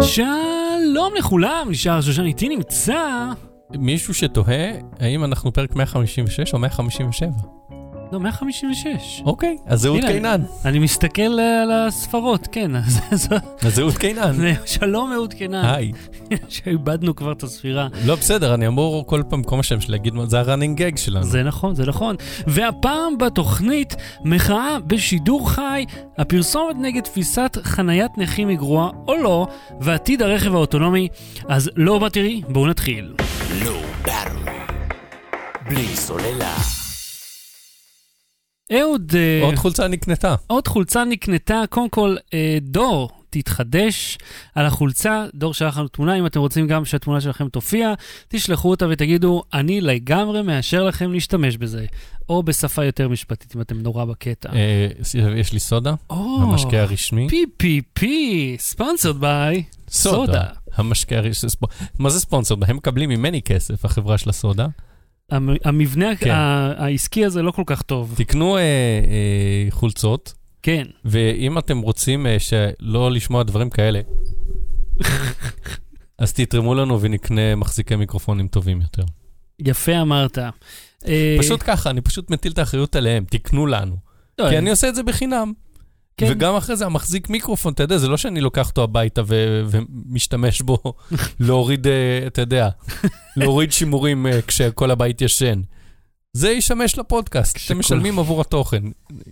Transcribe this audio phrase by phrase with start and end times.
[0.00, 3.26] שלום לכולם, נשאר שושן איתי נמצא...
[3.78, 7.28] מישהו שתוהה האם אנחנו פרק 156 או 157.
[8.16, 9.22] לא, 156.
[9.24, 10.40] אוקיי, אז זהות קינן.
[10.64, 12.76] אני מסתכל על הספרות, כן.
[12.76, 13.28] אז- אז-
[13.62, 14.36] אז זהות קינן.
[14.66, 15.92] שלום אהוד קנן, היי.
[16.48, 17.88] שאיבדנו כבר את הספירה.
[18.04, 21.24] לא בסדר, אני אמור כל פעם, כל מה שם שלי להגיד, זה הרנינג גג שלנו.
[21.24, 22.16] זה נכון, זה נכון.
[22.46, 25.84] והפעם בתוכנית, מחאה בשידור חי,
[26.18, 29.46] הפרסומת נגד תפיסת חניית נכים היא גרועה או לא,
[29.80, 31.08] ועתיד הרכב האוטונומי.
[31.48, 33.12] אז לא בתראי, בואו נתחיל.
[33.64, 33.72] לא.
[35.68, 36.54] בלי סוללה.
[38.72, 40.34] אהוד, אה, עוד חולצה נקנתה.
[40.46, 44.18] עוד חולצה נקנתה, קודם כל, אה, דור, תתחדש
[44.54, 47.94] על החולצה, דור שלח לנו תמונה, אם אתם רוצים גם שהתמונה שלכם תופיע,
[48.28, 51.86] תשלחו אותה ותגידו, אני לגמרי מאשר לכם להשתמש בזה.
[52.28, 54.48] או בשפה יותר משפטית, אם אתם נורא בקטע.
[54.52, 54.88] אה,
[55.36, 57.28] יש לי סודה, המשקה הרשמי.
[57.30, 58.04] PPP,
[58.58, 60.44] ספונסרד ביי, סודה.
[60.74, 61.50] המשקה הרשמי.
[61.98, 62.54] מה זה ספונסר?
[62.66, 64.66] הם מקבלים ממני כסף, החברה של הסודה.
[65.30, 66.30] המ- המבנה כן.
[66.76, 68.14] העסקי הזה לא כל כך טוב.
[68.16, 70.84] תקנו אה, אה, חולצות, כן.
[71.04, 74.00] ואם אתם רוצים אה, שלא לשמוע דברים כאלה,
[76.18, 79.02] אז תתרמו לנו ונקנה מחזיקי מיקרופונים טובים יותר.
[79.58, 80.38] יפה אמרת.
[81.06, 83.96] אה, פשוט ככה, אני פשוט מטיל את האחריות עליהם, תקנו לנו.
[84.38, 85.52] לא, כי אני עושה את זה בחינם.
[86.16, 86.26] כן.
[86.30, 90.62] וגם אחרי זה המחזיק מיקרופון, אתה יודע, זה לא שאני לוקח אותו הביתה ו- ומשתמש
[90.62, 90.78] בו
[91.40, 91.92] להוריד, אה,
[92.26, 92.68] אתה יודע,
[93.36, 95.60] להוריד שימורים אה, כשכל הבית ישן.
[96.32, 98.82] זה ישמש לפודקאסט, כשכל- אתם משלמים עבור התוכן,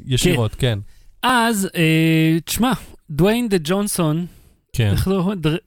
[0.07, 0.79] ישירות, כן.
[1.23, 2.73] אז, אה, תשמע,
[3.11, 4.27] דוויין דה ג'ונסון,
[4.73, 5.15] כן, איך זה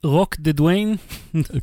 [0.04, 0.96] רוק דה דוויין?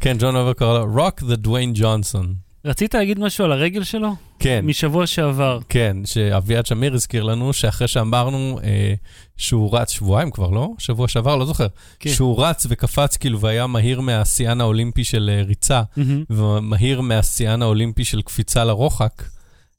[0.01, 2.35] כן, ג'ון אוליבר קרא לו, רוק דה דוויין ג'ונסון.
[2.65, 4.15] רצית להגיד משהו על הרגל שלו?
[4.39, 5.59] כן, משבוע שעבר.
[5.69, 8.95] כן, שאביעד שמיר הזכיר לנו שאחרי שאמרנו אה,
[9.37, 10.69] שהוא רץ שבועיים כבר, לא?
[10.79, 11.67] שבוע שעבר, לא זוכר.
[12.01, 12.11] כן.
[12.11, 16.25] שהוא רץ וקפץ כאילו והיה מהיר מהשיאן האולימפי של אה, ריצה, מהמם.
[16.31, 19.23] ומהיר מהשיאן האולימפי של קפיצה לרוחק,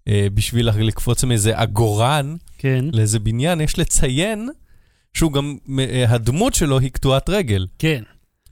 [0.08, 4.50] אה, בשביל לקפוץ מאיזה עגורן כן, לאיזה בניין, יש לציין
[5.14, 8.04] שהוא גם, אה, הדמות שלו היא קטועת רגל, כן.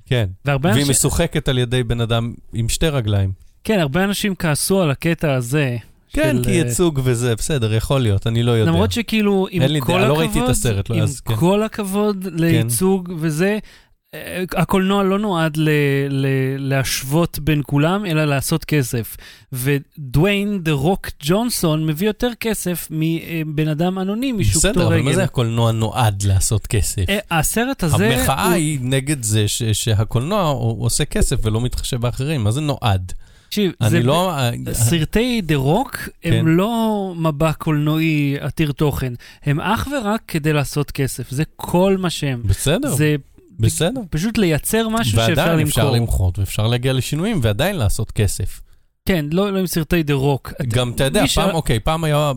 [0.06, 0.30] כן.
[0.46, 3.43] והיא אנשים, משוחקת על ידי בן אדם עם שתי רגליים.
[3.64, 5.78] כן, הרבה אנשים כעסו על הקטע הזה.
[6.14, 8.72] כן, של, כי אה, ייצוג וזה, בסדר, יכול להיות, אני לא יודע.
[8.72, 11.36] למרות שכאילו, עם כל דעה, הכבוד, לא ראיתי את הסרט, לא, עם אז כן.
[11.36, 13.58] כל הכבוד לייצוג וזה,
[14.14, 15.70] אה, הקולנוע לא נועד ל-
[16.10, 16.26] ל-
[16.58, 19.18] להשוות בין כולם, אלא לעשות כסף.
[19.54, 25.02] ודוויין דה רוק ג'ונסון מביא יותר כסף מבן אדם אנונימי שהוא בסדר, קטוע אבל.
[25.02, 27.06] מה זה הקולנוע נועד לעשות כסף?
[27.10, 28.10] אה, הסרט הזה...
[28.18, 32.52] המחאה הוא- היא נגד זה ש- שהקולנוע הוא הוא עושה כסף ולא מתחשב באחרים, מה
[32.52, 33.14] זה נועד?
[33.54, 34.34] תקשיב, זה לא...
[34.72, 36.34] סרטי דה רוק כן.
[36.34, 42.10] הם לא מבע קולנועי עתיר תוכן, הם אך ורק כדי לעשות כסף, זה כל מה
[42.10, 42.42] שהם.
[42.46, 43.16] בסדר, זה
[43.60, 44.02] בסדר.
[44.10, 45.98] פשוט לייצר משהו שאפשר ועדיין אפשר למכור.
[45.98, 48.62] למחות ואפשר להגיע לשינויים ועדיין לעשות כסף.
[49.06, 50.54] כן, לא לא עם סרטי דה רוק.
[50.68, 52.32] גם, אתה יודע, מי ש- פעם, אוקיי, פעם היה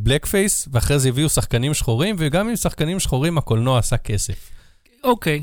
[0.00, 4.50] blackface, ואחרי זה הביאו שחקנים שחורים, וגם עם שחקנים שחורים הקולנוע עשה כסף.
[5.04, 5.42] אוקיי,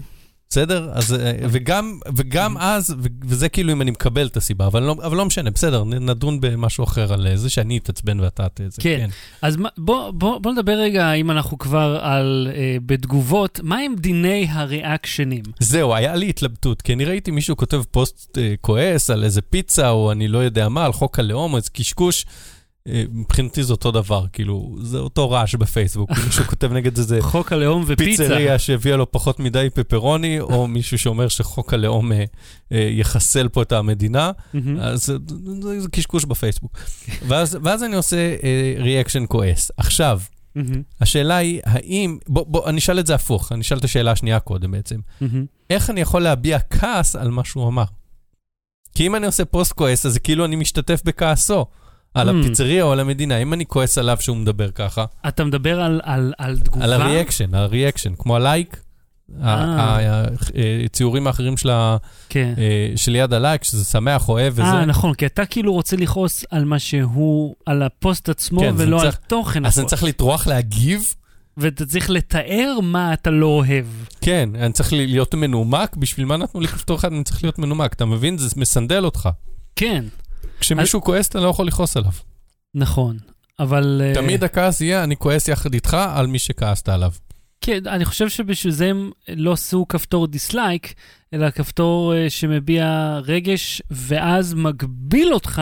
[0.53, 0.89] בסדר?
[0.93, 4.95] אז, אה, וגם, וגם אז, ו- וזה כאילו אם אני מקבל את הסיבה, אבל לא,
[5.03, 8.81] אבל לא משנה, בסדר, נדון במשהו אחר על אה, זה שאני אתעצבן ואתה את זה.
[8.81, 9.09] כן.
[9.41, 13.95] אז מה- בוא, בוא, בוא נדבר רגע, אם אנחנו כבר על, אה, בתגובות, מה הם
[13.95, 15.44] דיני ה reaction ים?
[15.59, 19.89] זהו, היה לי התלבטות, כי אני ראיתי מישהו כותב פוסט אה, כועס על איזה פיצה,
[19.89, 22.25] או אני לא יודע מה, על חוק הלאום, או איזה קשקוש.
[22.89, 26.09] אה, מבחינתי זה אותו דבר, כאילו, זה אותו רעש בפייסבוק.
[26.25, 28.23] מישהו כותב נגד איזה חוק הלאום ופיצה.
[28.23, 32.23] פיצריה שהביאה לו פחות מדי פפרוני, או מישהו שאומר שחוק הלאום אה,
[32.72, 34.31] אה, יחסל פה את המדינה.
[34.79, 35.17] אז זה,
[35.61, 36.78] זה, זה קשקוש בפייסבוק.
[37.28, 38.35] ואז, ואז אני עושה
[38.78, 39.72] ריאקשן כועס.
[39.78, 40.19] עכשיו.
[41.01, 44.39] השאלה היא, האם, בוא, בוא, אני אשאל את זה הפוך, אני אשאל את השאלה השנייה
[44.39, 44.99] קודם בעצם.
[45.69, 47.83] איך אני יכול להביע כעס על מה שהוא אמר?
[48.95, 51.66] כי אם אני עושה פוסט כועס, אז זה כאילו אני משתתף בכעסו.
[52.14, 52.34] על הממ.
[52.40, 56.34] הפיצריה או על המדינה, אם אני כועס עליו שהוא מדבר ככה, אתה מדבר על, על,
[56.38, 56.84] על תגובה?
[56.86, 58.78] על ה reaction, על ה reaction, כמו הלייק,
[59.44, 60.25] אה.
[60.85, 61.97] הציורים האחרים של ה-
[62.29, 62.53] כן.
[62.58, 64.64] אה, שליד הלייק, שזה שמח, אוהב וזה.
[64.64, 69.02] אה, נכון, כי אתה כאילו רוצה לכעוס על מה שהוא, על הפוסט עצמו, כן, ולא
[69.02, 69.88] על תוכן אז אני.
[69.88, 71.14] צריך לטרוח להגיב?
[71.58, 73.85] ואתה צריך לתאר מה אתה לא אוהב.
[74.22, 77.94] כן, אני צריך להיות מנומק, בשביל מה נתנו לי כפתור אחד, אני צריך להיות מנומק,
[77.94, 78.38] אתה מבין?
[78.38, 79.29] זה מסנדל אותך.
[79.76, 80.05] כן,
[80.59, 82.11] כשמישהו כועס, אתה לא יכול לכעוס עליו.
[82.76, 83.17] נכון.
[83.59, 84.02] אבל...
[84.03, 87.11] אה, תמיד הכעס יהיה, אני כועס יחד איתך על מי שכעסת עליו.
[87.61, 90.93] כן, אני חושב שבשביל זה הם לא עשו כפתור dislike,
[91.34, 95.61] אלא כפתור אה, שמביע רגש, ואז מגביל אותך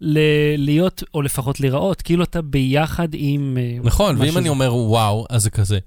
[0.00, 0.18] ל-
[0.58, 3.58] להיות, או לפחות להיראות, כאילו אתה ביחד עם...
[3.60, 4.38] אה, נכון, ואם שזה.
[4.38, 5.78] אני אומר וואו, אז זה כזה,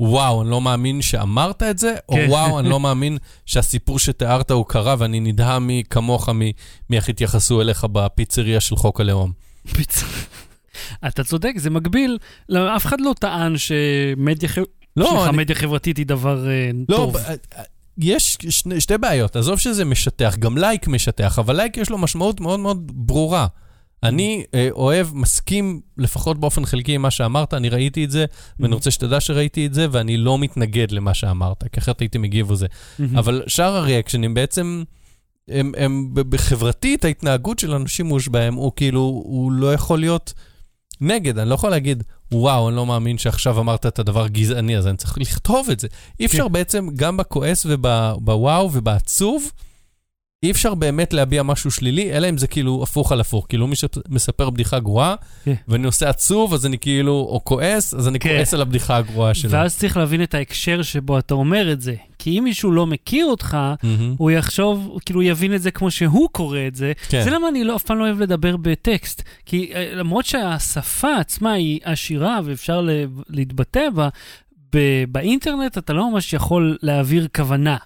[0.00, 2.26] וואו, אני לא מאמין שאמרת את זה, או כן.
[2.28, 6.28] וואו, אני לא מאמין שהסיפור שתיארת הוא קרה ואני נדהם מי כמוך,
[6.90, 9.32] מאיך התייחסו אליך בפיצריה של חוק הלאום.
[11.08, 12.18] אתה צודק, זה מקביל.
[12.48, 14.48] לא, אף אחד לא טען שמדיה
[14.96, 17.16] לא, אני- חברתית היא דבר אה, לא, טוב.
[17.16, 17.34] ב-
[17.98, 22.40] יש שני, שתי בעיות, עזוב שזה משטח, גם לייק משטח, אבל לייק יש לו משמעות
[22.40, 23.46] מאוד מאוד ברורה.
[24.04, 28.24] אני אה, אוהב, מסכים, לפחות באופן חלקי עם מה שאמרת, אני ראיתי את זה,
[28.60, 32.50] ואני רוצה שתדע שראיתי את זה, ואני לא מתנגד למה שאמרת, כי אחרת הייתי מגיב
[32.50, 32.66] על זה.
[32.98, 33.18] מהמם.
[33.18, 34.82] אבל שאר הריאקשנים בעצם,
[35.48, 40.34] הם, הם בחברתית, ההתנהגות של אנשים מושבעים, הוא כאילו, הוא לא יכול להיות
[41.00, 42.02] נגד, אני לא יכול להגיד,
[42.32, 45.88] וואו, אני לא מאמין שעכשיו אמרת את הדבר גזעני הזה, אני צריך לכתוב את זה.
[46.20, 49.50] אי אפשר בעצם, גם בכועס ובוואו ובעצוב,
[50.44, 53.46] אי אפשר באמת להביע משהו שלילי, אלא אם זה כאילו הפוך על הפוך.
[53.48, 55.14] כאילו מי שמספר בדיחה גרועה,
[55.44, 55.54] כן.
[55.68, 58.28] ואני עושה עצוב, אז אני כאילו, או כועס, אז אני כן.
[58.36, 59.50] כועס על הבדיחה הגרועה שלו.
[59.50, 61.94] ואז צריך להבין את ההקשר שבו אתה אומר את זה.
[62.18, 64.14] כי אם מישהו לא מכיר אותך, מהמם.
[64.18, 66.92] הוא יחשוב, הוא כאילו יבין את זה כמו שהוא קורא את זה.
[67.08, 67.24] כן.
[67.24, 69.22] זה למה אני לא, אף פעם לא אוהב לדבר בטקסט.
[69.46, 72.88] כי אה, למרות שהשפה עצמה היא עשירה ואפשר
[73.28, 74.08] להתבטא בה,
[74.76, 77.76] ב- באינטרנט אתה לא ממש יכול להעביר כוונה,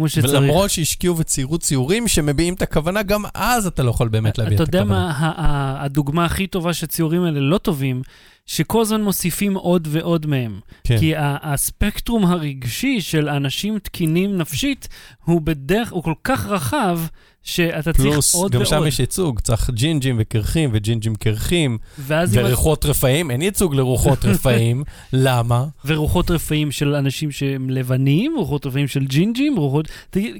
[0.00, 0.32] כמו שצריך.
[0.32, 4.62] ולמרות שהשקיעו וציירו ציורים שמביעים את הכוונה, גם אז אתה לא יכול באמת להביע אתה
[4.62, 4.98] את יודע הכוונה.
[5.00, 8.02] מה ה- ה- הדוגמה הכי טובה שהציורים האלה לא טובים?
[8.46, 10.60] שכל הזמן מוסיפים עוד ועוד מהם.
[10.84, 10.98] כן.
[10.98, 14.88] כי הספקטרום הרגשי של אנשים תקינים נפשית
[15.24, 17.00] הוא בדרך, הוא כל כך רחב,
[17.42, 18.86] שאתה צריך פלוס, עוד גם שם ועוד.
[18.86, 21.78] יש ייצוג, צריך ג'ינג'ים וקרחים וג'ינג'ים קרחים.
[22.08, 25.64] ורוחות רפאים, אין ייצוג לרוחות רפאים, למה?
[25.84, 29.88] ורוחות רפאים של אנשים שהם לבנים, רוחות רפאים של ג'ינג'ים, רוחות...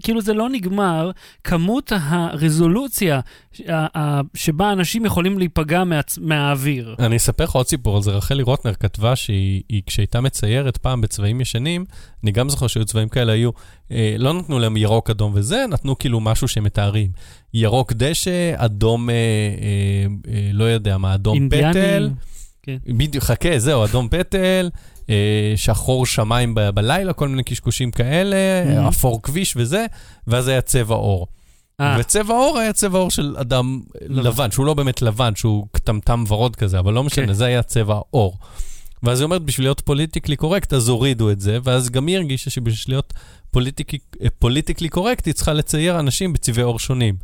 [0.02, 1.10] כאילו זה לא נגמר,
[1.44, 3.20] כמות הרזולוציה
[4.34, 6.18] שבה אנשים יכולים להיפגע מהצ...
[6.18, 6.94] מהאוויר.
[6.98, 8.10] אני אספר לך עוד סיפור על זה.
[8.10, 11.84] רחלי רוטנר כתבה שהיא, היא- כשהייתה מציירת פעם בצבעים ישנים,
[12.24, 13.50] אני גם זוכר שהיו צבעים כאלה, היו,
[13.92, 17.10] אה, לא נתנו להם ירוק, אדום וזה, נתנו כאילו משהו שהם מתארים.
[17.54, 19.20] ירוק דשא, אדום, אה, אה,
[20.34, 21.56] אה, לא יודע מה, אדום פטל.
[21.64, 22.14] אינדיאנים.
[22.62, 22.76] כן.
[22.86, 24.70] בדיוק, חכה, זהו, אדום פטל,
[25.10, 28.88] אה, שחור שמיים ב- בלילה, כל מיני קשקושים כאלה, Mhm.
[28.88, 29.86] אפור כביש וזה,
[30.26, 31.26] ואז היה צבע עור.
[31.80, 34.50] אה, וצבע עור היה צבע עור של אדם לבן.
[34.50, 37.32] שהוא לא באמת לבן, שהוא כתמתם ורוד כזה, אבל לא משנה, כן.
[37.32, 38.36] זה היה צבע עור.
[39.02, 42.50] ואז היא אומרת, בשביל להיות politically correct, אז הורידו את זה, ואז גם היא הרגישה
[42.50, 43.12] שבשביל להיות
[44.38, 47.14] politically correct, היא צריכה לצייר אנשים בצבעי עור שונים.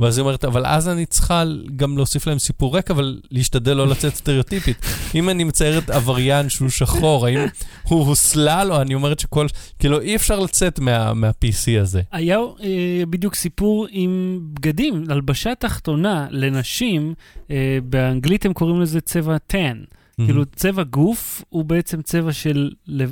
[0.00, 1.44] ואז היא אומרת, אבל אז אני צריכה
[1.76, 4.76] גם להוסיף להם סיפור רקע, אבל להשתדל לא לצאת סטריאוטיפית.
[5.14, 7.38] אם אני מציירת עבריין שהוא שחור, האם
[7.82, 9.46] הוא הוסלל, או אני אומרת שכל...
[9.78, 12.02] כאילו, אי אפשר לצאת מה- מה-PC הזה.
[12.12, 17.14] היה אה, בדיוק סיפור עם בגדים, הלבשה תחתונה לנשים,
[17.50, 19.94] אה, באנגלית הם קוראים לזה צבע tan.
[20.26, 22.70] כאילו צבע גוף הוא בעצם צבע של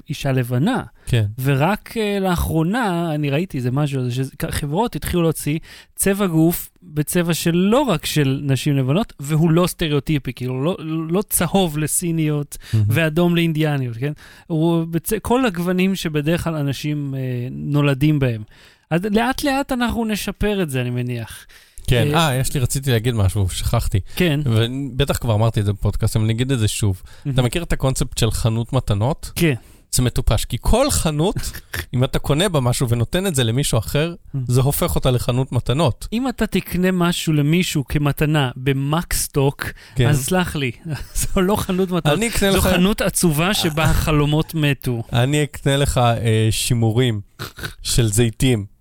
[0.08, 0.82] אישה לבנה.
[1.06, 1.24] כן.
[1.42, 5.58] ורק uh, לאחרונה, אני ראיתי איזה משהו, שחברות התחילו להוציא
[5.94, 10.76] צבע גוף בצבע של לא רק של נשים לבנות, והוא לא סטריאוטיפי, כאילו לא,
[11.08, 14.12] לא צהוב לסיניות ואדום לאינדיאניות, כן?
[14.46, 15.12] הוא בצ...
[15.22, 17.16] כל הגוונים שבדרך כלל אנשים uh,
[17.52, 18.42] נולדים בהם.
[18.90, 21.46] אז לאט לאט אנחנו נשפר את זה, אני מניח.
[21.88, 24.00] כן, אה, יש לי, רציתי להגיד משהו, שכחתי.
[24.16, 24.40] כן.
[24.44, 27.02] ובטח כבר אמרתי את זה בפודקאסט, אבל אני אגיד את זה שוב.
[27.28, 29.32] אתה מכיר את הקונספט של חנות מתנות?
[29.34, 29.54] כן.
[29.92, 31.36] זה מטופש, כי כל חנות,
[31.94, 34.14] אם אתה קונה בה משהו ונותן את זה למישהו אחר,
[34.48, 36.08] זה הופך אותה לחנות מתנות.
[36.12, 40.08] אם אתה תקנה משהו למישהו כמתנה במקסטוק, כן.
[40.08, 40.70] אז סלח לי,
[41.34, 42.20] זו לא חנות מתנות.
[42.40, 42.66] זו לך...
[42.66, 45.02] חנות עצובה שבה החלומות מתו.
[45.12, 47.20] אני אקנה לך אה, שימורים
[47.82, 48.78] של זיתים.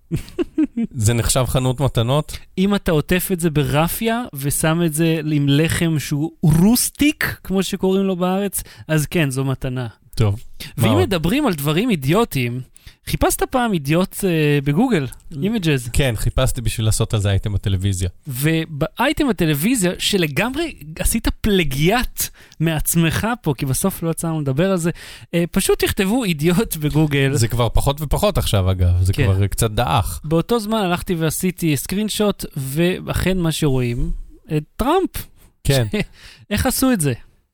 [0.91, 2.37] זה נחשב חנות מתנות?
[2.57, 8.03] אם אתה עוטף את זה ברפיה ושם את זה עם לחם שהוא רוסטיק, כמו שקוראים
[8.03, 9.87] לו בארץ, אז כן, זו מתנה.
[10.15, 10.43] טוב.
[10.77, 10.97] ואם?
[10.97, 12.61] מדברים על דברים אידיוטיים,
[13.07, 15.07] חיפשת פעם אידיוט אה, בגוגל,
[15.41, 18.09] images, כן, חיפשתי בשביל לעשות על זה אייטם בטלוויזיה.
[18.27, 22.23] ובאייטם הטלוויזיה, שלגמרי עשית פלגיאט
[22.59, 24.91] מעצמך פה, כי בסוף לא יצא לנו לדבר על זה,
[25.33, 27.33] אה, פשוט תכתבו אידיוט בגוגל.
[27.33, 29.23] זה כבר פחות ופחות עכשיו, אגב, זה כן.
[29.23, 30.21] כבר קצת דעך.
[30.23, 34.11] באותו זמן הלכתי ועשיתי סקרין שוט, ואכן מה שרואים,
[34.57, 35.27] את טראמפ.
[35.63, 35.85] כן.
[36.49, 37.13] איך עשו את זה?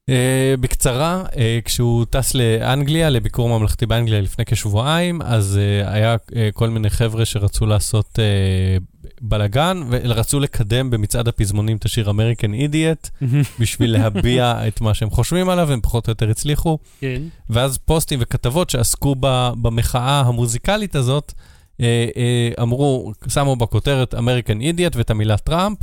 [0.09, 0.13] Uh,
[0.59, 6.69] בקצרה, uh, כשהוא טס לאנגליה, לביקור ממלכתי באנגליה לפני כשבועיים, אז uh, היה uh, כל
[6.69, 8.83] מיני חבר'ה שרצו לעשות uh,
[9.21, 13.09] בלאגן, ורצו לקדם במצעד הפזמונים את השיר American Idiot,
[13.59, 16.77] בשביל להביע את מה שהם חושבים עליו, הם פחות או יותר הצליחו.
[16.99, 17.21] כן.
[17.49, 19.15] ואז פוסטים וכתבות שעסקו
[19.61, 21.33] במחאה המוזיקלית הזאת,
[22.61, 25.77] אמרו, שמו בכותרת American Idiot ואת המילה טראמפ,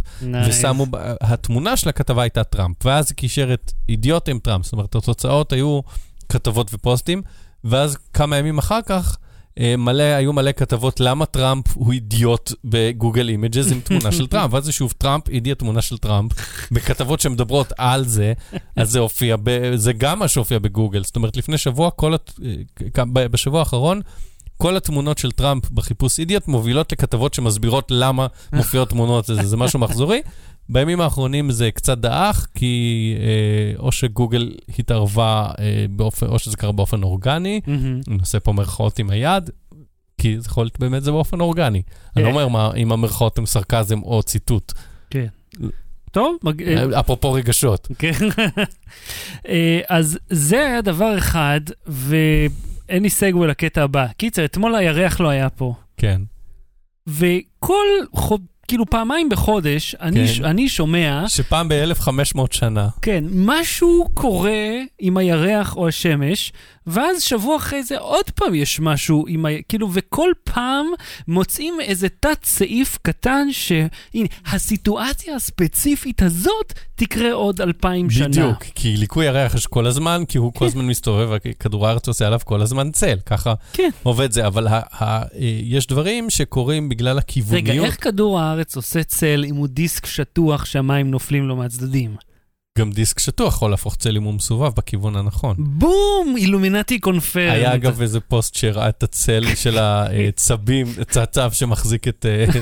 [0.48, 4.72] ושמו, ב- התמונה של הכתבה הייתה טראמפ, ואז זה קישר את אידיוט עם טראמפ, זאת
[4.72, 5.80] אומרת, התוצאות היו
[6.28, 7.22] כתבות ופוסטים,
[7.64, 9.16] ואז כמה ימים אחר כך,
[9.58, 14.54] אה, מלא, היו מלא כתבות למה טראמפ הוא אידיוט בגוגל images עם תמונה של טראמפ,
[14.54, 16.32] ואז זה שוב טראמפ, אידיוט תמונה של טראמפ,
[16.72, 18.32] בכתבות שמדברות על זה,
[18.76, 21.04] אז זה הופיע, ב, זה גם מה שהופיע בגוגל.
[21.04, 24.00] זאת אומרת, לפני שבוע, כל, אה, בשבוע האחרון,
[24.60, 29.78] כל התמונות של טראמפ בחיפוש אידיוט מובילות לכתבות שמסבירות למה מופיעות תמונות, זה, זה משהו
[29.78, 30.20] מחזורי.
[30.68, 36.72] בימים האחרונים זה קצת דעך, כי אה, או שגוגל התערבה אה, באופן, או שזה קרה
[36.72, 38.00] באופן אורגני, מהמם.
[38.08, 39.50] אני עושה פה מרכאות עם היד,
[40.18, 41.82] כי זה יכול להיות באמת זה באופן אורגני.
[42.16, 44.72] אני לא אומר מה, אם המרכאות הם סרקזם או ציטוט.
[45.10, 45.26] כן.
[46.10, 46.62] טוב, מג...
[46.62, 47.88] אה, אפרופו רגשות.
[47.98, 48.12] כן.
[49.48, 51.60] אה, אז זה היה דבר אחד,
[52.90, 54.06] ואין לי סגווי לקטע הבא.
[54.16, 56.20] קיצר, אתמול הירח לא היה פה, כן.
[57.08, 58.40] וכל, חוד...
[58.68, 60.26] כאילו פעמיים בחודש, אני, כן.
[60.26, 60.40] ש...
[60.40, 66.52] אני שומע, שפעם ב-1500 שנה, כן, משהו קורה עם הירח או השמש,
[66.90, 69.48] ואז שבוע אחרי זה עוד פעם יש משהו עם ה...
[69.68, 70.86] כאילו, וכל פעם
[71.28, 78.28] מוצאים איזה תת סעיף קטן שהנה, הסיטואציה הספציפית הזאת תקרה עוד אלפיים שנה.
[78.28, 82.26] בדיוק, כי ליקוי הירח יש כל הזמן, כי הוא כל הזמן מסתובב, וכדור הארץ עושה
[82.26, 83.90] עליו כל הזמן צל, ככה כן.
[84.02, 85.26] עובד זה, אבל ה- ה- אה,
[85.62, 87.68] יש דברים שקורים בגלל הכיווניות.
[87.76, 92.16] רגע, איך כדור הארץ עושה צל אם הוא דיסק שטוח שהמים נופלים לו מהצדדים?
[92.78, 95.56] גם דיסק שטוח יכול להפוך צל אם הוא מסובב בכיוון הנכון.
[95.58, 96.34] בום!
[96.36, 97.52] אילומינטי קונפרנט.
[97.52, 102.60] היה אגב איזה פוסט שהראה את הצל של הצבים, הצעצב שמחזיק את אה,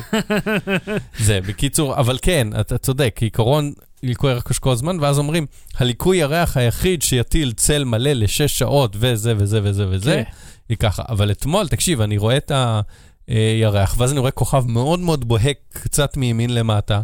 [1.27, 1.41] זה.
[1.41, 3.73] בקיצור, אבל כן, אתה צודק, כעיקרון,
[4.03, 5.47] ליקוי ירח כל הזמן, ואז אומרים,
[5.77, 10.33] הליקוי ירח היחיד שיטיל צל מלא לשש שעות וזה וזה וזה וזה, כן.
[10.69, 11.03] היא ככה.
[11.09, 12.53] אבל אתמול, תקשיב, אני רואה את
[13.29, 17.01] הירח, ואז אני רואה כוכב מאוד מאוד בוהק קצת מימין למטה.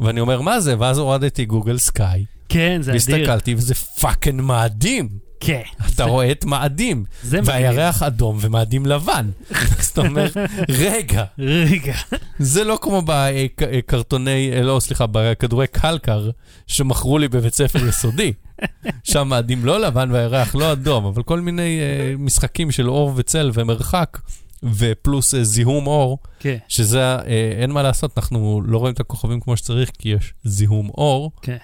[0.00, 0.74] ואני אומר, מה זה?
[0.78, 3.14] ואז הורדתי Google Sky, כן, זה אדיר.
[3.14, 5.08] והסתכלתי, וזה fucking מאדים.
[5.40, 5.62] כן.
[5.94, 7.04] אתה רואה את מאדים.
[7.22, 7.54] זה מגניב.
[7.54, 9.30] והירח אדום ומאדים לבן.
[9.78, 10.26] אז אתה אומר,
[10.68, 11.94] רגע, רגע.
[12.38, 16.30] זה לא כמו בקרטוני, לא, סליחה, בכדורי קלקר
[16.66, 18.32] שמכרו לי בבית ספר יסודי.
[19.04, 23.50] שם מאדים לא לבן והירח לא אדום, אבל כל מיני אה, משחקים של אור וצל
[23.54, 24.18] ומרחק,
[24.62, 29.40] ופלוס אה, זיהום אור, כן, שזה, אה, אין מה לעשות, אנחנו לא רואים את הכוכבים
[29.40, 31.32] כמו שצריך, כי יש זיהום אור.
[31.42, 31.56] כן.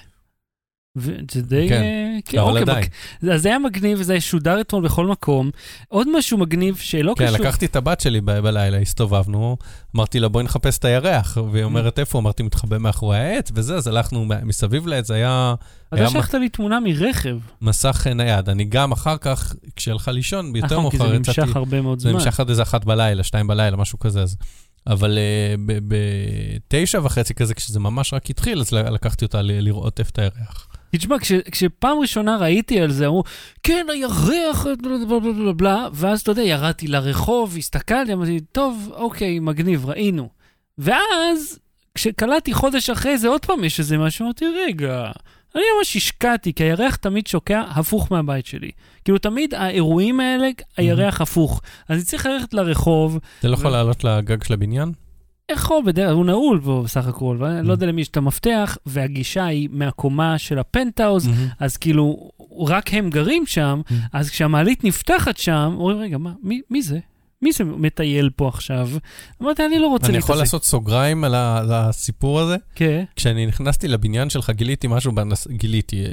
[0.96, 1.68] וזה די...
[1.68, 1.82] כן.
[1.82, 2.84] אה, כן, אבל אוקיי, עדיין.
[3.32, 5.50] אז זה היה מגניב, וזה שודר אתמול בכל מקום.
[5.88, 7.38] עוד משהו מגניב שלא כן, קשור...
[7.38, 9.56] לקחתי את הבת שלי ב- בלילה, הסתובבנו,
[9.96, 12.18] אמרתי לה, בואי נחפש את הירח, והיא אומרת, איפה?
[12.18, 15.54] אמרתי, מתחבא מאחורי העץ, וזה, אז הלכנו מ- מסביב לעץ, זה היה
[15.88, 17.38] אתה היה שלחת לי תמונה מרכב.
[17.62, 18.48] מסך נייד.
[18.48, 21.98] אני גם אחר כך, כשהלכה לישון, יותר נכון, כי זה מאוחר יצאתי, נמשך הרבה מאוד
[21.98, 22.18] זה זמן.
[22.18, 24.22] נמשך עד איזה אחת בלילה, שתיים בלילה, משהו כזה.
[24.22, 24.36] אז...
[24.86, 30.18] אבל uh, בתשע וחצי כזה, כשזה ממש רק התחיל, אז לקחתי אותה לראות איפה את
[30.18, 30.68] הירח.
[30.98, 33.24] תשמע, כש, כשפעם ראשונה ראיתי על זה, אמרו,
[33.62, 38.90] כן, הירח, בלה בלה בלה בלה בלה, ואז אתה יודע, ירדתי לרחוב, הסתכלתי, אמרתי, טוב,
[38.94, 40.28] אוקיי, מגניב, ראינו.
[40.78, 41.58] ואז,
[41.94, 45.10] כשקלטתי חודש אחרי זה, עוד פעם יש איזה משהו, אמרתי, רגע,
[45.54, 48.70] אני ממש השקעתי, כי הירח תמיד שוקע הפוך מהבית שלי.
[49.04, 51.62] כאילו, תמיד האירועים האלה, הירח הפוך.
[51.88, 54.92] אז אני צריך ללכת לרחוב, אתה לא יכול לעלות לגג של הבניין?
[55.52, 59.44] יכול בדרך, הוא נעול פה בסך הכל, ואני לא יודע למי יש את המפתח, והגישה
[59.44, 61.28] היא מהקומה של הפנטהאוז,
[61.60, 62.30] אז כאילו,
[62.66, 63.94] רק הם גרים שם, Mm.
[64.12, 66.98] אז כשהמעלית נפתחת שם, אומרים, רגע, מה, מי, מי זה?
[67.42, 68.88] מי זה מטייל פה עכשיו?
[69.42, 70.30] אמרתי, אני לא רוצה אני להתעסק.
[70.30, 71.34] יכול לעשות סוגריים על
[71.72, 72.56] הסיפור הזה?
[72.74, 76.04] כן, כשאני נכנסתי לבניין שלך, גיליתי משהו בהנדסה, גיליתי,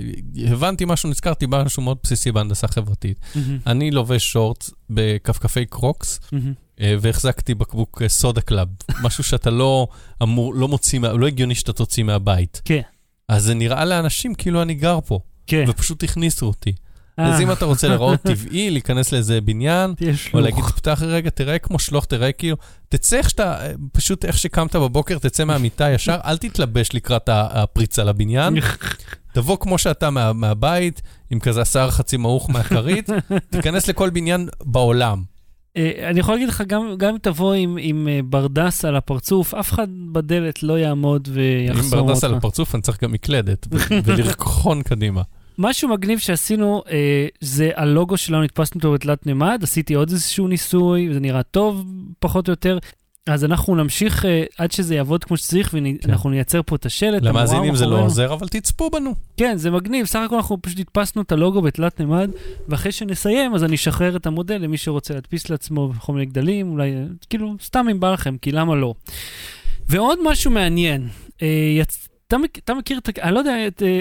[0.47, 3.19] הבנתי משהו, נזכרתי במשהו מאוד בסיסי בהנדסה חברתית.
[3.35, 6.19] מהמם, אני לובש שורטס וכפכפי קרוקס.
[6.33, 6.39] אה,
[6.79, 8.67] והחזקתי בקבוק אה, סודה קלאב,
[9.03, 9.87] משהו שאתה לא
[10.23, 12.61] אמור, לא מוציא, לא הגיוני שאתה תוציא מהבית.
[12.65, 12.81] כן.
[13.27, 15.65] אז זה נראה לאנשים כאילו אני גר פה, כן.
[15.67, 16.73] ופשוט הכניסו אותי.
[17.19, 19.93] אה, אז אם אתה רוצה לראות טבעי, להיכנס לאיזה בניין,
[20.33, 20.39] או.
[20.39, 22.57] להגיד, פתח רגע, תראה כמו שלוך, תראה כאילו,
[22.89, 28.03] תצא איך שאתה, אה, פשוט איך שקמת בבוקר, תצא מהמיטה ישר, אל תתלבש לקראת הפריצה
[28.03, 28.55] לבניין,
[29.33, 33.09] תבוא כמו שאתה מה, מהבית, עם כזה השיער חצי מעוך מהכרית,
[33.49, 35.23] תיכנס לכל בניין בעולם.
[35.77, 39.53] אה, אני יכול להגיד לך, גם גם אם תבוא עם- עם אה, ברדס על הפרצוף,
[39.53, 42.37] אף אחד בדלת לא יעמוד ויחסום ברדס על אותך.
[42.45, 45.21] הפרצוף, אני צריך גם מקלדת, ו- ולרכחון קדימה.
[45.57, 51.09] משהו מגניב שעשינו, אה, זה הלוגו שלנו, הדפסנו אותו בתלת מימד, עשיתי עוד איזשהו ניסוי,
[51.09, 51.85] וזה נראה טוב,
[52.19, 52.77] פחות או יותר.
[53.27, 55.73] אז אנחנו נמשיך אה, עד שזה יעבוד כמו שצריך,
[56.05, 57.21] ואנחנו נייצר פה את השלט.
[57.23, 57.99] למאזינים זה לא.
[58.01, 59.13] עוזר, אבל תצפו בנו.
[59.37, 62.29] כן, זה מגניב, סך הכל אנחנו פשוט הדפסנו את הלוגו בתלת מימד,
[62.67, 66.91] ואחרי שנסיים, אז אני אשחרר את המודל למי שרוצה להדפיס לעצמו בכל מיני גדלים, אולי,
[66.95, 68.93] אה, כאילו, סתם אם בא לכם, כי למה לא.
[69.89, 71.07] ועוד משהו מעניין,
[71.41, 71.47] אה,
[71.79, 72.07] יצ...
[72.27, 73.55] אתה, מכ- אתה מכיר את, אני לא יודע,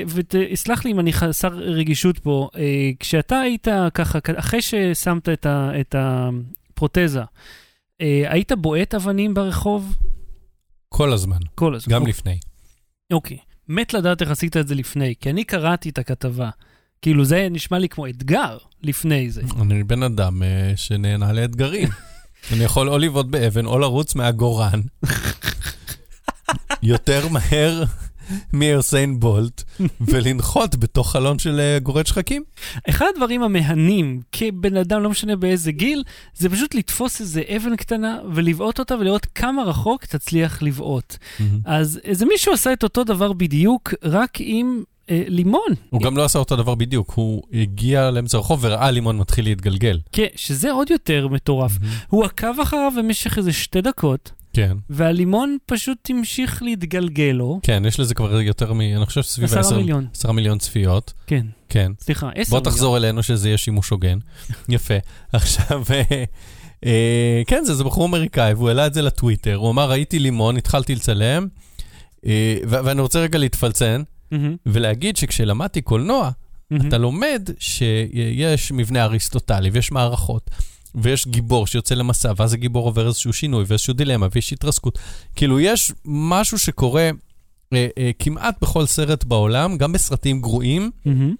[0.09, 2.49] ותסלח לי אם אני חסר רגישות פה,
[3.01, 7.23] כשאתה היית ככה, אחרי ששמת את, ה, את הפרוטזה,
[8.01, 9.97] אה, היית בועט אבנים ברחוב?
[10.89, 11.95] כל הזמן, כל הזמן.
[11.95, 12.13] גם אוקיי.
[12.13, 12.39] לפני.
[13.13, 13.39] אוקיי.
[13.69, 16.51] מת לדעת איך עשית את זה לפני, כי אני קראתי את הכתבה.
[17.03, 19.43] כאילו, זה נשמע לי כמו אתגר לפני זה.
[19.61, 21.89] אני בן אדם אה, שנהנה לאתגרים.
[22.53, 24.81] אני יכול או לבעוט באבן או לרוץ מהגורן
[26.83, 27.85] יותר מהר
[28.53, 29.63] מיוסיין בולט
[30.09, 32.43] ולנחות בתוך חלון של אה, גורד שחקים.
[32.89, 36.03] אחד הדברים המהנים כבן אדם, לא משנה באיזה גיל,
[36.35, 41.17] זה פשוט לתפוס איזה אבן קטנה ולבעוט אותה ולראות כמה רחוק תצליח לבעוט.
[41.65, 45.69] אז איזה מישהו עשה את אותו דבר בדיוק, רק עם אה, לימון.
[45.91, 50.01] הוא גם לא עשה אותו דבר בדיוק, הוא הגיע לאמצע הרחוב וראה לימון מתחיל להתגלגל.
[50.13, 51.73] כן, שזה עוד יותר מטורף.
[52.09, 57.61] הוא עקב אחריו במשך איזה שתי דקות, כן, והלימון פשוט המשיך להתגלגל לו.
[57.63, 58.81] כן, יש לזה כבר יותר מ...
[58.81, 60.07] אני חושב שסביב עשרה ה-10 מיליון.
[60.15, 61.13] עשרה מיליון צפיות.
[61.27, 61.93] כן, כן.
[62.01, 62.73] סליחה, עשר בוא מיליון.
[62.73, 64.19] תחזור אלינו שזה יהיה שימוש הוגן.
[64.69, 64.95] יפה.
[65.33, 66.25] עכשיו, אה,
[66.87, 69.55] אה, כן, זה, זה בחור אמריקאי, והוא העלה את זה לטוויטר.
[69.55, 71.47] הוא אמר, ראיתי לימון, התחלתי לצלם,
[72.27, 76.31] אה, ו- ואני רוצה רגע להתפלצן מהמם, ולהגיד שכשלמדתי קולנוע,
[76.71, 76.89] מהמם.
[76.89, 80.51] אתה לומד שיש מבנה אריסטוטלי ויש מערכות.
[80.95, 84.99] ויש גיבור שיוצא למסע, ואז הגיבור עובר איזשהו שינוי ואיזשהו דילמה ויש התרסקות.
[85.37, 87.11] כאילו, יש משהו שקורה
[87.73, 91.35] אה, אה, כמעט בכל סרט בעולם, גם בסרטים גרועים, מהמם.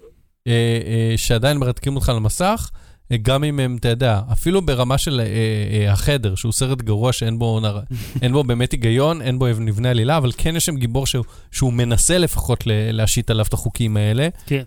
[0.47, 2.71] אה, אה, שעדיין מרתקים אותך למסך,
[3.13, 7.13] אה, גם אם הם, אתה יודע, אפילו ברמה של אה, אה, החדר, שהוא סרט גרוע
[7.13, 7.81] שאין בו, נר...
[8.23, 11.73] אין בו באמת היגיון, אין בו מבנה עלילה, אבל כן יש שם גיבור שהוא, שהוא
[11.73, 14.29] מנסה לפחות להשית עליו את החוקים האלה.
[14.47, 14.63] כן.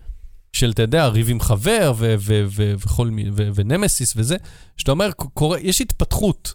[0.54, 4.36] של, אתה יודע, ריב עם חבר ו- ו- ו- וכל מי- ו- ונמסיס וזה,
[4.78, 6.54] שאתה אומר, קורה, יש התפתחות.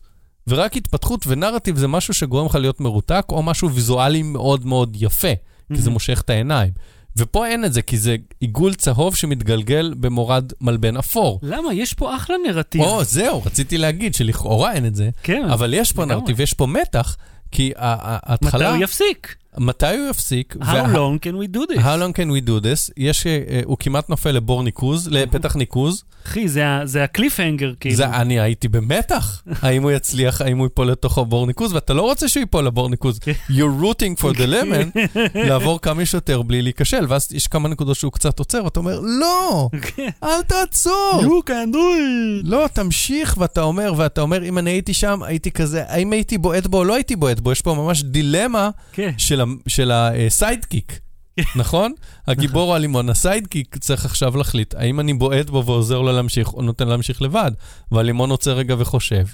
[0.48, 5.28] ורק התפתחות ונרטיב זה משהו שגורם לך להיות מרותק, או משהו ויזואלי מאוד מאוד יפה,
[5.68, 5.92] כי זה מהמם.
[5.92, 6.70] מושך את העיניים.
[7.18, 11.40] ופה אין את זה, כי זה עיגול צהוב שמתגלגל במורד מלבן אפור.
[11.42, 11.74] למה?
[11.74, 12.82] יש פה אחלה נרטיב.
[12.82, 16.04] או, זהו, רציתי להגיד שלכאורה אין את זה, כן, אבל יש פה.
[16.04, 17.16] נרטיב, יש פה מתח,
[17.50, 18.70] כי ה- ה- מתי ההתחלה...
[18.70, 19.36] הוא יפסיק?
[19.58, 20.57] מתי הוא יפסיק?
[20.61, 21.78] How long can we do this?
[21.78, 22.92] How long can we do this?
[22.96, 26.04] יש, אה, הוא כמעט נופל לבור ניקוז, לפתח ניקוז.
[26.26, 27.96] אחי, זה זה הקליפהנגר, כאילו.
[27.96, 32.02] זה, אני הייתי במתח, האם הוא יצליח, האם הוא ייפול לתוך הבור ניקוז, ואתה לא
[32.02, 33.18] רוצה שהוא ייפול לבור ניקוז.
[33.18, 33.33] כן.
[33.50, 38.12] You're rooting for the lemon, לעבור כמה שיותר בלי להיכשל, ואז יש כמה נקודות שהוא
[38.12, 40.09] קצת עוצר, ואתה אומר, לא, כן.
[40.24, 41.20] אל תעצור.
[41.22, 42.44] You can do it.
[42.44, 46.66] לא, תמשיך, ואתה אומר, ואתה אומר, אם אני הייתי שם, הייתי כזה, האם הייתי בועט
[46.66, 47.52] בו או לא הייתי בועט בו?
[47.52, 49.11] יש פה ממש דילמה כן.
[49.18, 51.00] של, של ה sidekick,
[51.56, 51.92] נכון?
[52.26, 56.62] הגיבור הלימון, ה sidekick צריך עכשיו להחליט, האם אני בועט בו ועוזר לו להמשיך, או
[56.62, 57.50] נותן להמשיך לבד.
[57.92, 59.26] והלימון עוצר רגע וחושב,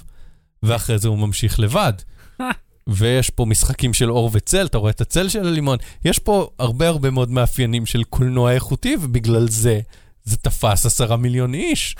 [0.63, 1.93] ואחרי זה הוא ממשיך לבד.
[2.87, 5.77] ויש פה משחקים של אור וצל, אתה רואה את הצל של הלימון.
[6.05, 9.79] יש פה הרבה הרבה מאוד מאפיינים של קולנוע איכותי, ובגלל זה
[10.23, 11.95] זה תפס עשרה מיליון איש.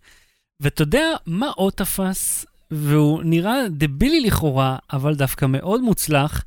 [0.60, 6.44] ואתה יודע מה עוד תפס, והוא נראה דבילי לכאורה, אבל דווקא מאוד מוצלח.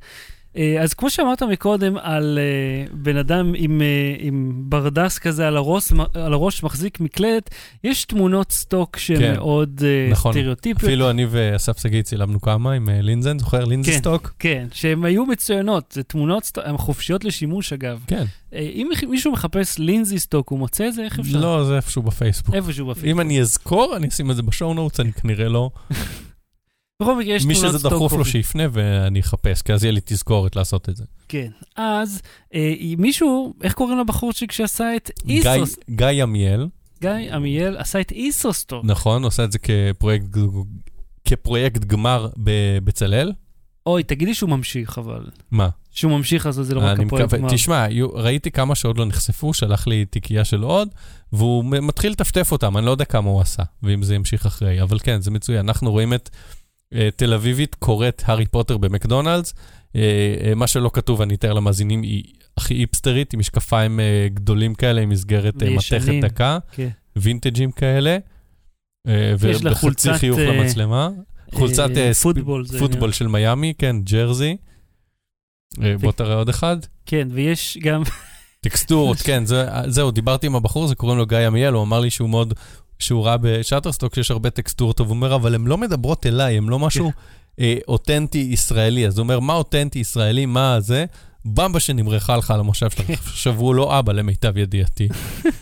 [0.56, 3.86] אה, אז כמו שאמרת מקודם על אה, בן אדם עם, אה,
[4.18, 7.50] עם ברדס כזה על הראש, על הראש מחזיק מקלדת,
[7.84, 10.32] יש תמונות stock שהן כן, אה, נכון.
[10.32, 10.84] סטריאוטיפיות.
[10.84, 13.64] אפילו אני ואסף שגיא צילמנו כמה עם אה, לינזן, זוכר?
[13.64, 13.98] לינזן כן.
[13.98, 14.32] stock?
[14.38, 18.04] כן, שהן היו מצוינות, זה תמונות, סט- הן חופשיות לשימוש אגב.
[18.06, 18.24] כן.
[18.54, 21.02] אה, אם מישהו מחפש לינזי stock, הוא מוצא את זה?
[21.04, 21.40] איך אפשר?
[21.40, 22.54] לא, זה איפשהו בפייסבוק.
[22.54, 23.10] איפשהו בפייסבוק.
[23.10, 25.70] אם אני אזכור, אני אשים את זה בשואו נוטס, אני כנראה לא.
[27.02, 27.92] בכל מקרה, יש מי תמונות שזה סטוק.
[27.92, 28.24] דחוף לו.
[28.24, 31.04] שיפנה ואני אחפש, כי אז יהיה לי תזכורת לעשות את זה.
[31.28, 31.48] כן.
[31.76, 32.20] אז
[32.54, 35.76] אה, מישהו, איך קוראים לבחורצ'יק שעשה את גיא- איסוס?
[35.90, 36.66] גיא עמיאל,
[37.00, 38.84] גיא עמיאל עשה את איסוסטוק.
[38.84, 40.26] נכון, עושה את זה כפרויקט
[41.24, 43.32] כפרויקט גמר בבצלאל.
[43.86, 45.26] אוי, תגידי שהוא ממשיך, אבל.
[45.50, 45.68] מה?
[45.90, 47.48] שהוא ממשיך, אז זה לא רק הפועל גמר.
[47.50, 50.88] תשמע, ראיתי כמה שעוד לא נחשפו, שלח לי תיקייה של עוד,
[51.32, 54.98] והוא מתחיל לטפטף אותם, אני לא יודע כמה הוא עשה, ואם זה ימשיך אחרי, אבל
[54.98, 55.58] כן, זה מצוין.
[55.68, 56.30] אנחנו רואים את
[57.16, 59.54] תל אביבית קוראת הארי פוטר במקדונלדס,
[59.96, 60.00] אה,
[60.44, 62.24] אה, מה שלא כתוב, אני אתאר למאזינים, היא
[62.56, 66.12] הכי איפסטרית, עם משקפיים אה, גדולים כאלה, עם מסגרת אה, מתכת.
[66.22, 66.88] דקה, כן.
[67.16, 68.18] וינטג'ים כאלה,
[69.08, 71.08] אה, ובחצי חיוך אה, למצלמה.
[71.54, 72.64] חולצת אה, אה, פוטבול.
[72.64, 74.56] זה- של מיאמי, כן, ג'רזי.
[75.82, 76.76] אה, בוא תראה עוד אחד.
[77.06, 78.02] כן, ויש גם...
[78.60, 82.10] טקסטורות, כן, זה, זהו, דיברתי עם הבחור הזה, קוראים לו גיא עמיאל, הוא אמר לי
[82.10, 82.54] שהוא מאוד,
[82.98, 86.78] שהוא ראה בשאטרסטוק שיש הרבה טקסטורות, הוא אומר, אבל הן לא מדברות אליי, הן לא
[86.78, 87.12] משהו
[87.60, 89.06] אה, אותנטי ישראלי.
[89.06, 91.04] אז הוא אומר, מה אותנטי ישראלי, מה זה?
[91.44, 93.06] במבה שנמרחה לך על המושב שלך,
[93.36, 95.08] שברו לו אבא למיטב ידיעתי.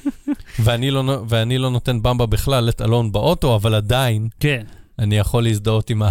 [0.64, 4.62] ואני לא, ואני לא נותן במבה בכלל את אלון באוטו, אבל עדיין כן.
[4.98, 6.10] אני יכול להזדהות עם ה...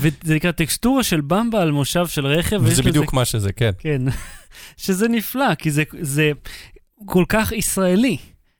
[0.00, 2.56] וזה נקרא טקסטורה של במבה על מושב של רכב.
[2.62, 3.70] וזה לזה- בדיוק מה שזה, כן.
[3.78, 4.02] כן.
[4.76, 6.32] שזה נפלא, כי זה, זה
[7.06, 8.16] כל כך ישראלי.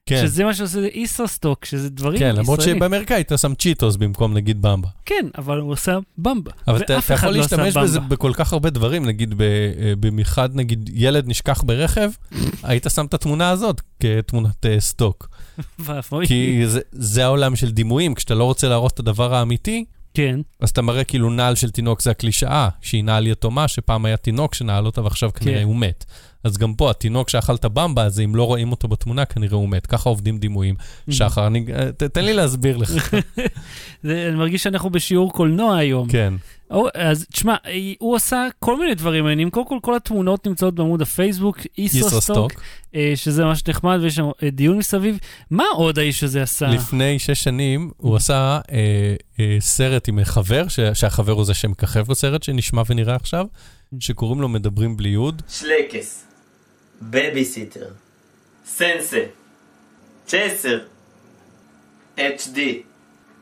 [0.07, 2.79] כן, שזה מה שעושה ישראסטוק, שזה דברים כן, למרות ישראלים.
[2.81, 4.89] שבאמריקה היית שם צ'יטוס במקום נגיד במבה.
[5.05, 6.51] כן, אבל הוא עושה במבה.
[6.69, 8.01] אבל אתה ואף אתה אחד יכול לא להשתמש בזה.
[8.01, 9.47] בכל כך הרבה דברים, נגיד אה,
[10.01, 12.11] במיוחד, נגיד ילד נשכח ברכב,
[12.63, 15.29] היית שם את התמונה הזאת כתמונת אה, סטוק.
[16.27, 19.85] כי זה- זה העולם של דימויים, כשאתה לא רוצה להראות את הדבר האמיתי,
[20.15, 24.17] כן, אז אתה מראה כאילו נעל של תינוק זה הקלישאה, שהיא נעל יתומה, שפעם היה
[24.17, 25.65] תינוק שנעל אותה ועכשיו כנראה כן.
[25.65, 26.05] הוא מת.
[26.45, 29.69] אז גם פה, התינוק שאכל את הבמבה הזה, אם לא רואים אותו בתמונה, כנראה הוא
[29.69, 29.87] מת.
[29.87, 30.75] ככה עובדים דימויים.
[31.11, 32.91] שחר, אני- אה, ת- תן לי להסביר לך.
[34.03, 36.09] זה, אני מרגיש שאנחנו בשיעור קולנוע היום.
[36.09, 36.35] כן.
[36.71, 37.55] או, אז תשמע,
[37.99, 39.51] הוא עשה כל מיני דברים מעניינים.
[39.51, 42.53] קודם כל, כל התמונות נמצאות בעמוד הפייסבוק, ישראסטוק.
[42.95, 45.19] אה, שזה ממש נחמד, ויש שם אה, דיון מסביב.
[45.51, 46.67] מה עוד האיש הזה עשה?
[46.67, 48.79] לפני שש שנים הוא עשה אה,
[49.41, 53.47] אה, סרט עם חבר, ש- שהחבר הוא זה שמככב בסרט שנשמע ונראה עכשיו,
[54.01, 55.43] שקוראים לו מדברים בלי יוד.
[55.49, 56.25] שלייקס,
[57.11, 57.87] בייביסיטר,
[58.67, 59.25] סנסה,
[60.27, 60.79] צ'סר,
[62.17, 62.59] HD,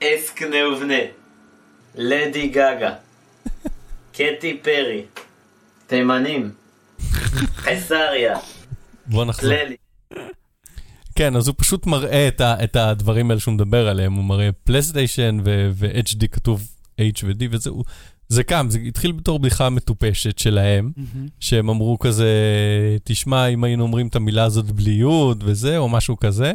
[0.05, 0.95] אסקנה ובנה,
[1.95, 2.95] לדי גגה,
[4.13, 5.03] קטי פרי,
[5.87, 6.53] תימנים,
[7.65, 8.39] קיסריה,
[9.07, 9.53] בוא נחזור.
[11.15, 14.49] כן, אז הוא פשוט מראה את, ה, את הדברים האלה שהוא מדבר עליהם, הוא מראה
[14.65, 15.39] פלייסטיישן
[15.75, 16.63] ו-HD כתוב
[17.01, 17.85] H ו-D וזה, הוא-
[18.31, 20.93] זה קם, זה התחיל בתור בדיחה מטופשת שלהם.
[21.41, 22.29] שהם אמרו כזה,
[23.05, 26.53] תשמע, אם היינו אומרים את המילה הזאת בלי יוד וזה, או משהו כזה.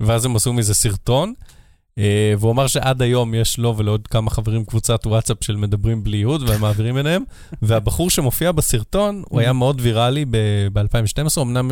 [0.00, 1.32] ואז הם עשו מזה סרטון.
[1.98, 6.16] אה, והוא אמר שעד היום יש לו ולעוד כמה חברים קבוצת וואטסאפ של מדברים בלי
[6.16, 7.22] יוד והם מעבירים ביניהם,
[7.62, 10.24] והבחור שמופיע בסרטון, הוא היה מאוד ויראלי
[10.72, 11.70] ב-2012, אמנם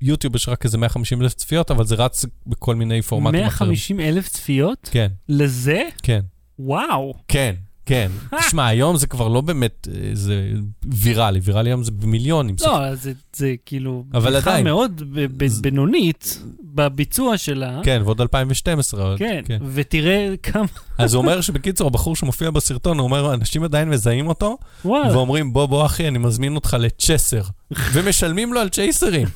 [0.00, 3.70] ביוטיוב יש רק איזה 150 אלף צפיות, אבל זה רץ בכל מיני פורמטים אחרים.
[3.70, 4.88] 150 אלף צפיות?
[4.92, 5.82] כן, לזה?
[6.02, 6.20] כן,
[6.58, 7.14] וואו.
[7.28, 7.54] כן,
[7.86, 8.10] כן.
[8.46, 10.52] תשמע, היום זה כבר לא באמת, אה, זה
[10.86, 12.56] ויראלי, ויראלי היום זה במיליונים.
[12.60, 14.04] לא, זה, זה כאילו...
[14.14, 14.64] אבל עדיין.
[14.64, 15.02] מאוד
[15.46, 17.80] זה- בינונית בביצוע שלה.
[17.84, 19.02] כן, ועוד 2012.
[19.04, 20.64] עוד, כן, ותראה כמה...
[20.98, 25.16] אז הוא אומר שבקיצור, הבחור שמופיע בסרטון, הוא אומר, אנשים עדיין מזהים אותו, וואלה.
[25.16, 27.42] ואומרים, בוא, בוא אחי, אני מזמין אותך לצ'סר.
[27.92, 29.28] ומשלמים לו על צ'ייסרים.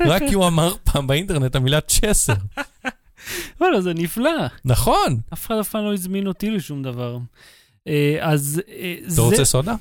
[0.00, 2.34] רק כי הוא אמר פעם באינטרנט המילה צ'סר.
[3.60, 4.30] וואלה, זה נפלא.
[4.64, 5.16] נכון.
[5.32, 7.18] אף אחד אף פעם לא הזמין אותי לשום דבר.
[7.86, 9.22] אה, אז אה, זה...
[9.22, 9.74] אתה רוצה סודה?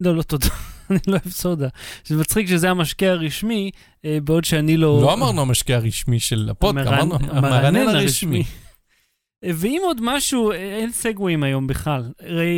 [0.00, 0.46] לא, לא, תודה.
[0.90, 1.68] אני לא אוהב סודה.
[2.06, 3.70] זה מצחיק שזה המשקה הרשמי,
[4.04, 4.98] אה, בעוד שאני לא...
[5.02, 8.44] לא אמרנו המשקה הרשמי של הפודקאסט, המרנ- אמרנו המרענן הרשמי.
[9.44, 12.02] אה, ואם עוד משהו, אה, אין סגווים היום בכלל.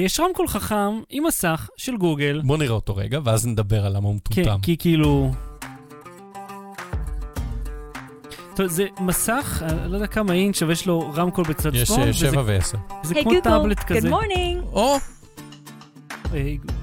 [0.06, 2.40] יש רמקול חכם עם מסך של גוגל.
[2.44, 4.60] בוא נראה אותו רגע, ואז נדבר על למה הוא כן, מטומטם.
[4.62, 5.32] כי כאילו...
[8.68, 12.12] זה מסך, אני לא יודע כמה אינץ', אבל יש לו רמקול בצד יש צפון, אה,
[12.12, 12.78] שבע ועשר.
[13.02, 14.08] זה Hey כמו Google, טאבלט good כזה.
[14.10, 14.64] morning.
[14.72, 14.96] או,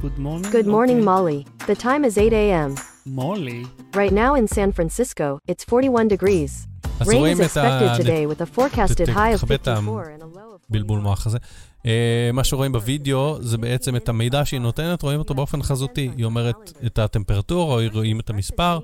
[0.02, 0.56] good morning?
[0.56, 1.64] Good morning, Molly.
[1.68, 2.82] The time is 8 a.m.
[3.06, 3.64] מולי.
[3.94, 6.68] Right now in San Francisco, it's 41 degrees.
[7.00, 7.80] אז Rain רואים is את ה...
[7.96, 10.40] expected today with a forecasted ת- high of תכבד את ה- 54 and a low
[10.40, 11.04] of בלבול 41.
[11.04, 11.38] מוח הזה.
[11.86, 16.10] אה, מה שרואים בווידאו זה בעצם את המידע שהיא נותנת, רואים אותו באופן חזותי.
[16.18, 18.80] היא אומרת את הטמפרטורה, או רואים את המספר.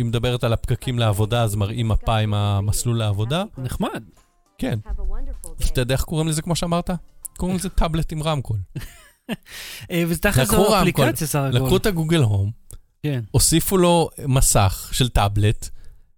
[0.00, 3.44] היא מדברת על הפקקים לעבודה, אז מראים מפה עם המסלול לעבודה.
[3.58, 4.02] נחמד.
[4.58, 4.78] כן.
[5.72, 6.90] אתה יודע איך קוראים לזה כמו שאמרת?
[7.36, 8.58] קוראים לזה טאבלט עם רמקול.
[9.90, 11.58] אה, וזה לקחו זו אפליקציה סך הכל.
[11.58, 12.50] לקחו את הגוגל הום,
[13.02, 13.20] כן.
[13.30, 15.68] הוסיפו לו מסך של טאבלט,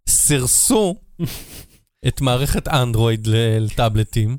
[0.09, 0.95] סירסו
[2.09, 3.29] את מערכת אנדרואיד
[3.61, 4.37] לטאבלטים,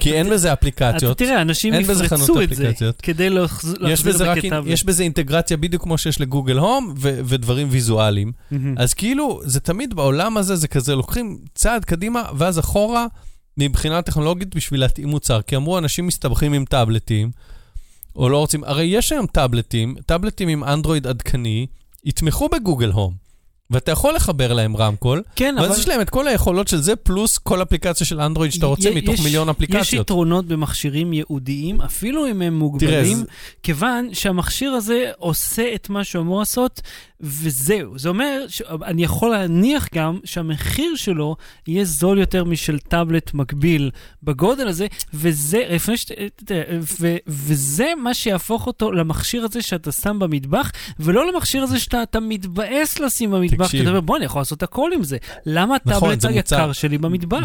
[0.00, 1.18] כי אין בזה אפליקציות.
[1.18, 2.90] תראה, אנשים יפרצו את זה.
[3.02, 4.70] כדי יש להחזיר את זה.
[4.70, 8.32] יש בזה אינטגרציה בדיוק כמו שיש לגוגל הום ודברים ויזואליים.
[8.76, 13.06] אז כאילו, זה תמיד בעולם הזה, זה כזה, לוקחים צעד קדימה ואז אחורה
[13.58, 15.42] מבחינה טכנולוגית בשביל להתאים מוצר.
[15.42, 17.30] כי אמרו, אנשים מסתבכים עם טאבלטים,
[18.16, 21.66] או לא רוצים, הרי יש היום טאבלטים, טאבלטים עם אנדרואיד עדכני,
[22.04, 23.23] יתמכו בגוגל הום.
[23.74, 25.68] ואתה יכול לחבר להם רמקול, כן, אבל...
[25.68, 28.88] ואז יש להם את כל היכולות של זה, פלוס כל אפליקציה של אנדרואיד שאתה רוצה
[28.88, 30.06] י- מתוך יש- מיליון יש אפליקציות.
[30.06, 33.24] יתרונות במכשירים ייעודיים, אפילו אם הם מוגבלים, זה-
[33.62, 36.80] כיוון שהמכשיר הזה עושה את מה שהוא אמור לעשות,
[37.24, 37.98] וזהו.
[37.98, 41.36] זה אומר שאני יכול להניח גם שהמחיר שלו
[41.68, 43.90] יהיה זול יותר משל טאבלט מקביל
[44.22, 46.06] בגודל הזה, וזה, לפני ש...
[47.00, 52.20] ו, וזה מה שיהפוך אותו למכשיר הזה שאתה שם במטבח, ולא למכשיר הזה שאתה אתה
[52.20, 53.80] מתבאס לשים במטבח, כי תקשיב.
[53.80, 55.16] אתה אומר, בוא, אני יכול לעשות הכל עם זה.
[55.46, 57.40] למה נכון, הטאבלט זה היקר מוצר- שלי במטבח?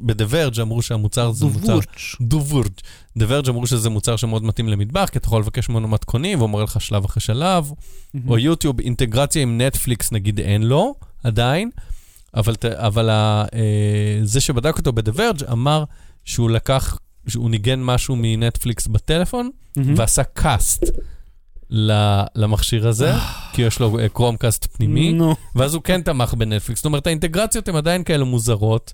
[0.00, 1.78] בדברג' אמרו שהמוצר זה מוצר...
[2.20, 2.70] דובורג'.
[3.18, 3.40] דובורג'.
[3.42, 6.64] דברג' אמרו שזה מוצר שמאוד מתאים למטבח, כי אתה יכול לבקש ממנו מתכונים, והוא מראה
[6.64, 7.72] לך שלב אחרי שלב.
[8.28, 11.70] או יוטיוב, אינטגרציה עם נטפליקס נגיד אין לו, עדיין,
[12.34, 15.84] אבל, אבל ה, אה, זה שבדק אותו בדברג' אמר
[16.24, 19.94] שהוא לקח, שהוא ניגן משהו מנטפליקס בטלפון, מהמם.
[19.96, 20.84] ועשה cast.
[22.34, 23.12] למכשיר הזה,
[23.52, 26.80] כי יש לו אה, Chromecast פנימי, נו, ואז הוא כן תמך ב-Netflix.
[26.80, 28.92] זאת אומרת, האינטגרציות הן עדיין כאלה מוזרות,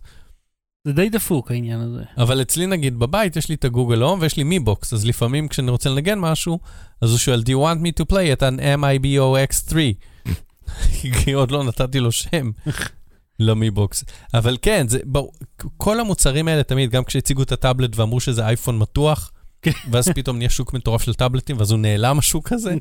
[0.85, 2.03] זה די דפוק העניין הזה.
[2.19, 5.49] אבל אצלי נגיד בבית יש לי את הגוגל הום ויש לי Mi Box, אז לפעמים
[5.49, 6.59] כשאני רוצה לנגן משהו,
[7.01, 9.75] אז הוא שואל, Do you want me to play את ה- Mi Box 3?
[11.25, 12.51] כי עוד לא נתתי לו שם
[13.41, 14.05] ל-Mi Box.
[14.35, 15.29] אבל כן, זה, בוא,
[15.77, 19.71] כל המוצרים האלה תמיד, גם כשהציגו את הטאבלט ואמרו שזה אייפון מתוח, כן.
[19.91, 22.75] ואז פתאום נהיה שוק מטורף של טאבלטים, ואז הוא נעלם השוק הזה.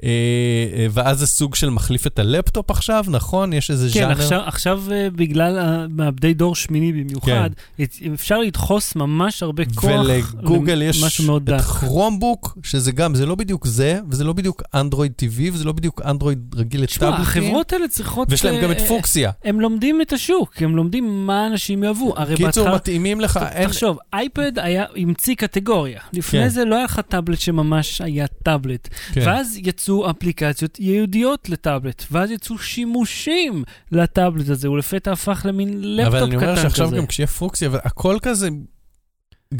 [0.00, 3.52] כן, אה, אה, ואז זה סוג של מחליף את הלפטופ עכשיו, נכון?
[3.52, 4.12] יש איזה כן, ז'אנר.
[4.12, 7.50] עכשיו, עכשיו אה, בגלל מעבדי דור שמיני במיוחד,
[7.82, 9.84] את- אפשר לדחוס ממש הרבה כוח.
[9.84, 11.60] ולגוגל יש את דק.
[11.60, 16.02] כרומבוק, שזה גם, זה לא בדיוק זה, וזה לא בדיוק אנדרואיד TV, וזה לא בדיוק
[16.04, 17.42] אנדרואיד רגיל תשמע, לטאבלטים.
[17.42, 18.28] החברות האלה צריכות...
[18.30, 19.30] ויש להם גם את פוקסיה.
[19.44, 22.14] הם לומדים את השוק, הם לומדים מה אנשים יאהבו.
[22.36, 22.74] קיצור.
[22.74, 23.68] מתאימים לך, אין...
[23.68, 24.52] תחשוב, אייפד
[24.96, 26.00] המציא קטגוריה.
[26.12, 26.48] לפני כן.
[26.48, 28.88] זה לא היה לך טאבלט שממש היה טאבלט.
[29.12, 29.22] כן.
[29.26, 36.26] ואז יצאו אפליקציות ייעודיות לטאבלט, ואז יצאו שימושים לטאבלט הזה, ולפתע הפך למין לפטופ אבל
[36.26, 36.46] קטן אני כזה.
[36.46, 38.48] אומר שעכשיו גם כשיהיה פוקסיה, והכל כזה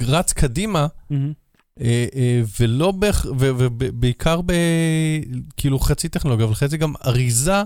[0.01, 0.87] רץ קדימה.
[1.81, 3.27] אה, אה, ולא בהכ...
[3.38, 4.53] ובעיקר ב...
[5.57, 7.62] כאילו חצי טכנולוגיה, אבל חצי גם אריזה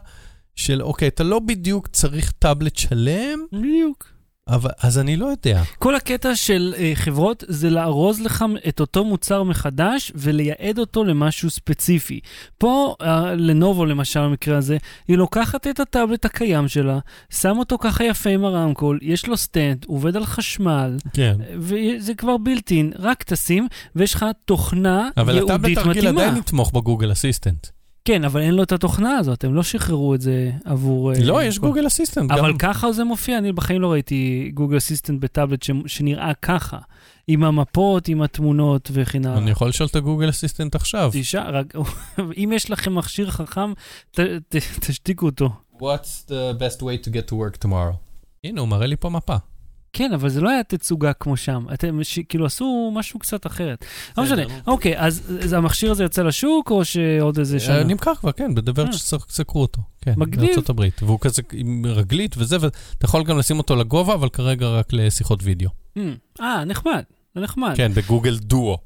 [0.57, 4.14] של, אוקיי, אתה לא בדיוק צריך טאבלט שלם, בדיוק.
[4.49, 5.63] אבל אז אני לא יודע.
[5.79, 11.51] כל הקטע של אה, חברות זה לארוז לך את אותו מוצר מחדש ולייעד אותו למשהו
[11.51, 12.21] ספציפי.
[12.59, 13.05] פה, אה,
[13.37, 14.77] לנובו למשל, במקרה הזה,
[15.09, 16.99] היא לוקחת את הטאבלט הקיים שלה,
[17.31, 21.37] שם אותו ככה יפה עם הרמקול, יש לו סטנד, עובד על חשמל, כן.
[21.59, 26.23] וזה כבר built-in, רק תשים, ויש לך תוכנה אבל ייעודית הטאבלט הרגיל מתאימה.
[26.23, 27.74] עדיין יתמוך ב-Google Assistant.
[28.05, 31.13] כן, אבל אין לו את התוכנה הזאת, הם לא שחררו את זה עבור...
[31.13, 32.31] אה, לא, יש כל- Google Assistant.
[32.31, 35.71] אבל גם- ככה זה מופיע, אני בחיים לא ראיתי Google Assistant בטאבלט ש...
[35.87, 36.79] שנראה ככה,
[37.27, 39.39] עם המפות, עם התמונות וכן הלאה.
[39.39, 41.11] אני יכול לשאול את הגוגל אסיסטנט עכשיו.
[41.13, 41.75] תשע, רק,
[42.45, 43.73] אם יש לכם מכשיר חכם,
[44.11, 45.51] ת, ת, תשתיקו אותו.
[45.75, 47.97] What's the best way to get to work tomorrow?
[48.45, 49.37] הנה, הוא מראה לי פה מפה.
[49.95, 51.67] כן, אבל זה לא היה תצוגה כמו שם.
[51.75, 52.19] אתם ש...
[52.29, 53.85] כאילו עשו משהו קצת אחרת.
[54.19, 54.43] לא משנה.
[54.67, 57.79] אוקיי, אז, אז המכשיר הזה יוצא לשוק, או שעוד איזה שנה?
[57.79, 58.93] אה, נמכר כבר, כן, בדבר אה.
[58.93, 59.83] שסקרו אותו.
[60.01, 60.47] כן, מגניב.
[60.47, 61.03] בארצות הברית.
[61.03, 65.41] והוא כזה עם רגלית וזה, ואתה יכול גם לשים אותו לגובה, אבל כרגע רק לשיחות
[65.43, 65.71] וידאו.
[65.99, 66.01] Hmm,
[66.41, 67.03] אה, נחמד,
[67.35, 67.73] זה נחמד.
[67.77, 68.79] כן, בגוגל דואו.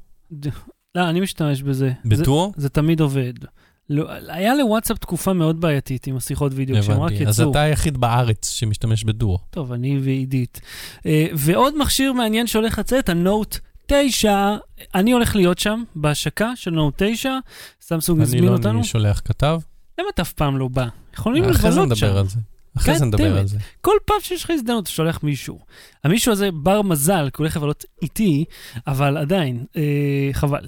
[0.95, 1.91] לא, אני משתמש בזה.
[2.03, 2.51] זה, בדואו?
[2.57, 3.33] זה תמיד עובד.
[3.89, 7.27] לא, היה לוואטסאפ תקופה מאוד בעייתית עם השיחות וידאו, כשהם רק הבנתי.
[7.27, 7.51] אז יצאו.
[7.51, 9.37] אתה היחיד בארץ שמשתמש בדואו.
[9.49, 10.61] טוב, אני ועידית.
[11.05, 14.57] אה, ועוד מכשיר מעניין שהולך לצאת, הנוט 9,
[14.95, 17.31] אני הולך להיות שם בהשקה של נוט 9,
[17.81, 18.79] סמסונג אני הזמין לא אותנו.
[18.79, 19.59] אני שולח כתב.
[19.99, 20.87] למה אתה אף פעם לא בא?
[21.13, 22.05] יכולים אחרי זה לבלות שם.
[22.05, 22.39] נדבר על זה.
[22.79, 23.47] אחרי זה נדבר על.
[23.47, 23.57] זה.
[23.81, 25.59] כל פעם שיש לך הזדמנות, אתה שולח מישהו.
[26.03, 28.45] המישהו הזה בר מזל, כי הוא הולך לבלות איתי,
[28.87, 30.67] אבל עדיין, אה, חבל.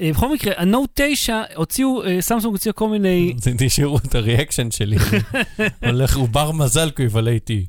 [0.00, 3.34] אה, בכל מקרה, הנוט 9, הוציאו, אה, סמסונג הוציאה כל מיני...
[3.58, 4.96] תשאירו את הריאקשן שלי.
[5.86, 7.66] הולך, הוא בר מזל כי הוא יבלה איתי.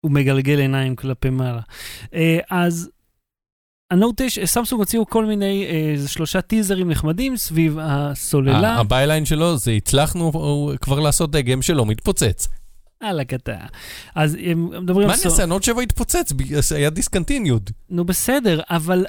[0.00, 1.60] הוא מגלגל עיניים כלפי מעלה.
[2.14, 2.38] אה,
[3.92, 8.76] אז הנוט 9, סמסונג הוציאו כל מיני, אה, שלושה טיזרים נחמדים סביב הסוללה.
[8.76, 10.32] ה-byline שלו זה הצלחנו
[10.80, 12.48] כבר לעשות דגם שלא מתפוצץ.
[13.02, 13.56] על הקטע.
[14.14, 15.20] אז הם מדברים מה על...
[15.22, 15.42] אני אעשה?
[15.42, 16.42] ה-Note 7 התפוצץ, ב-
[16.74, 17.70] היה discontinued.
[17.90, 19.04] נו בסדר, אבל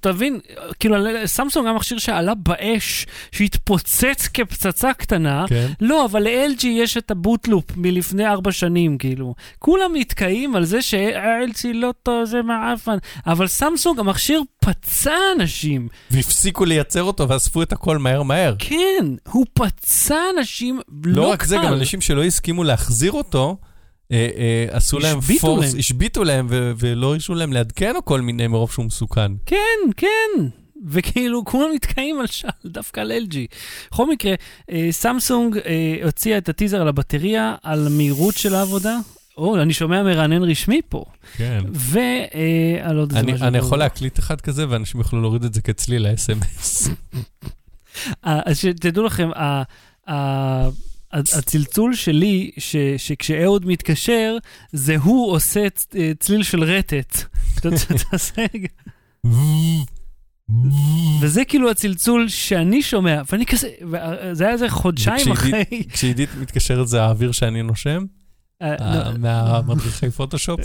[0.00, 0.40] תבין,
[0.80, 5.44] כאילו סמסונג היה מכשיר שעלה באש, שהתפוצץ כפצצה קטנה.
[5.48, 5.66] כן.
[5.80, 9.34] לא, אבל ל-LG יש את ה-bootloop מלפני ארבע שנים, כאילו.
[9.58, 12.96] כולם נתקעים על זה ש-LG לא טוב, זה מעפן.
[13.26, 15.88] אבל סמסונג, המכשיר פצע אנשים.
[16.10, 18.54] והפסיקו לייצר אותו ואספו את הכל מהר מהר.
[18.58, 21.20] כן, הוא פצע אנשים לא קל.
[21.20, 23.56] לא רק זה, גם אנשים שלא הסכימו להחזיר אותו,
[24.12, 25.78] אה, אה, עשו להם פורס, להם.
[25.78, 29.32] השביתו להם ו- ולא הרשו להם לעדכן או כל מיני מרוב שהוא מסוכן.
[29.46, 29.56] כן,
[29.96, 30.44] כן.
[30.86, 33.36] וכאילו כולם נתקעים על שעל, דווקא על LG.
[33.90, 34.34] בכל מקרה,
[34.70, 38.96] אה, סמסונג אה, הוציאה את הטיזר על הבטריה, על המהירות של העבודה.
[39.36, 41.04] או, אני שומע מרענן רשמי פה.
[41.36, 41.64] כן.
[41.72, 43.46] ועל עוד איזה אני, משהו.
[43.46, 46.88] אני יכול להקליט אחד כזה ואנשים יוכלו להוריד את זה כצליל ל-SMS.
[48.26, 49.28] אה, אז שתדעו לכם,
[51.12, 54.36] הצלצול שלי, ש- שכשאהוד מתקשר,
[54.72, 57.22] זה הוא עושה צ- אה, צליל של רטט.
[61.20, 63.68] וזה כאילו הצלצול שאני שומע, ואני כזה,
[64.32, 65.64] זה היה איזה חודשיים אחרי.
[65.92, 68.04] כשעידית מתקשרת זה האוויר שאני נושם, אה, אה,
[69.18, 70.60] מהמדריכי פוטושופ.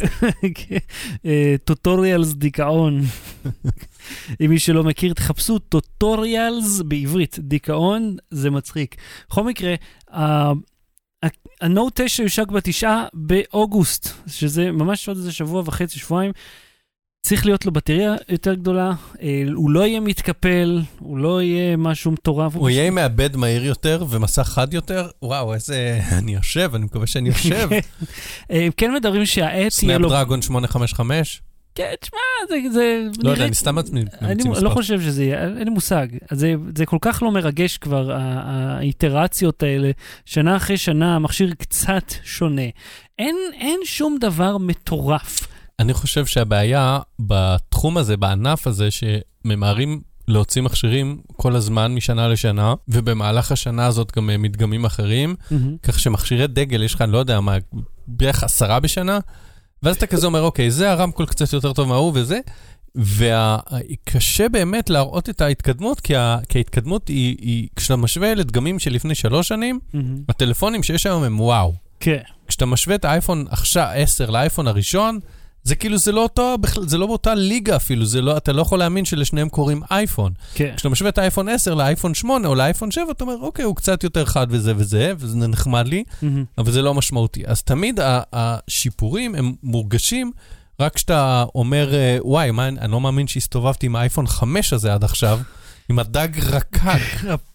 [1.66, 3.02] tutorials דיכאון.
[4.42, 8.96] אם מי שלא מכיר, תחפשו tutorials בעברית, דיכאון זה מצחיק.
[9.30, 9.76] בכל מקרה,
[11.62, 16.32] ה-Note 9 יושק בתשעה באוגוסט, שזה ממש עוד איזה שבוע וחצי, שבועיים.
[17.22, 22.12] צריך להיות לו בטריה יותר גדולה, אה, הוא לא יהיה מתקפל, הוא לא יהיה משהו
[22.12, 22.56] מטורף.
[22.56, 25.08] הוא יהיה עם מעבד מהיר יותר ומסך חד יותר?
[25.22, 26.00] וואו, איזה...
[26.18, 27.70] אני יושב, אני מקווה שאני יושב.
[28.52, 30.10] אה, הם כן מדברים שהעט יהיה לו...
[30.10, 31.42] סנאפדרגון 855?
[31.76, 32.58] כן, תשמע, זה...
[32.72, 34.64] זה לא יודע, אני סתם ממציא אני מספר.
[34.64, 36.08] לא חושב שזה יהיה, אין לי מושג.
[36.32, 39.92] זה, זה כל כך לא מרגש כבר, האיטרציות האלה,
[40.26, 42.62] שנה אחרי שנה, המכשיר קצת שונה.
[43.20, 45.48] אין, אין שום דבר מטורף.
[45.82, 53.52] אני חושב שהבעיה בתחום הזה, בענף הזה, שממהרים להוציא מכשירים כל הזמן משנה לשנה, ובמהלך
[53.52, 55.36] השנה הזאת גם אה, מדגמים אחרים,
[55.84, 57.58] כך שמכשירי דגל יש לך, לא יודע מה,
[58.08, 59.20] בערך עשרה בשנה,
[59.84, 62.40] ואז אתה כזה אומר, אוקיי, זה הרמקול קצת יותר טוב מההוא וזה,
[62.96, 66.38] וקשה באמת להראות את ההתקדמות, כי, ה...
[66.50, 69.80] כי ההתקדמות היא, היא, כשאתה משווה לדגמים של לפני שלוש שנים,
[70.30, 71.74] הטלפונים שיש היום הם וואו.
[72.00, 72.22] כן.
[72.48, 75.20] כשאתה משווה את האייפון עכשיו 10 לאייפון הראשון,
[75.64, 78.80] זה כאילו, זה לא אותו, זה לא באותה ליגה אפילו, זה לא, אתה לא יכול
[78.80, 80.34] להאמין שלשניהם קוראים אייפון.
[80.54, 80.74] כן.
[80.76, 84.04] כשאתה משווה את האייפון 10 לאייפון 8 או לאייפון 7, אתה אומר, אוקיי, הוא קצת
[84.04, 86.46] יותר חד וזה וזה, וזה נחמד לי, מהמם.
[86.58, 87.44] אבל זה לא משמעותי.
[87.46, 88.00] אז תמיד
[88.34, 90.32] השיפורים הם מורגשים
[90.80, 95.04] רק כשאתה אומר, אה, וואי, מה, אני לא מאמין שהסתובבתי עם האייפון 5 הזה עד
[95.04, 95.40] עכשיו,
[95.90, 96.90] עם הדג רקק.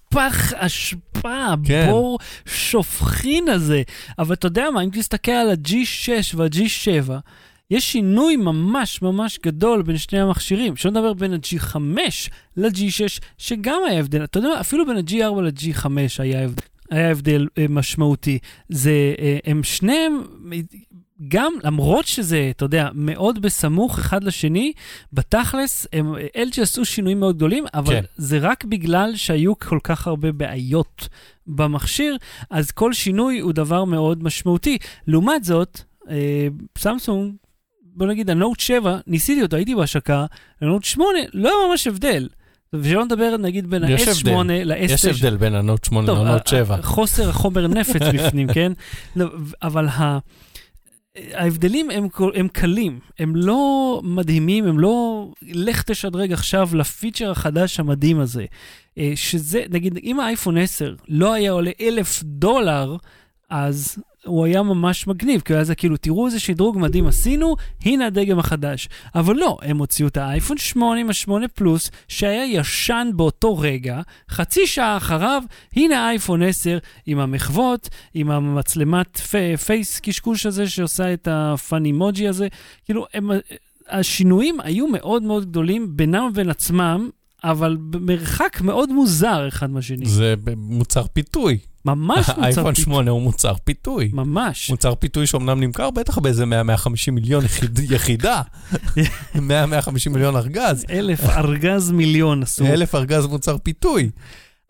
[0.09, 1.87] פח אשפה, כן.
[1.91, 3.83] בור שופכין הזה.
[4.19, 7.11] אבל אתה יודע מה, אם תסתכל על ה-G6 וה-G7,
[7.71, 10.77] יש שינוי ממש ממש גדול בין שני המכשירים.
[10.77, 11.77] שלא נדבר בין ה-G5
[12.57, 14.25] ל-G6, שגם היה הבדל.
[14.25, 15.87] אתה יודע מה, אפילו בין ה-G4 ל-G5
[16.19, 16.63] היה הבדל.
[16.91, 18.39] היה הבדל אה, משמעותי.
[18.69, 20.59] זה, אה, הם שניהם, אה,
[21.29, 24.73] גם למרות שזה, אתה יודע, מאוד בסמוך אחד לשני,
[25.13, 28.05] בתכלס, הם, LG עשו שינויים מאוד גדולים, אבל כן.
[28.17, 31.09] זה רק בגלל שהיו כל כך הרבה בעיות
[31.47, 32.17] במכשיר,
[32.51, 34.79] אז כל שינוי הוא דבר מאוד משמעותי.
[35.07, 36.49] לעומת זאת, אה,
[36.79, 37.35] סמסונג,
[37.97, 40.27] בוא נגיד, הנוט 7, ניסיתי אותו, הייתי בהשקה,
[40.61, 42.29] הנוט 8, לא היה ממש הבדל.
[42.73, 44.53] ושלא נדבר נגיד בין יש ה-S8 הבדל.
[44.65, 44.93] ל-S9.
[44.93, 46.75] יש הבדל בין הנוט 8 טוב, לנוט ה- 7.
[46.75, 48.73] ה- חוסר החומר נפץ בפנים, כן?
[49.17, 49.27] לא,
[49.63, 50.19] אבל ה...
[51.35, 55.27] ההבדלים הם, הם קלים, הם לא מדהימים, הם לא...
[55.43, 58.45] לך תשדרג עכשיו לפיצ'ר החדש המדהים הזה.
[58.99, 62.97] אה, שזה, נגיד, אם האייפון 10 לא היה עולה אלף דולר,
[63.51, 68.07] אז הוא היה ממש מגניב, כי אז זה כאילו, תראו איזה שדרוג מדהים עשינו, הנה
[68.07, 68.89] הדגם החדש.
[69.15, 74.67] אבל לא, הם הוציאו את האייפון 8 עם ה-8 פלוס, שהיה ישן באותו רגע, חצי
[74.67, 75.43] שעה אחריו,
[75.77, 79.21] הנה האייפון 10 עם המחוות, עם המצלמת
[79.67, 82.49] פייס קשקוש הזה שעושה את הפאני מוג'י הזה.
[82.85, 83.31] כאילו, הם,
[83.89, 87.11] השינויים היו מאוד מאוד גדולים בינם ובין עצמם,
[87.45, 90.07] אבל במרחק מאוד מוזר אחד מהשני.
[90.07, 91.59] זה מוצר פיתוי.
[91.87, 92.85] ממש מוצר האייפון פיתוי.
[92.85, 94.11] 8 הוא מוצר פיתוי.
[94.13, 94.71] ממש.
[94.71, 96.49] מוצר פיתוי שאומנם נמכר בטח באיזה 100-150
[97.13, 98.43] מיליון יחיד- יחידה.
[99.35, 99.39] 100-150
[100.11, 100.85] מיליון ארגז.
[100.91, 102.67] אלף ארגז מיליון עשו.
[102.67, 104.11] אלף ארגז מוצר פיתוי.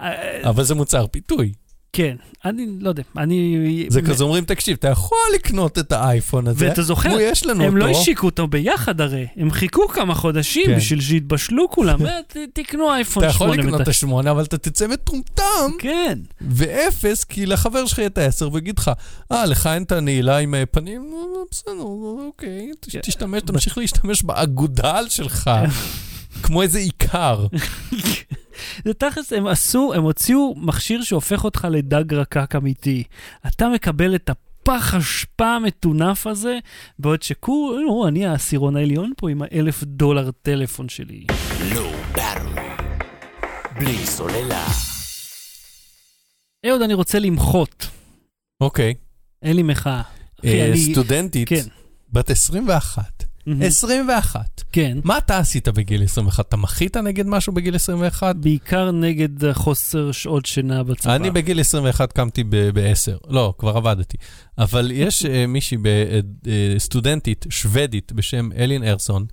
[0.00, 1.52] אה, אבל זה מוצר פיתוי.
[1.96, 3.86] כן, אני לא יודע, אני...
[3.88, 6.68] זה כזה אומרים, תקשיב, אתה יכול לקנות את האייפון הזה.
[6.68, 7.86] ואתה זוכר, הוא, יש לנו הם אותו.
[7.86, 10.76] לא השיקו אותו ביחד הרי, הם חיכו כמה חודשים כן.
[10.76, 12.18] בשביל שיתבשלו כולם, אה,
[12.52, 13.62] תקנו אייפון אתה יכול 8.
[13.62, 18.52] לקנות את השמונה, אבל אתה תצא מטומטם כן, ואפס, כי לחבר שלך יהיה את העשר
[18.52, 18.90] ויגיד לך,
[19.32, 21.10] אה, לך אין את הנעילה עם אה, פנים?
[21.14, 21.72] "אה, בסדר,
[22.26, 23.00] אוקיי, כן.
[23.00, 25.50] תשתמש, תמשיך להשתמש באגודל שלך,
[26.42, 27.46] כמו איזה עיקר.
[28.84, 33.04] זה תכלס, הם עשו, הם הוציאו מכשיר שהופך אותך לדג רקק אמיתי.
[33.46, 36.58] אתה מקבל את הפח אשפה המטונף הזה,
[36.98, 41.26] בעוד שכולו, אני העשירון העליון פה עם האלף דולר טלפון שלי.
[41.74, 41.96] לא.
[43.78, 44.66] בלי סוללה.
[46.66, 47.86] אהוד, אני רוצה למחות.
[48.60, 48.94] אוקיי.
[49.42, 50.02] אין לי מחאה.
[50.44, 51.62] אה, סטודנטית, כן.
[52.12, 53.25] בת 21.
[53.46, 53.62] מהמם.
[53.62, 54.62] 21.
[54.72, 54.98] כן.
[55.04, 56.48] מה אתה עשית בגיל 21?
[56.48, 58.36] אתה מחית נגד משהו בגיל 21?
[58.36, 61.16] בעיקר נגד חוסר שעות שינה בצבא.
[61.16, 63.28] אני בגיל 21 קמתי ב-10.
[63.28, 64.16] לא, כבר עבדתי.
[64.58, 69.26] אבל יש אה, מישהי, אה, אה, סטודנטית שוודית בשם אלין ארסון,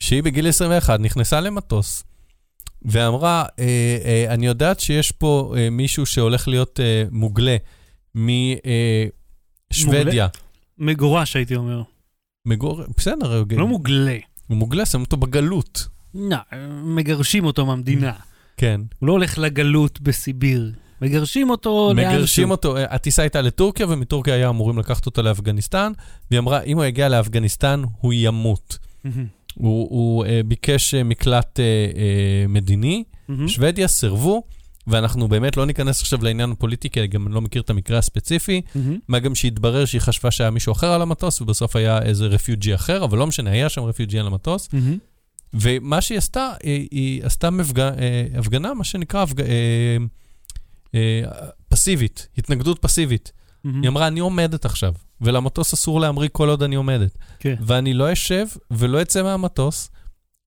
[0.00, 2.04] שהיא בגיל 21 נכנסה למטוס
[2.82, 3.44] ואמרה,
[4.28, 7.56] אני יודעת שיש פה מישהו שהולך להיות מוגלה
[8.14, 10.28] משוודיה.
[10.78, 11.82] מגורש, הייתי אומר.
[12.48, 12.82] מגור...
[12.96, 14.16] בסדר, הוא לא מוגלה.
[14.46, 15.88] הוא מוגלה, שם אותו בגלות.
[16.14, 16.36] לא,
[16.84, 18.12] מגרשים אותו מהמדינה.
[18.56, 18.80] כן.
[18.98, 20.72] הוא לא הולך לגלות בסיביר.
[21.02, 22.12] מגרשים אותו לאנשהו.
[22.16, 25.92] מגרשים אותו, אה, הטיסה הייתה לטורקיה, ומטורקיה היה אמורים לקחת אותו לאפגניסטן,
[26.30, 28.78] והיא אמרה, אם הוא יגיע לאפגניסטן, הוא ימות.
[29.54, 33.04] הוא, הוא uh, ביקש uh, מקלט uh, uh, מדיני.
[33.46, 34.42] שוודיה סירבו,
[34.88, 38.60] ואנחנו באמת לא ניכנס עכשיו לעניין הפוליטי, כי אני גם לא מכיר את המקרה הספציפי,
[38.74, 38.98] מהמם.
[39.08, 43.04] מה גם שהתברר שהיא חשבה שהיה מישהו אחר על המטוס, ובסוף היה איזה רפיוג'י אחר,
[43.04, 44.98] אבל לא משנה, היה שם רפיוג'י על המטוס, מהמם.
[45.54, 47.80] ומה שהיא עשתה, היא, היא עשתה מפג...
[47.80, 49.40] אה, הפגנה, מה שנקרא הפג...
[49.40, 49.96] אה,
[50.94, 51.22] אה,
[51.68, 53.32] פסיבית, התנגדות פסיבית.
[53.64, 53.82] מהמם.
[53.82, 57.18] היא אמרה, אני עומדת עכשיו, ולמטוס אסור להמריא כל עוד אני עומדת.
[57.38, 57.54] כן.
[57.60, 59.90] ואני לא אשב ולא אצא מהמטוס,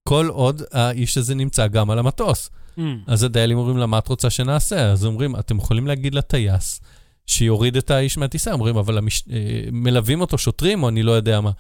[0.04, 2.50] כל עוד האיש הזה נמצא גם על המטוס.
[3.08, 4.92] אז הדיילים אומרים לה, מה את רוצה שנעשה?
[4.92, 6.82] אז אומרים, אתם יכולים להגיד לטייס
[7.28, 8.54] שיוריד את האיש מהטיסה.
[8.54, 9.24] אומרים, אבל המש...
[9.32, 9.38] אה,
[9.72, 11.52] מלווים אותו שוטרים או אני לא יודע מה.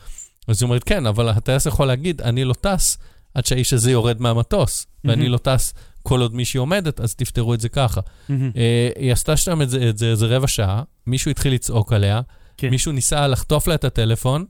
[0.47, 2.97] אז היא אומרת, כן, אבל הטייס יכול להגיד, אני לא טס
[3.34, 5.30] עד שהאיש הזה יורד מהמטוס, ואני.
[5.30, 8.01] לא טס כל עוד מישהי עומדת, אז תפתרו את זה ככה.
[8.30, 12.22] אה, היא עשתה שם את זה, את זה איזה רבע שעה, מישהו התחיל לצעוק עליה,
[12.57, 12.69] כן.
[12.69, 14.45] מישהו ניסה לחטוף לה את הטלפון.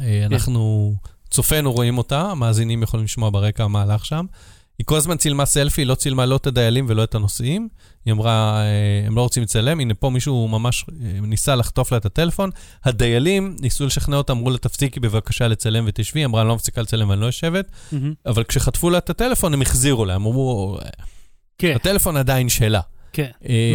[0.00, 0.94] אה, אנחנו,
[1.30, 4.26] צופינו רואים אותה, המאזינים יכולים לשמוע ברקע מה הלך שם.
[4.78, 7.68] היא כל הזמן צילמה סלפי, לא צילמה לא את הדיילים ולא את הנוסעים.
[8.04, 11.98] היא אמרה, אה, הם לא רוצים לצלם, הנה פה מישהו ממש אה, ניסה לחטוף לה
[11.98, 12.50] את הטלפון.
[12.84, 16.20] הדיילים ניסו לשכנע אותה, אמרו לה, תפסיקי בבקשה לצלם ותשבי.
[16.20, 17.70] היא אמרה, אני לא מפסיקה לצלם ואני לא יושבת.
[17.92, 18.14] מהמם.
[18.26, 20.78] אבל כשחטפו לה את הטלפון, הם החזירו לה, הם אמרו,
[21.58, 22.80] כן, הטלפון עדיין שלה.
[23.14, 23.30] כן.
[23.48, 23.74] אה,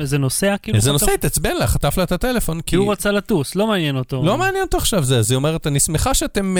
[0.00, 0.76] איזה נוסע כאילו?
[0.76, 0.92] איזה?
[0.92, 4.22] נוסע התעצבן לה, חטף לה את הטלפון, כי הוא רצה לטוס, לא מעניין אותו.
[4.24, 5.18] לא מעניין אותו עכשיו זה.
[5.18, 6.56] אז היא אומרת, אני שמחה שאתם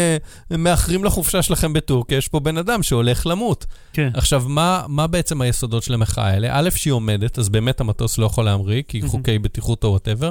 [0.53, 3.67] אה, מאחרים לחופשה שלכם בטורקיה, יש פה בן אדם שהולך למות.
[3.93, 4.11] כן.
[4.15, 6.49] עכשיו, מה, בעצם היסודות של המחאה האלה?
[6.53, 9.03] א', שהיא עומדת, אז באמת המטוס לא יכול להמריא, כי.
[9.03, 10.31] חוקי בטיחות או whatever.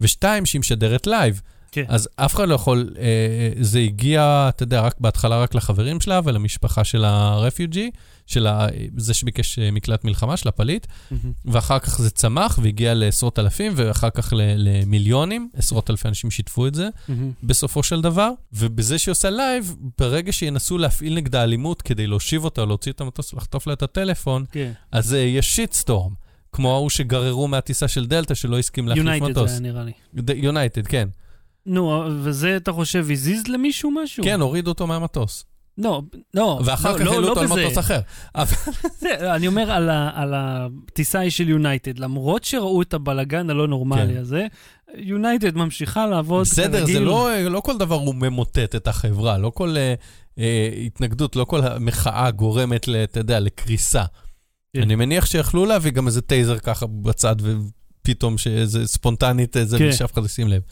[0.00, 1.40] ושתיים, שהיא משדרת לייב.
[1.74, 1.84] כן.
[1.88, 6.20] אז אף אחד לא יכול, אה, זה הגיע, אתה יודע, רק בהתחלה רק לחברים שלה
[6.24, 7.90] ולמשפחה של ה-refugee,
[8.26, 8.66] של ה,
[8.96, 11.32] זה שביקש אה, מקלט מלחמה, של הפליט, מהמם.
[11.44, 16.66] ואחר כך זה צמח והגיע לעשרות אלפים, ואחר כך ל- למיליונים, עשרות אלפי אנשים שיתפו
[16.66, 16.88] את זה.
[17.08, 17.32] מהמם.
[17.42, 22.64] בסופו של דבר, ובזה שהיא עושה לייב, ברגע שינסו להפעיל נגדה אלימות כדי להושיב אותה,
[22.64, 24.72] להוציא את המטוס ולחטוף לה את הטלפון, כן.
[24.92, 26.12] אז אה, יש shitstorm,
[26.52, 29.50] כמו ההוא שגררו מהטיסה של דלתא שלא הסכים להחליף יונייטד מטוס.
[29.50, 29.92] זה היה נראה לי.
[30.36, 31.08] יונייטד, כן.
[31.66, 34.24] נו, וזה אתה חושב הזיז למישהו משהו?
[34.24, 35.44] כן, הורידו אותו מהמטוס.
[35.78, 36.02] לא,
[36.34, 36.60] לא.
[36.64, 37.46] ואחר לא, כך לא, העלו לא אותו על.
[37.46, 38.00] מטוס אחר.
[39.00, 44.20] זה, אני אומר על, הטיסה ההיא של יונייטד, למרות שראו את הבלגן הלא נורמלי כן.
[44.20, 44.46] הזה,
[44.96, 46.86] יונייטד ממשיכה לעבוד בסדר.
[46.86, 49.94] זה לא, כל דבר הוא ממוטט את החברה, לא כל אה,
[50.38, 54.04] אה, התנגדות, לא כל המחאה גורמת, אתה יודע, לקריסה.
[54.76, 54.82] כן.
[54.82, 59.64] אני מניח שיכלו להביא גם איזה טייזר ככה בצד, ופתאום שאיזה ספונטנית, כן.
[59.78, 60.62] בלי שאף אחד ישים לב.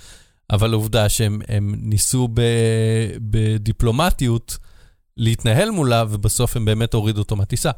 [0.50, 2.40] אבל העובדה שהם הם ניסו ב,
[3.20, 4.58] בדיפלומטיות
[5.16, 7.70] להתנהל מולה, ובסוף הם באמת הורידו אותו מהטיסה.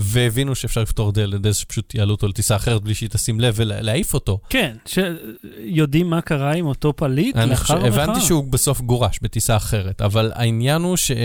[0.00, 3.08] והבינו שאפשר לפתור את זה על ידי זה שפשוט יעלו אותו לטיסה אחרת בלי שהיא
[3.08, 4.40] תשים לב ולהעיף אותו.
[4.48, 8.04] כן, שיודעים מה קרה עם אותו פליט אני לאחר חושב, המחאה.
[8.04, 11.18] הבנתי שהוא בסוף גורש בטיסה אחרת, אבל העניין הוא שהיא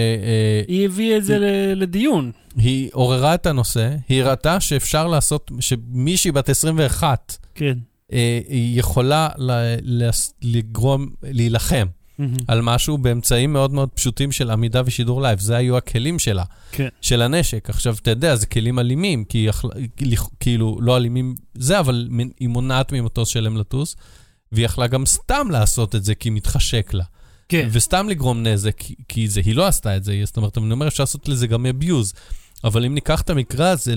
[0.67, 1.37] היא הביאה את זה
[1.75, 2.31] לדיון.
[2.91, 7.77] עוררה את הנושא, היא הראתה שאפשר לעשות, שמישהי בת 21 כן.
[8.11, 9.29] אה, היא יכולה
[10.41, 11.87] לגרום, להילחם
[12.17, 12.35] מהמם.
[12.47, 15.39] על משהו באמצעים מאוד מאוד פשוטים של עמידה ושידור לייב.
[15.39, 16.87] זה היו הכלים שלה, כן.
[17.01, 17.69] של הנשק.
[17.69, 19.71] עכשיו, אתה יודע, זה כלים אלימים, כי יכלה,
[20.39, 23.95] כאילו, לא אלימים זה, אבל היא מונעת ממטוס שלם לטוס,
[24.51, 27.03] והיא יכלה גם סתם לעשות את זה כי מתחשק לה.
[27.49, 27.67] כן.
[27.71, 31.03] וסתם לגרום נזק, כי זה, היא לא עשתה את זה, זאת אומרת, אני אומר, אפשר
[31.03, 32.17] לעשות לזה גם abuse.
[32.63, 33.93] אבל אם ניקח את המקרה הזה,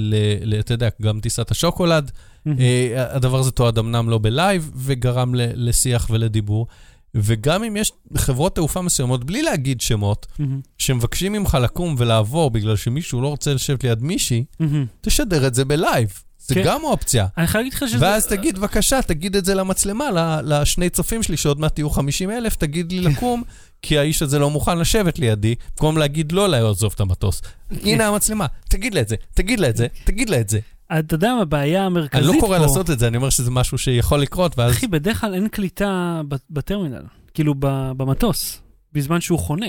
[0.61, 2.11] אתה יודע, גם טיסת השוקולד.
[2.47, 6.67] אה, הדבר הזה תועד אמנם לא בלייב, וגרם לשיח ולדיבור.
[7.15, 10.61] וגם אם יש חברות תעופה מסוימות, בלי להגיד שמות, מהמם.
[10.79, 14.87] שמבקשים ממך לקום ולעבור בגלל שמישהו לא רוצה לשבת ליד מישהי, מהמם.
[15.01, 16.23] תשדר את זה בלייב.
[16.39, 16.63] זה כן.
[16.65, 17.27] גם אופציה.
[17.39, 18.07] אני חייב להגיד לך שזה...
[18.07, 22.57] ואז תגיד, בבקשה, תגיד את זה למצלמה, לשני צופים שלי, שעוד מעט יהיו 50 אלף,
[22.57, 23.43] תגיד לי לקום,
[23.83, 27.43] כי האיש הזה לא מוכן לשבת לידי, במקום להגיד לא לעזוב את המטוס.
[27.83, 30.59] הנה המצלמה, תגיד לה את זה, תגיד לה את זה, תגיד לה את זה.
[30.99, 32.37] אתה יודע מה הבעיה המרכזית אני פה?
[32.37, 34.73] לא קורא לעשות את זה, אני אומר שזה משהו שיכול לקרות, ואז...
[34.73, 36.21] אחי, בדרך כלל אין קליטה
[36.51, 37.03] בטרמינל,
[37.35, 37.55] כאילו
[37.97, 38.61] במטוס,
[38.93, 39.67] בזמן שהוא חונה.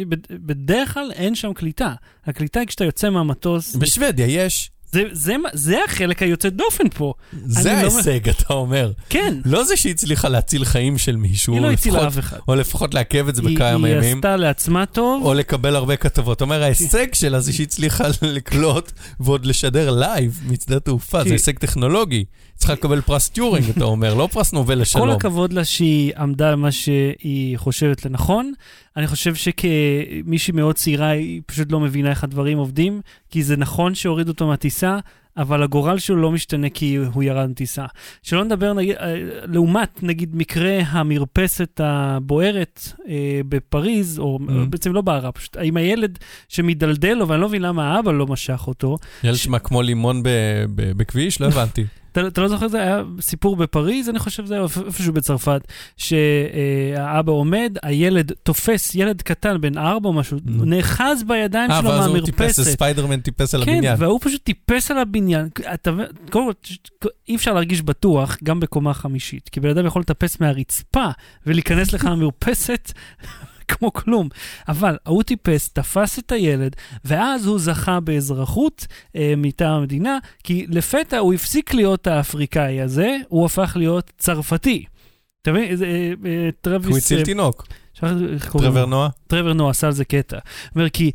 [0.00, 1.94] בד- בדרך כלל אין שם קליטה.
[2.26, 3.76] הקליטה היא כשאתה יוצא מהמטוס.
[3.76, 4.70] בשוודיה יש.
[4.92, 7.14] זה, זה, זה החלק היוצא דופן פה.
[7.46, 8.92] זה לא ההישג, אתה אומר.
[9.08, 12.38] כן, לא זה שהיא הצליחה להציל חיים של מישהו, היא לא הצילה אף אחד.
[12.48, 14.16] או לפחות לעכב את זה היא, בכמה היא ימים.
[14.16, 15.24] עשתה לעצמה טוב.
[15.24, 16.36] או לקבל הרבה כתבות.
[16.36, 21.58] אתה אומר, ההישג שלה זה שהיא הצליחה לקלוט ועוד לשדר לייב משדה תעופה, זה הישג
[21.58, 22.24] טכנולוגי.
[22.56, 25.08] צריכה לקבל פרס טיורינג, אתה אומר, לא פרס נובל כל לשלום.
[25.10, 28.52] הכבוד לה שהיא עמדה על מה שהיא חושבת לנכון.
[28.96, 33.00] אני חושב שכמישהי מאוד צעירה, היא פשוט לא מבינה איך הדברים עובדים,
[33.30, 34.98] כי זה נכון שהורידו אותו מהטיסה,
[35.36, 37.84] אבל הגורל שלו לא משתנה כי הוא ירד מטיסה.
[38.22, 39.14] שלא נדבר, נגיד, אה,
[39.46, 43.14] לעומת, נגיד, מקרה המרפסת הבוערת אה,
[43.48, 44.52] בפריז, או אמהמ.
[44.70, 48.64] בעצם לא בערה, פשוט עם הילד שמדלדל לו, ואני לא מבין למה האבא לא משך
[48.66, 48.96] אותו.
[49.24, 50.28] ילד שמע כמו לימון ב-
[50.74, 51.84] ב- בכביש, לא הבנתי.
[52.18, 55.60] אתה, אתה לא זוכר, זה היה סיפור בפריז, אני חושב, זה היה איפשהו בצרפת,
[55.96, 60.38] שהאבא עומד, הילד תופס, ילד קטן בן ארבע או משהו.
[60.44, 62.62] נאחז בידיים אה, שלו ואז הוא טיפס, מהמרפסת.
[62.62, 63.96] ספיידרמן טיפס על כן, הבניין.
[63.98, 65.48] והוא פשוט טיפס על הבניין.
[65.74, 65.90] אתה,
[66.30, 66.52] קודם
[67.00, 71.06] כל, אי אפשר להרגיש בטוח גם בקומה חמישית, כי בן אדם יכול לטפס מהרצפה
[71.46, 72.92] ולהיכנס לך למרפסת
[73.68, 74.28] כמו כלום.
[74.68, 78.86] אבל ההוא טיפס, תפס את הילד, ואז הוא זכה באזרחות
[79.16, 84.84] אה, מטעם המדינה, כי לפתע הוא הפסיק להיות האפריקאי הזה, הוא הפך להיות צרפתי.
[85.42, 85.82] אתה מבין?
[85.82, 86.90] אה, אה, טרוויס...
[86.90, 87.66] הוא הציל אה, תינוק.
[88.52, 89.08] טרוור נועה?
[89.26, 90.38] טרוור נו עשה על זה קטע.
[90.74, 91.10] אומר, כי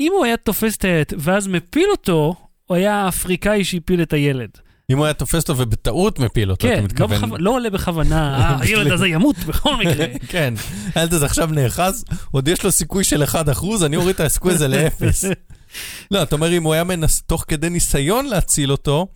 [0.00, 2.34] אם הוא היה תופס את הילד ואז מפיל אותו,
[2.66, 4.50] הוא היה האפריקאי שהפיל את הילד.
[4.90, 7.30] אם הוא היה תופס אותו ובטעות מפיל אותו, אתה כן, לא, מתכוון.
[7.30, 7.38] בכו...
[7.38, 10.06] לא עולה בכוונה, "אה, הילד הזה ימות בכל מקרה.
[10.28, 10.54] כן,
[10.94, 13.36] הילד הזה עכשיו נאחז, עוד יש לו סיכוי של 1%,
[13.84, 15.24] אני אוריד את הסיכוי הזה לאפס.
[16.10, 17.22] לא, אתה אומר, אם הוא היה מנס...
[17.22, 19.06] תוך כדי ניסיון להציל אותו,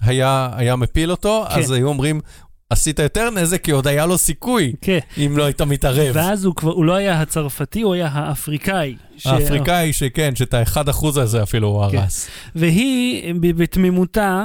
[0.00, 1.60] היה, היה מפיל אותו, כן.
[1.60, 2.20] אז היו אומרים,
[2.70, 6.10] עשית יותר נזק, כי עוד היה לו סיכוי, כן, אם לא היית מתערב.
[6.14, 8.96] ואז הוא כבר, הוא לא היה הצרפתי, הוא היה האפריקאי.
[9.16, 11.98] ש- האפריקאי שכן, שאת ה-1% הזה אפילו הוא כן.
[11.98, 12.28] הרס.
[12.54, 14.44] והיא, בתמימותה,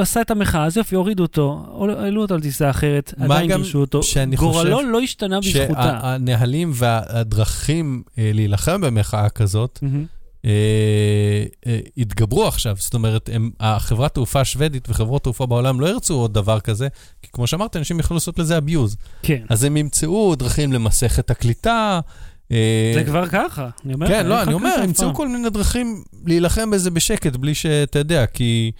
[0.00, 1.66] עשה את המחאה, אז יופי, הורידו אותו,
[1.98, 4.00] העלו אותו על טיסה אחרת, עדיין גירשו אותו.
[4.36, 5.98] גורלו לא השתנה בזכותה.
[6.02, 10.15] שהנהלים והדרכים אה, להילחם במחאה כזאת, מהמם.
[10.46, 12.76] אה, אה, התגברו עכשיו.
[12.78, 16.88] זאת אומרת, הם, החברת תעופה השוודית וחברות תעופה בעולם לא ירצו עוד דבר כזה,
[17.22, 18.96] כי כמו שאמרת, אנשים יכולים לעשות לזה abuse.
[19.22, 19.42] כן.
[19.48, 22.00] אז הם ימצאו דרכים למסך את הקליטה.
[22.52, 25.14] אה, זה כבר ככה, אני אומר כן, לא, אני אומר, ימצאו.
[25.14, 28.72] כל מיני דרכים להילחם בזה בשקט, בלי שאתה יודע, כי,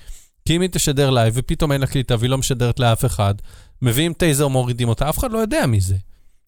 [0.44, 3.34] כי אם היא תשדר לייב ופתאום אין לה קליטה והיא לא משדרת לאף אחד,
[3.82, 5.96] מביאים טייזר, מורידים אותה, אף אחד לא יודע מזה.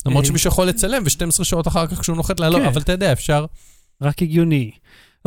[0.06, 0.28] למרות אה.
[0.28, 2.66] שמישהו יכול לצלם, ו-12 שעות אחר כך כשהוא נוחת לעלות, כן.
[2.66, 3.46] אבל אתה יודע, אפשר...
[4.02, 4.70] רק הגיוני.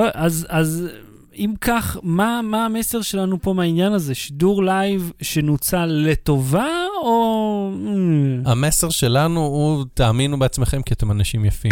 [0.01, 0.87] אה, אז, אז
[1.35, 4.15] אם כך, מה, מה המסר שלנו פה מהעניין הזה?
[4.15, 6.67] שידור לייב שנוצל לטובה,
[7.03, 7.71] או...
[7.85, 11.71] אממ, המסר שלנו הוא, תאמינו בעצמכם כי אתם אנשים יפים.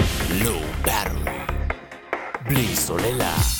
[2.45, 3.58] בלי סוללה.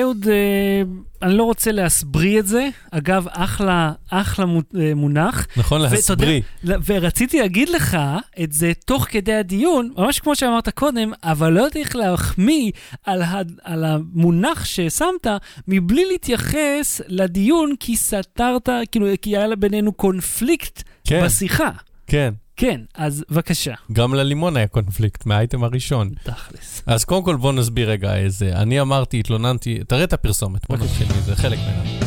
[0.00, 0.82] אהוד, אה,
[1.22, 2.68] אני לא רוצה להסבריא את זה.
[2.90, 4.44] אגב, אחלה, אחלה
[4.80, 5.46] אה, מונח.
[5.56, 6.40] נכון להסבריא.
[6.64, 7.96] יודע, ורציתי להגיד לך
[8.42, 12.72] את זה תוך כדי הדיון, ממש כמו שאמרת קודם, אבל לא יודעת איך להחמיא
[13.04, 15.26] על, ה, על המונח ששמת,
[15.68, 21.70] מבלי להתייחס לדיון, כי סתרת, כאילו, כי היה בינינו קונפליקט כן, בשיחה.
[22.06, 22.34] כן.
[22.56, 23.74] כן, אז בבקשה.
[23.92, 26.10] גם ללימון היה קונפליקט מהאייטם הראשון.
[26.22, 26.82] תכלס.
[26.86, 28.52] אז קודם כל בוא נסביר רגע איזה.
[28.56, 32.04] אני אמרתי, התלוננתי, תראה את הפרסומת, בוא נתחיל מזה, חלק ממנה.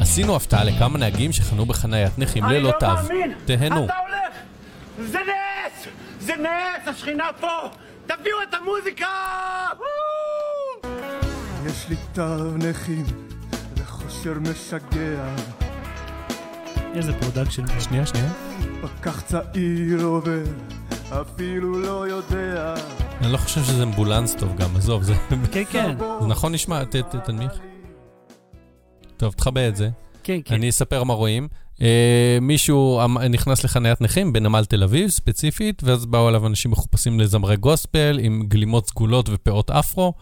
[0.00, 2.86] עשינו הפתעה לכמה נהגים שחנו בחניית נכים אני ללא לא תו.
[2.86, 3.32] מאמין!
[3.44, 3.84] תהנו.
[3.84, 4.34] אתה הולך!
[5.10, 5.86] זה נס!
[6.20, 6.88] זה נס!
[6.88, 7.68] השכינה פה!
[8.06, 9.06] תביאו את המוזיקה!
[11.66, 12.22] יש לי תו
[12.56, 13.04] נכים
[13.76, 15.34] וחושר משגע
[16.94, 17.80] איזה production.
[17.80, 18.28] שנייה, שנייה.
[18.86, 20.42] פקח צעיר עובר
[21.20, 22.74] אפילו לא יודע
[23.20, 25.14] אני לא חושב שזה אמבולנס טוב גם, עזוב, זה
[25.52, 26.84] כן, כן, זה נכון נשמע,
[27.24, 27.52] תנמיך.
[29.16, 29.88] טוב, תכבה את זה.
[30.22, 30.54] כן, כן.
[30.54, 31.48] אני אספר מה רואים.
[31.82, 37.20] אה, מישהו אמ- נכנס לחניית נכים בנמל תל אביב ספציפית, ואז באו אליו אנשים מחופשים
[37.20, 40.14] לזמרי גוספל עם גלימות סגולות ופאות אפרו,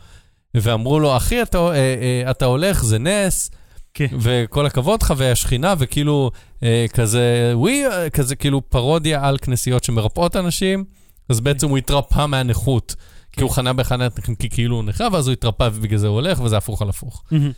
[0.55, 3.51] ואמרו לו, אחי, אתה, אה, אה, אתה הולך, זה נס,
[3.95, 4.07] כן.
[4.21, 6.31] וכל הכבוד לך, והשכינה, וכאילו
[6.63, 10.85] אה, כזה, ווי, אה, כזה כאילו פרודיה על כנסיות שמרפאות אנשים,
[11.29, 12.97] אז בעצם הוא התרפא מהנכות.
[13.33, 16.15] כי הוא חנה בחניית נכים כי כאילו הוא נכה, ואז הוא התרפא ובגלל זה הוא
[16.15, 17.23] הולך, וזה הפוך על הפוך.
[17.31, 17.53] מהמם.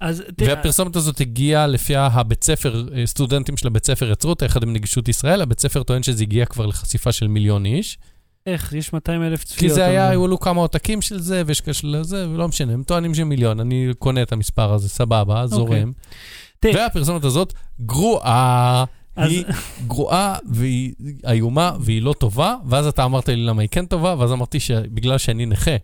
[0.00, 4.44] אז תראה, והפרסומת הזאת הגיעה לפי הבית ספר, אה, סטודנטים של הבית ספר יצרו אותה
[4.44, 7.98] יחד עם נגישות ישראל, הבית ספר טוען שזה הגיע כבר לחשיפה של מיליון איש.
[8.46, 9.74] איך, יש 200 אלף כי צפיות.
[9.74, 12.82] זה היה, היו לו כמה עותקים של זה, ויש כאלה של זה, ולא משנה, הם
[12.82, 15.92] טוענים שמיליון, אני קונה את המספר הזה, סבבה, זורם.
[16.60, 16.74] תראה.
[16.82, 18.84] והפרסומת הזאת גרועה,
[19.16, 19.44] אז- היא
[19.86, 20.92] גרועה והיא
[21.28, 25.18] איומה והיא לא טובה, ואז אתה אמרת לי למה היא כן טובה, ואז אמרתי שבגלל
[25.18, 25.76] שאני נכה.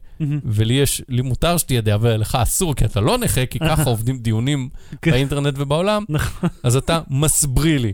[0.44, 4.18] ולי יש, לי מותר שתהיה דעה ולך אסור, כי אתה לא נכה, כי ככה עובדים
[4.18, 4.68] דיונים
[5.02, 5.10] כן.
[5.10, 6.48] באינטרנט ובעולם, נכון.
[6.62, 7.92] אז אתה מסבריא לי.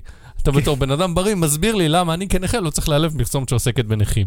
[0.48, 0.60] אתה.
[0.60, 4.26] בתור בן אדם בריא, מסביר לי למה אני כנכה לא צריך להיעלב פרסומת שעוסקת בנכים.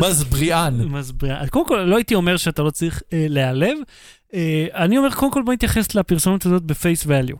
[0.00, 0.80] מסבריאן.
[0.84, 1.36] מסביר.
[1.36, 3.78] אז קודם כל, לא הייתי אומר שאתה לא צריך אה, להיעלב.
[4.34, 7.36] אה, אני אומר, קודם כל בוא נתייחס לפרסומת הזאת בפייס ואליו.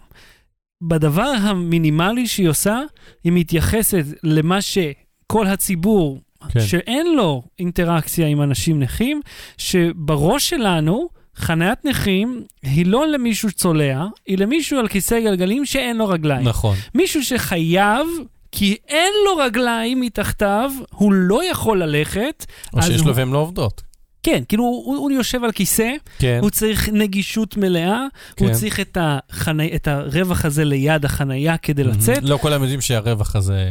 [0.82, 2.80] בדבר המינימלי שהיא עושה,
[3.24, 6.60] היא מתייחסת למה שכל הציבור, כן.
[6.60, 9.20] שאין לו אינטראקציה עם אנשים נכים,
[9.56, 16.08] שבראש שלנו, חניית נכים היא לא למישהו צולע, היא למישהו על כיסא גלגלים שאין לו
[16.08, 16.48] רגליים.
[16.48, 16.76] נכון.
[16.94, 18.06] מישהו שחייב,
[18.52, 22.46] כי אין לו רגליים מתחתיו, הוא לא יכול ללכת.
[22.74, 23.82] או שיש הוא- לו והן לא עובדות.
[24.22, 28.06] כן, כאילו הוא, הוא יושב על כיסא, כן, הוא צריך נגישות מלאה,
[28.36, 28.44] כן.
[28.44, 29.70] הוא צריך את, החני...
[29.74, 32.18] את הרווח הזה ליד החנייה כדי לצאת.
[32.22, 33.70] לא כולם יודעים שהרווח הזה...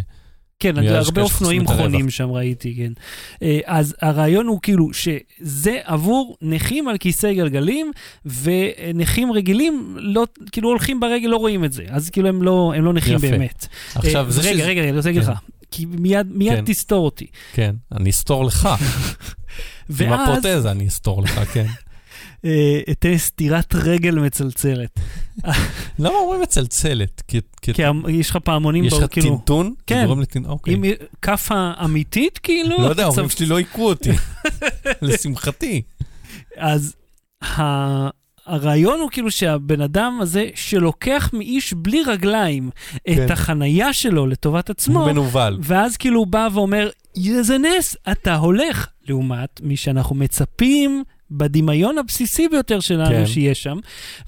[0.64, 1.68] כן, הרבה אופנועים.
[1.68, 2.92] חונים שם ראיתי, כן.
[3.42, 7.92] אה, אז הרעיון הוא כאילו שזה עבור נכים על כיסא גלגלים,
[8.26, 11.84] ונכים רגילים לא, כאילו הולכים ברגל, לא רואים את זה.
[11.90, 13.28] אז כאילו הם לא, הם לא נכים יפה.
[13.30, 13.68] באמת.
[13.96, 15.32] עכשיו, אה, זה רגע, שזה- רגע, אני רוצה להגיד כן.
[15.32, 15.38] לך.
[15.72, 16.66] כי מיד, מיד כן.
[16.66, 17.26] תסתור אותי.
[17.54, 18.70] כן, אני אסתור לך.
[18.70, 18.76] עם
[19.90, 21.66] ואז הפרוטזה אני אסתור לך, כן.
[22.46, 25.00] אה, אתן סטירת רגל מצלצלת.
[26.00, 27.22] למה אומרים מצלצלת?
[27.28, 27.40] כי-
[28.10, 29.74] יש לך פעמונים, יש לך כאילו, טינטון?
[29.88, 30.08] כן.
[30.34, 30.40] זה?
[30.50, 30.74] אוקיי.
[30.74, 30.84] עם
[31.22, 32.78] כאפה אמיתית, כאילו.
[32.82, 34.12] לא יודע, ההורים שלי לא הכו אותי.
[35.02, 35.82] לשמחתי.
[36.58, 36.96] אז.
[38.46, 43.32] הרעיון הוא כאילו שהבן אדם הזה שלוקח מאיש בלי רגליים את כן.
[43.32, 45.58] החנייה שלו לטובת עצמו, הוא מנוול.
[45.62, 46.90] ואז כאילו הוא בא ואומר,
[47.28, 53.26] איזה נס, אתה הולך, לעומת מי שאנחנו מצפים בדמיון הבסיסי ביותר שלנו כן.
[53.26, 53.78] שיהיה שם.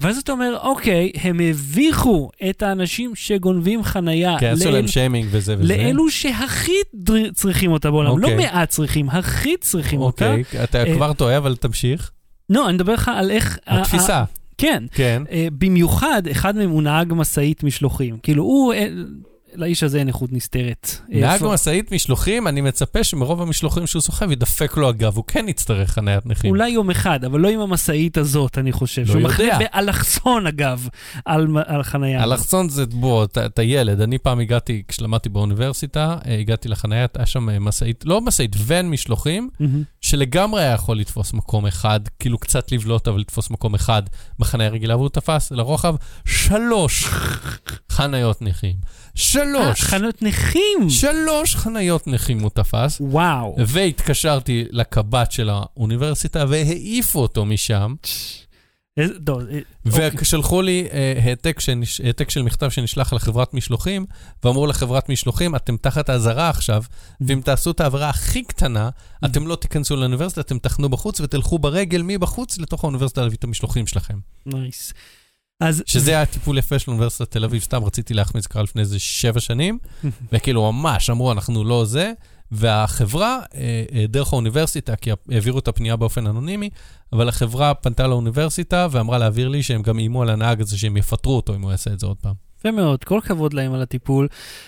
[0.01, 5.27] ואז אתה אומר, אוקיי, הם הביכו את האנשים שגונבים חנייה כן, עשו לאל- להם שיימינג
[5.31, 5.75] וזה וזה.
[5.77, 8.45] לאלו שהכי דר- צריכים אותה בעולם, לא אוקיי.
[8.45, 10.31] מעט צריכים, הכי צריכים אותה.
[10.35, 12.11] אוקיי, אתה אה, כבר טועה, אבל תמשיך.
[12.49, 13.59] לא, אני מדבר לך על איך...
[13.67, 14.23] התפיסה,
[14.57, 14.83] כן.
[14.91, 15.23] כן.
[15.31, 18.17] אה, במיוחד, אחד מהם הוא נהג משאית משלוחים.
[18.23, 18.73] כאילו, הוא...
[18.73, 18.87] אה,
[19.55, 20.95] לאיש הזה אין איכות נסתרת.
[21.13, 25.45] אה, נהג משאית משלוחים, אני מצפה שמרוב המשלוחים שהוא סוחב ידפק לו הגב, הוא כן
[25.49, 26.49] יצטרך חניית נכים.
[26.49, 29.01] אולי יום אחד, אבל לא עם המשאית הזאת, אני חושב.
[29.01, 29.59] לא שהוא יודע.
[29.59, 30.87] באלכסון, אגב,
[31.25, 32.23] על, על חנייה.
[32.23, 34.01] אלכסון זה, בוא, אתה- ילד.
[34.01, 38.89] אני פעם הגעתי, כשלמדתי באוניברסיטה, אה, הגעתי לחנייה, היה שם אה, משאית, לא משאית, ון
[38.89, 39.83] משלוחים, מהמם.
[40.01, 44.03] שלגמרי היה יכול לתפוס מקום אחד, כאילו קצת לבלוט, אבל לתפוס מקום אחד
[44.39, 45.95] בחניה רגילה, והוא תפס לרוחב
[46.25, 47.09] שלוש
[47.91, 48.75] חניות נכים.
[49.15, 49.81] שלוש.
[49.81, 50.89] חנויות נכים!
[50.89, 53.55] שלוש חניות נכים הוא תפס, וואו.
[53.67, 57.95] והתקשרתי לקב"ט של האוניברסיטה והעיפו אותו משם,
[59.25, 60.09] טוב, אה, אוקיי.
[60.21, 62.01] ושלחו לי אה, העתק, שנש...
[62.01, 64.05] העתק של מכתב שנשלח לחברת משלוחים,
[64.43, 66.83] ואמרו לחברת משלוחים, אתם תחת אזהרה עכשיו,
[67.21, 68.89] ואם תעשו את העבירה הכי קטנה,
[69.25, 73.87] אתם לא תיכנסו לאוניברסיטה, אתם תחנו בחוץ ותלכו ברגל מבחוץ לתוך האוניברסיטה להביא את המשלוחים
[73.87, 74.17] שלכם.
[74.45, 74.93] Nice.
[75.59, 75.83] אז...
[75.85, 79.39] שזה היה טיפול יפה של אוניברסיטת תל אביב, סתם רציתי להחמיץ, קרה לפני איזה שבע
[79.39, 79.79] שנים,
[80.31, 82.13] וכאילו ממש אמרו, אנחנו לא זה,
[82.51, 86.69] והחברה, אה, אה, דרך האוניברסיטה, כי העבירו את הפנייה באופן אנונימי,
[87.13, 91.35] אבל החברה פנתה לאוניברסיטה ואמרה להעביר לי שהם גם איימו על הנהג הזה שהם יפטרו
[91.35, 92.44] אותו אם הוא יעשה את זה עוד פעם.
[92.67, 94.27] יפה מאוד, כל הכבוד להם על הטיפול.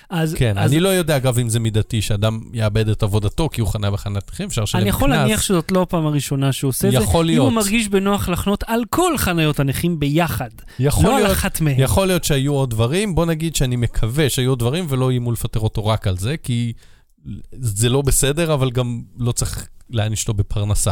[0.10, 3.62] אז, כן, אז אני לא יודע אגב אם זה מידתי שאדם יאבד את עבודתו כי
[3.62, 5.18] הוא חנה בחנת נכים, אפשר לשלם אני יכול קנס.
[5.18, 6.98] להניח שזאת לא הפעם הראשונה שהוא עושה את זה.
[6.98, 7.46] יכול אם להיות.
[7.46, 10.50] הוא מרגיש בנוח לחנות על כל חניות הנכים ביחד.
[10.80, 11.76] יכול לא על להיות, אחת מהן.
[11.80, 15.60] יכול להיות שהיו עוד דברים, בוא נגיד שאני מקווה שהיו עוד דברים ולא איימו לפטר
[15.60, 16.74] אותו רק על זה, כי
[17.52, 20.92] זה לא בסדר, אבל גם לא צריך להעניש אותו בפרנסה.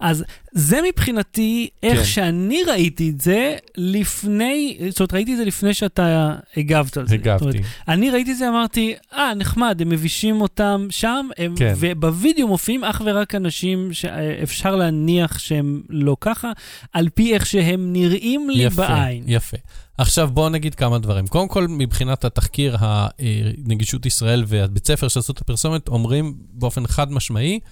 [0.00, 2.04] אז זה מבחינתי איך כן.
[2.04, 7.16] שאני ראיתי את זה לפני, זאת אומרת, ראיתי את זה לפני שאתה הגבת על זה.
[7.16, 7.68] זאת אומרת, הגבתי.
[7.88, 11.74] אני ראיתי את זה, אמרתי, אה, נחמד, הם מבישים אותם שם, הם, כן.
[11.76, 16.52] ובווידאו מופיעים אך ורק אנשים שאפשר להניח שהם לא ככה,
[16.92, 19.24] על פי איך שהם נראים לי יפה, בעין.
[19.26, 19.56] יפה.
[19.98, 21.26] עכשיו בואו נגיד כמה דברים.
[21.26, 27.54] קודם כל, מבחינת התחקיר, הנגישות ישראל והבית ספר שעשו את הפרסומת, אומרים באופן חד משמעי,
[27.54, 27.68] אה,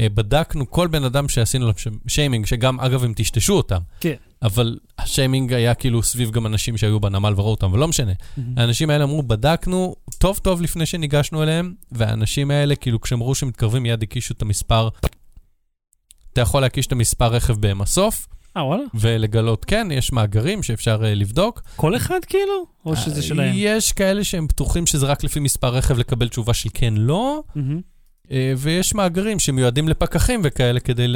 [0.00, 1.72] בדקנו כל בן אדם שעשינו לו
[2.08, 3.80] שיימינג, שגם, אגב, הם טשטשו אותם.
[4.00, 4.14] כן.
[4.42, 8.12] אבל השיימינג היה כאילו סביב גם אנשים שהיו בנמל וראו אותם, אבל לא משנה.
[8.56, 13.82] האנשים האלה אמרו, בדקנו טוב טוב לפני שניגשנו אליהם, והאנשים האלה, כאילו, כשהם ראו שמתקרבים,
[13.82, 14.88] מיד הקישו את המספר.
[16.32, 18.26] אתה יכול להקיש את המספר רכב במסוף,
[18.56, 18.82] אה, וואלה?
[18.94, 21.62] ולגלות, כן, יש מאגרים שאפשר uh, לבדוק.
[21.76, 22.66] כל אחד כאילו?
[22.86, 23.52] או שזה שלהם?
[23.54, 27.80] יש כאלה שהם בטוחים שזה רק לפי מספר רכב לקבל תשובה של כן, לא, מהמם.
[28.32, 31.06] Uh, ויש מאגרים שמיועדים לפקחים וכאלה כדי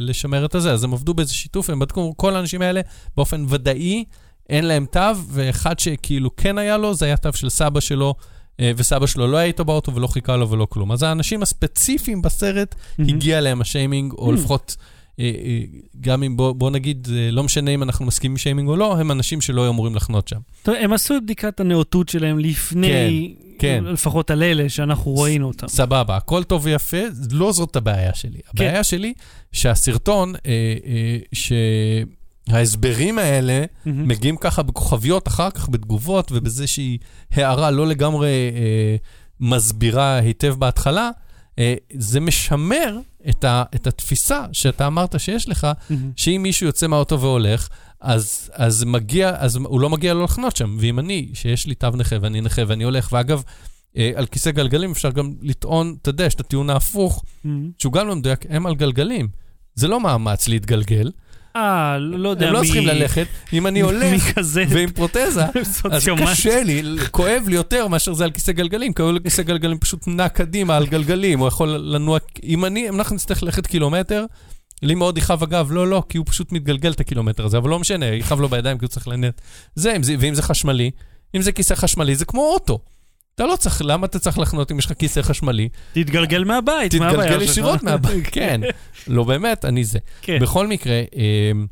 [0.00, 0.72] לשמר את הזה.
[0.72, 2.80] אז הם עבדו באיזה שיתוף, הם בדקו, כל האנשים האלה
[3.16, 4.04] באופן ודאי,
[4.48, 8.14] אין להם תו, ואחד שכאילו כן היה לו, זה היה תו של סבא שלו.
[8.60, 10.92] אה, וסבא שלו לא היה איתו באוטו ולא חיכה לו ולא כלום.
[10.92, 13.14] אז האנשים הספציפיים בסרט, מהמם.
[13.14, 14.34] הגיע להם השיימינג, או Mm.
[14.34, 14.76] לפחות,
[15.20, 15.60] אה, אה,
[16.00, 18.96] גם אם בוא, בוא נגיד, אה, לא משנה אם אנחנו מסכימים עם שיימינג או לא,
[18.96, 20.38] הם אנשים שלא היו אמורים לחנות שם.
[20.62, 23.84] טוב, הם עשו את בדיקת הנאותות שלהם לפני, כן.
[23.86, 25.68] לפחות על אלה שאנחנו ראינו אותם.
[25.68, 26.96] סבבה, הכל טוב ויפה,
[27.32, 28.38] לא זאת הבעיה שלי.
[28.38, 28.64] כן.
[28.64, 29.14] הבעיה שלי
[29.52, 31.18] שהסרטון, אה, אה,
[32.48, 34.08] שההסברים האלה מהמם.
[34.08, 36.98] מגיעים ככה בכוכביות אחר כך בתגובות ובאיזושהי
[37.32, 38.96] הערה לא לגמרי אה,
[39.40, 41.10] מסבירה היטב בהתחלה,
[41.58, 42.98] אה, זה משמר
[43.28, 46.10] את, ה, את התפיסה שאתה אמרת שיש לך, מהמם.
[46.16, 47.68] שאם מישהו יוצא מהאוטו והולך,
[48.04, 50.76] אז, אז מגיע, אז הוא לא מגיע לו לחנות שם.
[50.80, 53.42] ואם אני, שיש לי תו נכה ואני נכה ואני הולך, ואגב,
[53.96, 57.70] אה, על כיסא גלגלים אפשר גם לטעון, אתה יודע, יש את הטיעון ההפוך, מהמם.
[57.78, 59.28] שהוא גם לא מדויק, הם על גלגלים.
[59.74, 61.10] זה לא מאמץ להתגלגל,
[61.56, 62.48] אה, לא יודע מי...
[62.48, 63.26] הם לא צריכים ללכת.
[63.52, 64.22] אם אני הולך.
[64.68, 65.44] ועם פרוטזה,
[65.90, 66.08] אז.
[66.30, 70.08] קשה לי, כואב לי יותר מאשר זה על כיסא גלגלים, כי על כיסא גלגלים פשוט
[70.08, 74.24] נע קדימה על גלגלים, הוא יכול לנוע, אם אני, אם אנחנו נצטרך ללכת קילומטר,
[74.82, 77.78] לי מאוד יכאב הגב, לא, לא, כי הוא פשוט מתגלגל את הקילומטר הזה, אבל לא
[77.78, 79.40] משנה, יכאב לו בידיים כי הוא צריך לנט.
[79.74, 80.90] זה, זה, ואם זה חשמלי,
[81.36, 82.78] אם זה כיסא חשמלי, זה כמו אוטו.
[83.34, 85.68] אתה לא צריך, למה אתה צריך לחנות אם יש לך כיסא חשמלי?
[85.92, 87.50] תתגלגל מהבית, מה הבעיה תתגלגל שלך?
[87.50, 88.60] ישירות מהבית, כן.
[89.06, 89.98] לא באמת, אני זה.
[90.22, 90.38] כן.
[90.40, 91.02] בכל מקרה,
[91.52, 91.66] אמ,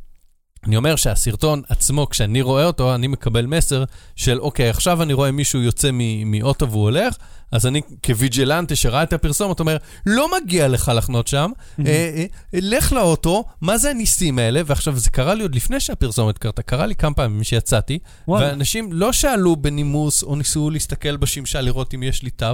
[0.67, 3.85] אני אומר שהסרטון עצמו, כשאני רואה אותו, אני מקבל מסר
[4.17, 5.91] של, אוקיי, עכשיו אני רואה מישהו יוצא
[6.25, 7.17] מאוטו והוא הולך,
[7.53, 11.51] אז אני כוויג'לנטה שראה את הפרסומת, אומר, לא מגיע לך לחנות שם,
[11.87, 14.61] אה, אה, לך לאוטו, מה זה הניסים האלה?
[14.67, 17.99] ועכשיו, זה קרה לי עוד לפני שהפרסומת קרתה, קרה לי כמה פעמים שיצאתי,
[18.29, 18.47] וואלה.
[18.47, 22.47] ואנשים לא שאלו בנימוס, או ניסו להסתכל בשמשה לראות אם יש לי תו,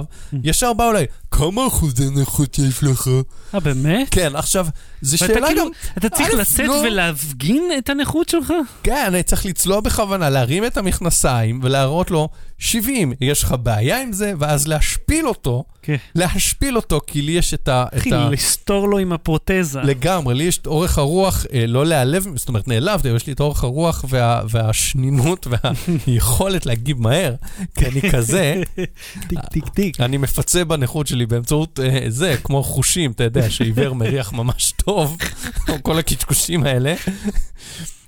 [0.43, 3.09] ישר באו אליי, כמה אחוזי נכות יש לך?
[3.53, 4.07] אה, באמת?
[4.11, 4.67] כן, עכשיו,
[5.01, 5.71] זו שאלה כאילו, גם...
[5.97, 8.53] אתה צריך לצאת לא- ולהפגין את הנכות שלך?
[8.83, 12.29] כן, אני צריך לצלוע בכוונה, להרים את המכנסיים ולהראות לו,
[12.59, 15.95] 70, יש לך בעיה עם זה, ואז להשפיל אותו, כן.
[16.15, 17.85] להשפיל אותו, כי לי יש את ה...
[17.97, 18.29] אחי, ה...
[18.29, 19.81] לסתור לו עם הפרוטזה.
[19.81, 23.33] לגמרי, לי יש את אורך הרוח, אה, לא להיעלב, זאת אומרת, נעלבתי, אבל יש לי
[23.33, 27.35] את אורך הרוח וה, והשנינות והיכולת להגיב מהר,
[27.75, 28.61] כי אני כזה,
[29.29, 30.01] טיק טיק טיק.
[30.01, 35.17] אני מפצה בנכות שלי באמצעות אה, זה, כמו חושים, אתה יודע, שעיוור מריח ממש טוב,
[35.83, 36.95] כל הקשקושים האלה.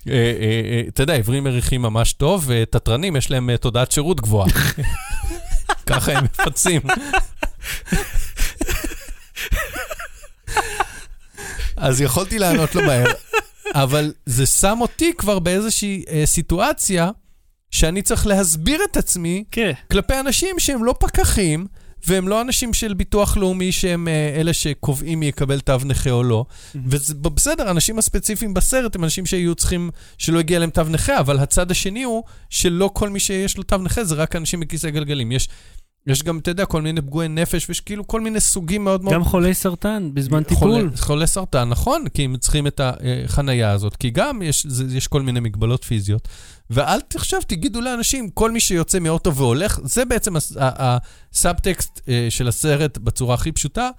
[0.07, 4.47] אה, אה, אה, אתה יודע, עיוורים מריחים ממש טוב, ותתרנים, יש להם תודעת שירות גבוהה.
[5.87, 6.81] ככה הם מפצים.
[11.77, 13.11] אז יכולתי לענות לו מהר,
[13.73, 17.09] אבל זה שם אותי כבר באיזושהי אה, סיטואציה
[17.71, 19.71] שאני צריך להסביר את עצמי כן.
[19.91, 21.67] כלפי אנשים שהם לא פקחים,
[22.07, 26.23] והם לא אנשים של ביטוח לאומי שהם אה, אלה שקובעים מי יקבל תו נכה או
[26.23, 26.45] לא.
[26.85, 31.19] וזה ב- בסדר, האנשים הספציפיים בסרט הם אנשים שהיו צריכים, שלא הגיע להם תו נכה,
[31.19, 34.89] אבל הצד השני הוא שלא כל מי שיש לו תו נכה זה רק אנשים בכיסא
[34.89, 35.31] גלגלים.
[35.31, 35.49] יש,
[36.07, 39.13] יש גם, אתה יודע, כל מיני פגועי נפש, ויש כאילו כל מיני סוגים מאוד מאוד...
[39.13, 40.89] גם חולי סרטן בזמן טיפול.
[40.97, 45.21] חולי סרטן, נכון, כי הם צריכים את החנייה הזאת, כי גם יש, זה, יש כל
[45.21, 46.27] מיני מגבלות פיזיות.
[46.71, 52.97] ואל תחשב, תגידו לאנשים, כל מי שיוצא מאוטו והולך, זה בעצם הסאבטקסט אה, של הסרט
[52.97, 53.89] בצורה הכי פשוטה,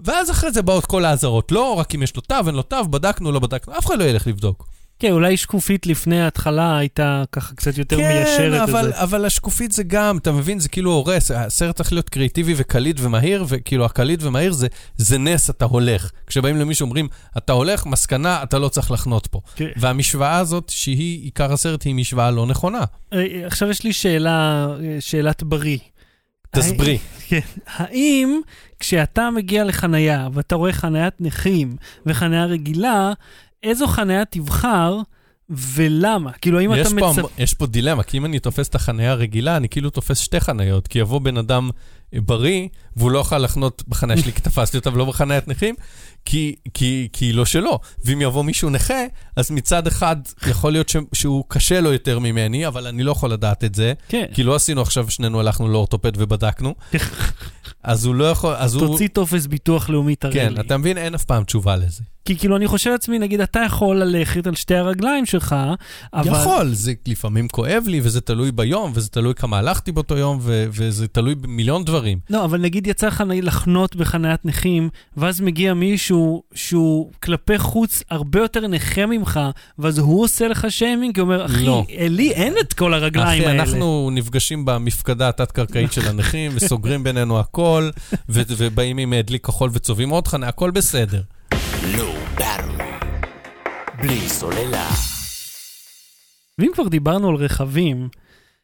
[0.00, 1.52] ואז אחרי זה באות כל האזהרות.
[1.52, 4.04] לא רק אם יש לו תו, אין לו תו, בדקנו, לא בדקנו, אף אחד לא
[4.04, 4.68] ילך לבדוק.
[5.02, 8.92] כן, אולי שקופית לפני ההתחלה הייתה ככה קצת יותר מיישרת את כן, אבל.
[8.92, 13.44] אבל השקופית זה גם, אתה מבין, זה כאילו הורס, הסרט צריך להיות קריאיטיבי וקליט ומהיר,
[13.48, 16.10] וכאילו הקליט ומהיר זה, זה נס, אתה הולך.
[16.26, 19.40] כשבאים למישהו אומרים, אתה הולך, מסקנה, אתה לא צריך לחנות פה.
[19.56, 19.68] כן.
[19.76, 22.84] והמשוואה הזאת, שהיא עיקר הסרט, היא משוואה לא נכונה.
[23.12, 25.78] אה, עכשיו יש לי שאלה, אה, שאלת בריא.
[26.50, 26.98] תסברי.
[27.28, 27.40] כן.
[27.66, 28.40] האם
[28.80, 31.76] כשאתה מגיע לחנייה ואתה רואה חניית נכים
[32.06, 33.12] וחנייה רגילה,
[33.62, 34.98] איזו חנייה תבחר
[35.50, 36.32] ולמה?
[36.32, 37.38] כאילו, האם אתה פה, מצפ...
[37.38, 40.88] יש פה דילמה, כי אם אני תופס את החניה הרגילה, אני כאילו תופס שתי חניות,
[40.88, 41.70] כי יבוא בן אדם
[42.14, 45.74] בריא, והוא לא יוכל לחנות בחניה שלי, כי תפסתי אותה ולא בחניית נכים,
[46.24, 47.78] כי, כי, כי היא לא שלו.
[48.04, 49.04] ואם יבוא מישהו נכה,
[49.36, 50.16] אז מצד אחד
[50.50, 53.92] יכול להיות ש, שהוא קשה לו יותר ממני, אבל אני לא יכול לדעת את זה,
[54.08, 54.24] כן.
[54.34, 56.74] כי לא עשינו עכשיו, שנינו הלכנו לאורתופד ובדקנו,
[57.82, 58.86] אז הוא לא יכול, אז הוא...
[58.86, 60.60] תוציא טופס ביטוח לאומי, תראה כן, לי.
[60.60, 60.98] אתה מבין?
[60.98, 62.02] אין אף פעם תשובה לזה.
[62.24, 65.56] כי כאילו, אני חושב לעצמי, נגיד, אתה יכול ללכת על שתי הרגליים שלך,
[66.14, 66.40] אבל...
[66.40, 70.66] יכול, זה לפעמים כואב לי, וזה תלוי ביום, וזה תלוי כמה הלכתי באותו יום, ו-
[70.72, 72.18] וזה תלוי במיליון דברים.
[72.30, 78.02] לא, אבל נגיד יצא לך נגיד לחנות בחניית נכים, ואז מגיע מישהו שהוא כלפי חוץ
[78.10, 79.40] הרבה יותר נכה ממך,
[79.78, 81.84] ואז הוא עושה לך שיימינג, הוא אומר, אחי, לא.
[82.08, 83.62] לי אין את כל הרגליים אחי, האלה.
[83.62, 87.90] אנחנו נפגשים במפקדה התת-קרקעית של הנכים, וסוגרים בינינו הכל,
[88.28, 91.22] ו- ובאים עם דלי כחול וצובעים עוד חנה, הכל בסדר.
[94.02, 94.90] בלי סוללה.
[96.58, 98.08] ואם כבר דיברנו על רכבים,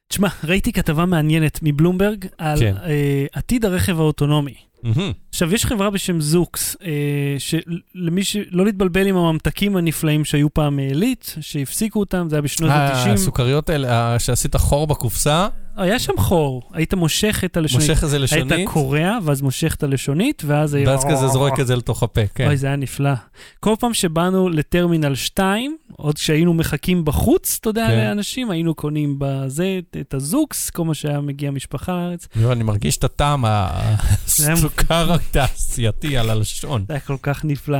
[0.08, 2.74] תשמע, ראיתי כתבה מעניינת מבלומברג על כן.
[2.84, 4.54] אה, עתיד הרכב האוטונומי.
[4.82, 5.12] מהמם.
[5.28, 11.34] עכשיו, יש חברה בשם זוקס, אה, שלמי שלא להתבלבל עם הממתקים הנפלאים שהיו פעם מעילית,
[11.40, 13.10] שהפסיקו אותם, זה היה בשנות אה, ה-90.
[13.10, 17.88] הסוכריות האלה, אה, שעשית חור בקופסה, היה שם חור, היית מושך את הלשונית.
[17.88, 20.88] מושך איזה לשונית, היית קורע, ואז מושך את הלשונית, ואז היה...
[20.88, 22.46] ואז כזה זורק את זה לתוך הפה, כן.
[22.46, 23.12] אוי, זה היה נפלא.
[23.60, 27.96] כל פעם שבאנו לטרמינל 2, עוד כשהיינו מחכים בחוץ, אתה יודע, כן.
[27.96, 32.28] לאנשים, היינו קונים בזה את- הזוקס, כל מה שהיה מגיע משפחה לארץ.
[32.36, 36.84] יואו, אני מרגיש את הטעם הסוכר התעשייתי על הלשון.
[36.88, 37.78] זה היה כל כך נפלא.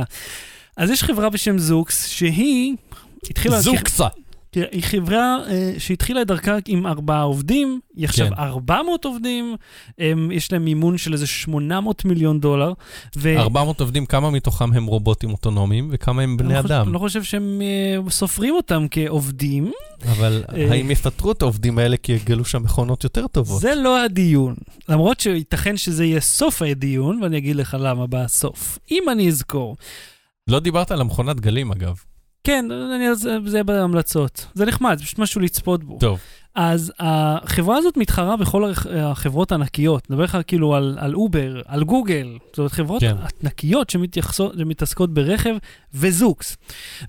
[0.77, 2.75] אז יש חברה בשם זוקס, שהיא
[3.29, 3.61] התחילה...
[3.61, 4.07] זוקסה.
[4.51, 8.33] תראה, היא חברה אה, שהתחילה את דרכה עם ארבעה עובדים, היא עכשיו כן.
[8.33, 9.55] 400 עובדים,
[9.97, 12.73] הם, יש להם מימון של איזה 800 מיליון דולר.
[13.17, 13.37] ו...
[13.37, 16.85] 400 עובדים, כמה מתוכם הם רובוטים אוטונומיים וכמה הם בני אני לא אדם?
[16.85, 19.71] אני לא חושב שהם אה, סופרים אותם כעובדים,
[20.11, 23.61] אבל אה, האם יפטרו את העובדים האלה כי יגלו שם מכונות יותר טובות?
[23.61, 24.55] זה לא הדיון.
[24.89, 28.79] למרות שייתכן שזה יהיה סוף הדיון, ואני אגיד לך למה בסוף.
[28.91, 29.77] אם אני אזכור.
[30.47, 31.95] לא דיברת על המכונת גלים, אגב.
[32.43, 34.45] כן, אני, זה, זה יהיה בהמלצות.
[34.53, 35.97] זה נחמד, זה פשוט משהו לצפות בו.
[35.99, 36.19] טוב.
[36.55, 40.09] אז החברה הזאת מתחרה בכל הח- החברות הענקיות.
[40.09, 43.15] נדבר לך כאילו על, על אובר, על גוגל, זאת אומרת חברות כן.
[43.43, 45.55] ענקיות שמתעסקות ברכב,
[45.93, 46.57] וזוקס.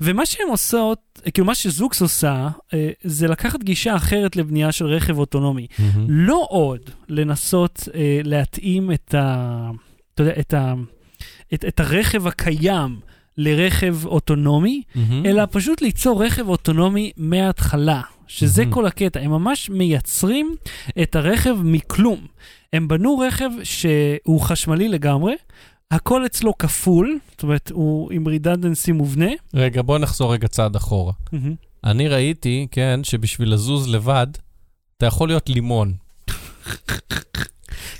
[0.01, 0.99] ומה שהן עושות,
[1.35, 5.67] כאילו מה שזוקס עושה, אה, זה לקחת גישה אחרת לבנייה של רכב אוטונומי.
[5.79, 6.07] מהמם.
[6.09, 9.71] לא עוד לנסות אה, להתאים את, ה,
[10.15, 10.75] אתה יודע, את, ה,
[11.55, 12.97] את, את הרכב הקיים
[13.39, 15.27] לרכב אוטונומי, מהמם.
[15.27, 18.75] אלא פשוט ליצור רכב אוטונומי מההתחלה, שזה מהמם.
[18.75, 19.21] כל הקטע.
[19.21, 20.55] הם ממש מייצרים
[21.03, 22.27] את הרכב מכלום.
[22.73, 25.35] הם בנו רכב שהוא חשמלי לגמרי,
[25.91, 29.31] הכל אצלו כפול, זאת אומרת, הוא עם רידנדנסי מובנה.
[29.55, 31.13] רגע, בוא נחזור רגע צעד אחורה.
[31.33, 31.55] מהמם.
[31.85, 34.27] אני ראיתי, כן, שבשביל לזוז לבד,
[34.97, 35.93] אתה יכול להיות לימון.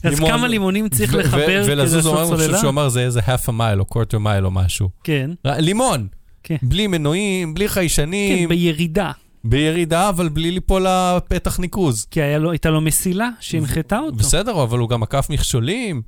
[0.03, 2.59] אז לימון- כמה לימונים צריך ו- לחבר כדי ולזוז, לעשות אמר, אני חושב סוללה?
[2.59, 4.89] שהוא אמר זה איזה half a mile או quarter mile או משהו.
[5.05, 6.07] כן, לימון!
[6.43, 6.57] כן.
[6.63, 9.11] בלי מנועים, בלי כן, חיישנים, בירידה.
[9.45, 12.07] בירידה, אבל בלי ליפול לפתח ניקוז.
[12.11, 14.17] כי לו, הייתה לו מסילה שהנחתה אותו.
[14.17, 16.03] בסדר, אבל הוא גם עקף מכשולים.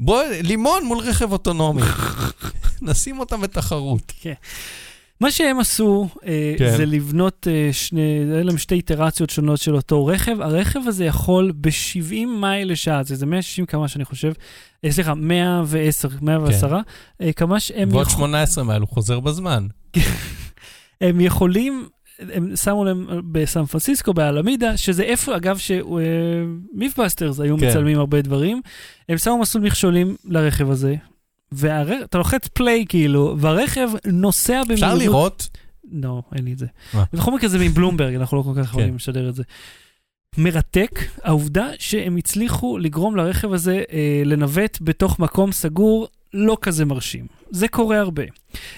[0.00, 1.82] בוא, לימון מול רכב אוטונומי.
[2.82, 4.12] נשים אותם בתחרות.
[5.20, 6.76] מה שהם עשו אה, כן.
[6.76, 10.40] זה לבנות אה, שני, היו להם שתי איטרציות שונות של אותו רכב.
[10.40, 14.32] הרכב הזה יכול ב-70 מייל לשעה, זה איזה 160 קמ"ש אני חושב,
[14.84, 16.76] אה, סליחה, 110, 110
[17.20, 19.66] אה, קמ"ש, הם, ועוד יכול, 18 מייל, הוא חוזר בזמן.
[21.00, 27.68] הם יכולים, הם שמו להם בסן פרנסיסקו, באלמידה, שזה איפה, אגב, שמיפבסטרס היו כן.
[27.68, 28.60] מצלמים הרבה דברים,
[29.08, 30.94] הם שמו מסלול מכשולים לרכב הזה.
[31.52, 34.72] ואתה לוחץ פליי כאילו, והרכב נוסע במהירות.
[34.72, 35.48] אפשר לראות?
[35.92, 36.66] לא, אין לי את זה.
[36.94, 37.04] אה.
[37.12, 38.62] בכל מקרה זה מבלומברג, אנחנו לא כל כך כן.
[38.62, 39.42] יכולים לשדר את זה.
[40.38, 40.90] מרתק,
[41.22, 47.26] העובדה שהם הצליחו לגרום לרכב הזה אה, לנווט בתוך מקום סגור לא כזה מרשים.
[47.50, 48.22] זה קורה הרבה.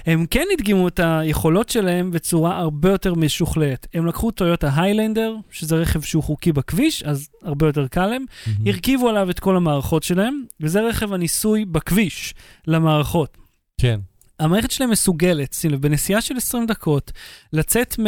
[0.06, 3.86] הם כן הדגימו את היכולות שלהם בצורה הרבה יותר משוכללת.
[3.94, 8.24] הם לקחו טויוטה היילנדר, שזה רכב שהוא חוקי בכביש, אז הרבה יותר קל להם,
[8.66, 12.34] הרכיבו עליו את כל המערכות שלהם, וזה רכב הניסוי בכביש
[12.66, 13.38] למערכות.
[13.80, 14.00] כן.
[14.38, 17.12] המערכת שלהם מסוגלת, שים לב, בנסיעה של 20 דקות,
[17.52, 17.98] לצאת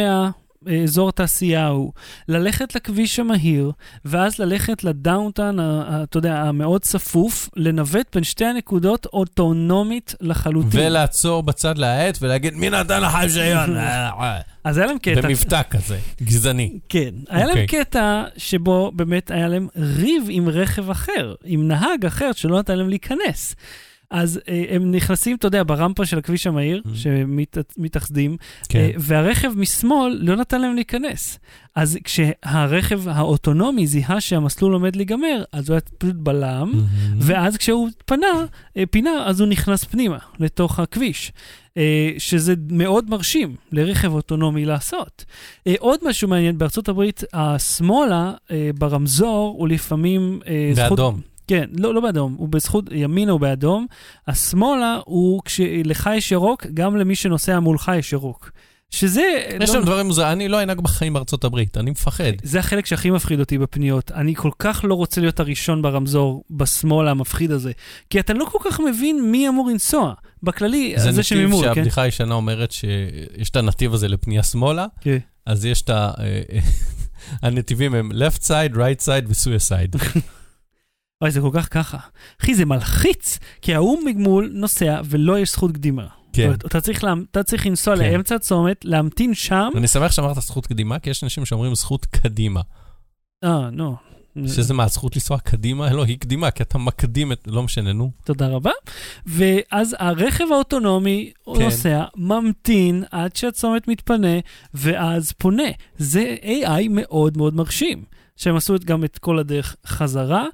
[0.65, 1.91] מהאזור התעשייה ההוא,
[2.27, 3.71] ללכת לכביש המהיר,
[4.05, 10.79] ואז ללכת לדאונטאון, אתה יודע, המאוד צפוף, לנווט בין שתי הנקודות אוטונומית לחלוטין.
[10.79, 13.77] ולעצור בצד להאט ולהגיד, מי נתן לך רישיון?
[14.63, 16.79] אז היה להם קטע, במבטא כזה, גזעני.
[16.89, 17.67] כן, היה להם אוקיי.
[17.67, 22.89] קטע שבו באמת היה להם ריב עם רכב אחר, עם נהג אחר שלא נתן להם
[22.89, 23.55] להיכנס.
[24.11, 26.89] אז אה, הם נכנסים, אתה יודע, ברמפה של הכביש המהיר, Mhm.
[26.95, 28.37] שמתאחדים,
[28.69, 28.79] כן.
[28.79, 31.39] אה, והרכב משמאל לא נתן להם להיכנס.
[31.75, 37.17] אז כשהרכב האוטונומי זיהה שהמסלול עומד להיגמר, אז הוא היה פשוט בלם, מהמם.
[37.19, 38.27] ואז כשהוא פנה,
[38.77, 41.31] אה, פינה, אז הוא נכנס פנימה, לתוך הכביש.
[41.77, 41.83] אה,
[42.17, 45.25] שזה מאוד מרשים לרכב אוטונומי לעשות.
[45.67, 50.39] אה, עוד משהו מעניין, בארצות הברית, השמאלה אה, ברמזור הוא לפעמים...
[50.47, 51.21] אה, זכות- באדום.
[51.47, 53.85] כן, לא, לא באדום, הוא בזכות, ימינה הוא באדום.
[54.27, 58.51] השמאלה הוא כשלך יש ירוק, גם למי שנוסע מולך יש ירוק.
[58.89, 59.21] שזה...
[59.61, 62.31] יש לא- שם דברים מוזרים, אני לא אנהג בחיים בארצות הברית, אני מפחד.
[62.43, 64.11] זה החלק שהכי מפחיד אותי בפניות.
[64.11, 67.71] אני כל כך לא רוצה להיות הראשון ברמזור, בשמאל המפחיד הזה.
[68.09, 70.13] כי אתה לא כל כך מבין מי אמור לנסוע.
[70.43, 71.73] בכללי, זה זה נתיב שממול, כן?
[71.75, 75.17] שהבדיחה הישנה אומרת שיש את הנתיב הזה לפנייה שמאלה, כן.
[75.45, 76.11] אז יש את ה...
[77.43, 79.97] הנתיבים הם left side, right side ו-suicide.
[81.21, 81.97] אוי, זה כל כך ככה.
[82.41, 86.07] אחי, זה מלחיץ, כי ההוא מגמול נוסע ולא יש זכות קדימה.
[86.33, 86.43] כן.
[86.43, 87.13] אומרת, אתה צריך, לה...
[87.31, 88.01] אתה צריך לנסוע כן.
[88.01, 89.69] לאמצע הצומת, להמתין שם.
[89.75, 92.61] אני שמח שאמרת זכות קדימה, כי יש אנשים שאומרים זכות קדימה.
[93.43, 93.95] אה, נו.
[94.47, 95.93] שזה מה, הזכות לנסוע קדימה?
[95.93, 97.47] לא, היא קדימה, כי אתה מקדים את...
[97.47, 98.11] לא משנה, נו.
[98.23, 98.71] תודה רבה.
[99.25, 101.61] ואז הרכב האוטונומי כן.
[101.63, 104.39] נוסע, ממתין עד שהצומת מתפנה,
[104.73, 105.63] ואז פונה.
[105.97, 108.03] זה AI מאוד מאוד מרשים.
[108.35, 110.45] שהם עשו גם את כל הדרך חזרה,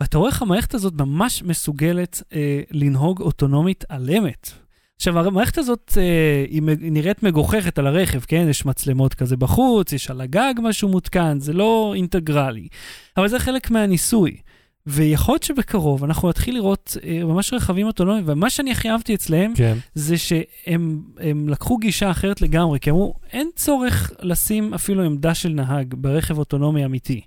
[0.00, 4.50] ואתה רואה איך המערכת הזאת ממש מסוגלת אה, לנהוג אוטונומית על אמת.
[4.96, 8.46] עכשיו, המערכת הזאת, אה, היא נראית מגוחכת על הרכב, כן?
[8.50, 12.68] יש מצלמות כזה בחוץ, יש על הגג משהו מותקן, זה לא אינטגרלי.
[13.16, 14.36] אבל זה חלק מהניסוי.
[14.90, 19.52] ויכול להיות שבקרוב אנחנו נתחיל לראות אה, ממש רכבים אוטונומיים, ומה שאני הכי אהבתי אצלהם,
[19.56, 19.76] כן.
[19.94, 25.48] זה שהם הם לקחו גישה אחרת לגמרי, כי אמרו, אין צורך לשים אפילו עמדה של
[25.48, 27.20] נהג ברכב אוטונומי אמיתי.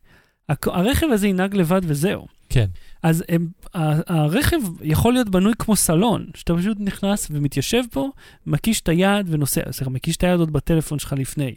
[0.49, 2.25] הרכב הזה ינהג לבד וזהו.
[2.49, 2.65] כן.
[3.03, 8.09] אז הם, ה- הרכב יכול להיות בנוי כמו סלון, שאתה פשוט נכנס ומתיישב פה,
[8.47, 11.53] מקיש את היד ונוסע, סליחה, מקיש את היד עוד בטלפון שלך לפני.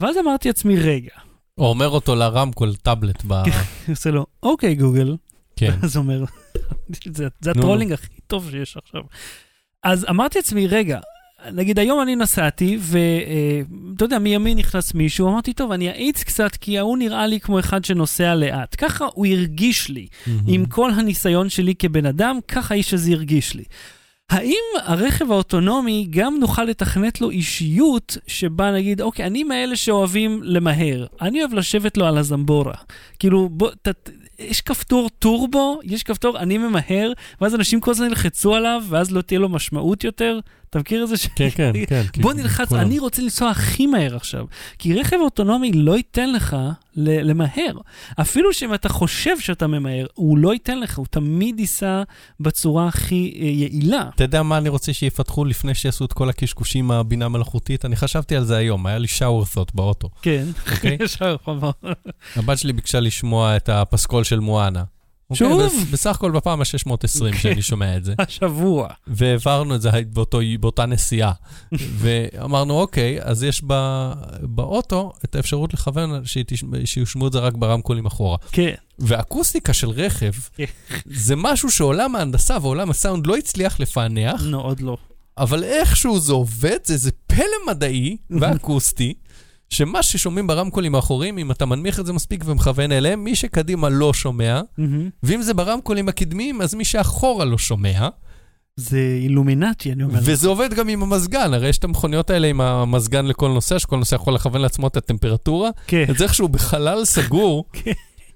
[0.00, 1.10] ואז אמרתי לעצמי, רגע,
[1.58, 3.32] או אומר אותו לרמקול טאבלט ב...
[3.32, 3.52] אני
[3.88, 5.16] עושה לו, אוקיי גוגל,
[5.70, 5.78] כן.
[5.84, 6.24] אז אומר,
[7.16, 9.02] זה, זה ה trolling הכי טוב שיש עכשיו.
[9.82, 11.00] אז אמרתי לעצמי, רגע,
[11.52, 16.78] נגיד היום אני נסעתי, ואתה יודע, מימין נכנס מישהו, אמרתי, טוב, אני אאיץ קצת, כי
[16.78, 18.74] ההוא נראה לי כמו אחד שנוסע לאט.
[18.78, 20.06] ככה הוא הרגיש לי.
[20.46, 23.64] עם כל הניסיון שלי כבן אדם, ככה האיש הזה הרגיש לי.
[24.30, 31.06] האם הרכב האוטונומי גם נוכל לתכנת לו אישיות שבה נגיד, אוקיי, אני מאלה שאוהבים למהר,
[31.20, 32.74] אני אוהב לשבת לו על הזמבורה.
[33.18, 33.88] כאילו, בוא, ת,
[34.42, 39.22] יש כפתור טורבו, יש כפתור אני ממהר, ואז אנשים כל הזמן ילחצו עליו, ואז לא
[39.22, 40.40] תהיה לו משמעות יותר.
[40.72, 41.14] אתה מכיר את זה?
[41.36, 42.02] כן, כן, כן.
[42.02, 42.72] בוא כאילו, נלחץ.
[42.72, 44.44] אני רוצה לנסוע הכי מהר עכשיו.
[44.78, 46.56] כי רכב אוטונומי לא ייתן לך
[46.96, 47.78] למהר.
[48.20, 52.02] אפילו שאם אתה חושב שאתה ממהר, הוא לא ייתן לך, הוא תמיד ייסע
[52.40, 54.08] בצורה הכי אה, יעילה.
[54.14, 57.84] אתה יודע מה אני רוצה שיפתחו לפני שיעשו את כל הקשקושים מהבינה המלאכותית?
[57.84, 60.44] אני חשבתי על זה היום, היה לי שאור ת'ות באוטו, כן.
[60.72, 60.96] אוקיי?
[61.04, 61.70] ישר חובה.
[62.36, 64.82] הבת שלי ביקשה לשמוע את הפסקול של מואנה.
[65.32, 65.48] אוקיי?
[65.48, 65.62] שוב?
[65.62, 67.06] בס- בסך הכל בפעם ה-620
[67.38, 68.14] שאני שומע את זה.
[68.28, 68.88] השבוע.
[69.06, 71.32] והעברנו את זה באותו, באותה נסיעה.
[72.00, 73.72] ואמרנו, אוקיי, אז יש ב,
[74.42, 76.22] באוטו את האפשרות לכוון
[76.84, 78.36] שיושמעו את זה רק ברמקולים אחורה.
[78.52, 78.74] כן.
[78.98, 80.64] ואקוסטיקה של רכב, כן.
[81.06, 84.96] זה משהו שעולם ההנדסה ועולם הסאונד לא הצליח לפענח, לא, עוד לא.
[85.38, 89.14] אבל איכשהו זה עובד, זה איזה פלא מדעי ואקוסטי,
[89.72, 94.12] שמה ששומעים ברמקולים האחוריים, אם אתה מנמיך את זה מספיק ומכוון אליהם, מי שקדימה לא
[94.12, 95.10] שומע, מהמם.
[95.22, 98.08] ואם זה ברמקולים הקדמיים, אז מי שאחורה לא שומע.
[98.76, 100.18] זה אילומינטי, אני אומר.
[100.22, 103.96] וזה עובד גם עם המזגן, הרי יש את המכוניות האלה עם המזגן לכל נוסע, שכל
[103.96, 105.70] נוסע יכול לכוון לעצמו את הטמפרטורה.
[105.86, 106.04] כן.
[106.08, 107.92] אז איכשהו בחלל סגור, כן.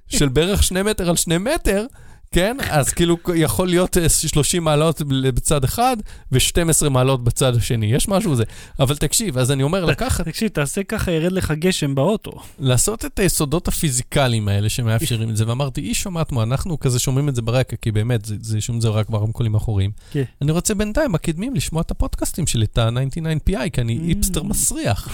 [0.08, 1.86] של בערך שני מטר על שני מטר,
[2.30, 2.56] כן?
[2.70, 5.96] אז כאילו יכול להיות אה, 30 מעלות בצד אחד
[6.32, 7.86] ו-12 מעלות בצד השני.
[7.86, 8.44] יש משהו בזה.
[8.78, 12.32] אבל תקשיב, אז אני אומר לקחת, תקשיב, תעשה ככה, ירד לך גשם באוטו.
[12.58, 17.28] לעשות את היסודות הפיזיקליים האלה שמאפשרים את זה, ואמרתי, היא שומעת מה, אנחנו כזה שומעים
[17.28, 19.90] את זה ברקע, כי באמת, זה, זה שומעים את זה רק ברמקולים האחוריים.
[20.12, 20.22] כן.
[20.42, 24.08] אני רוצה בינתיים, הקדמים, לשמוע את הפודקאסטים שלי, את ה-99PI, כי אני Mm.
[24.08, 25.08] איפסטר מסריח.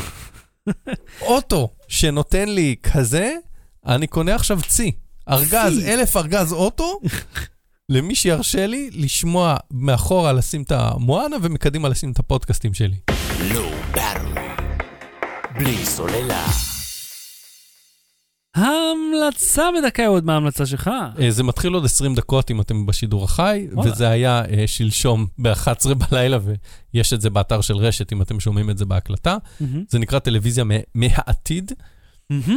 [1.23, 3.35] אוטו שנותן לי כזה,
[3.87, 4.93] אני קונה עכשיו צי.
[5.29, 5.85] ארגז.
[5.85, 7.01] אלף ארגז אוטו,
[7.89, 12.97] למי שירשה לי לשמוע מאחורה לשים את המואנה ומקדימה לשים את הפודקאסטים שלי.
[13.51, 14.73] Low Battery.
[15.55, 16.47] בלי סוללה.
[18.55, 20.91] ההמלצה בדקה עוד מה ההמלצה שלך.
[21.21, 23.67] אה, זה מתחיל עוד 20 דקות אם אתם בשידור החי.
[23.85, 26.39] וזה היה אה, שלשום ב-11 בלילה,
[26.95, 29.37] ויש את זה באתר של רשת אם אתם שומעים את זה בהקלטה.
[29.89, 30.65] זה נקרא טלוויזיה
[30.95, 31.73] מהעתיד.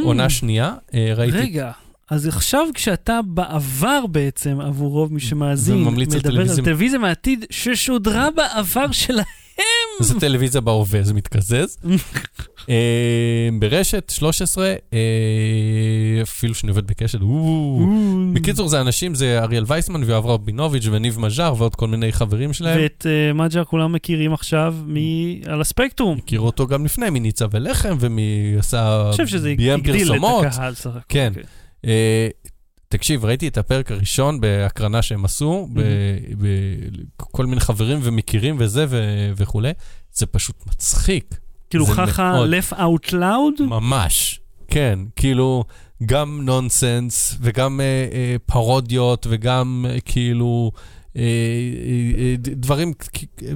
[0.04, 0.74] עונה שנייה.
[0.94, 1.72] אה, ראיתי רגע,
[2.10, 7.44] אז עכשיו כשאתה בעבר בעצם, עבור רוב מי שמאזין, וממליץ על מדבר על טלוויזיה- מהעתיד
[7.50, 9.24] ששודרה בעבר שלהם.
[10.00, 11.78] זה טלוויזיה בהווה, זה מתקזז.
[12.68, 12.74] אה,
[13.58, 14.98] ברשת, 13, אה,
[16.22, 17.18] אפילו שאני עובד בקשת.
[18.34, 22.80] בקיצור, זה אנשים, זה אריאל וייסמן ויואב רבינוביץ' וניב מז'אר ועוד כל מיני חברים שלהם.
[22.82, 24.96] ואת אה, מג'ה כולם מכירים עכשיו מ-
[25.50, 26.18] על הספקטרום.
[26.18, 29.02] הכירו אותו גם לפני, מניצה ולחם ומי עשה...
[29.04, 30.46] אני חושב שזה הגדיל את.
[30.46, 30.98] הקהל סך הכל.
[31.08, 31.32] כן.
[31.86, 32.28] אה,
[32.88, 35.68] תקשיב, ראיתי את הפרק הראשון בהקרנה שהם עשו,
[37.18, 38.86] בכל מיני חברים ומכירים וזה
[39.36, 39.72] וכולי,
[40.12, 41.38] זה פשוט מצחיק.
[41.70, 43.62] כאילו ככה left out loud?
[43.62, 45.64] ממש, כן, כאילו,
[46.06, 50.72] גם נונסנס וגם אה, אה, פרודיות וגם אה, כאילו...
[51.16, 51.22] אה,
[52.18, 52.92] אה, דברים,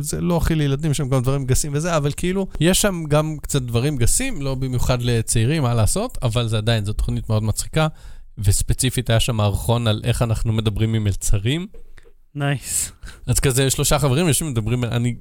[0.01, 3.37] זה לא הכי לילדים, יש שם גם דברים גסים וזה, אבל כאילו, יש שם גם
[3.43, 7.87] קצת דברים גסים, לא במיוחד לצעירים, מה לעשות, אבל זה עדיין, זו תוכנית מאוד מצחיקה,
[8.45, 11.67] וספציפית היה שם מערכון על איך אנחנו מדברים עם מלצרים.
[12.35, 12.93] נייס.
[13.27, 15.15] אז כזה שלושה חברים יושבים ומדברים, אני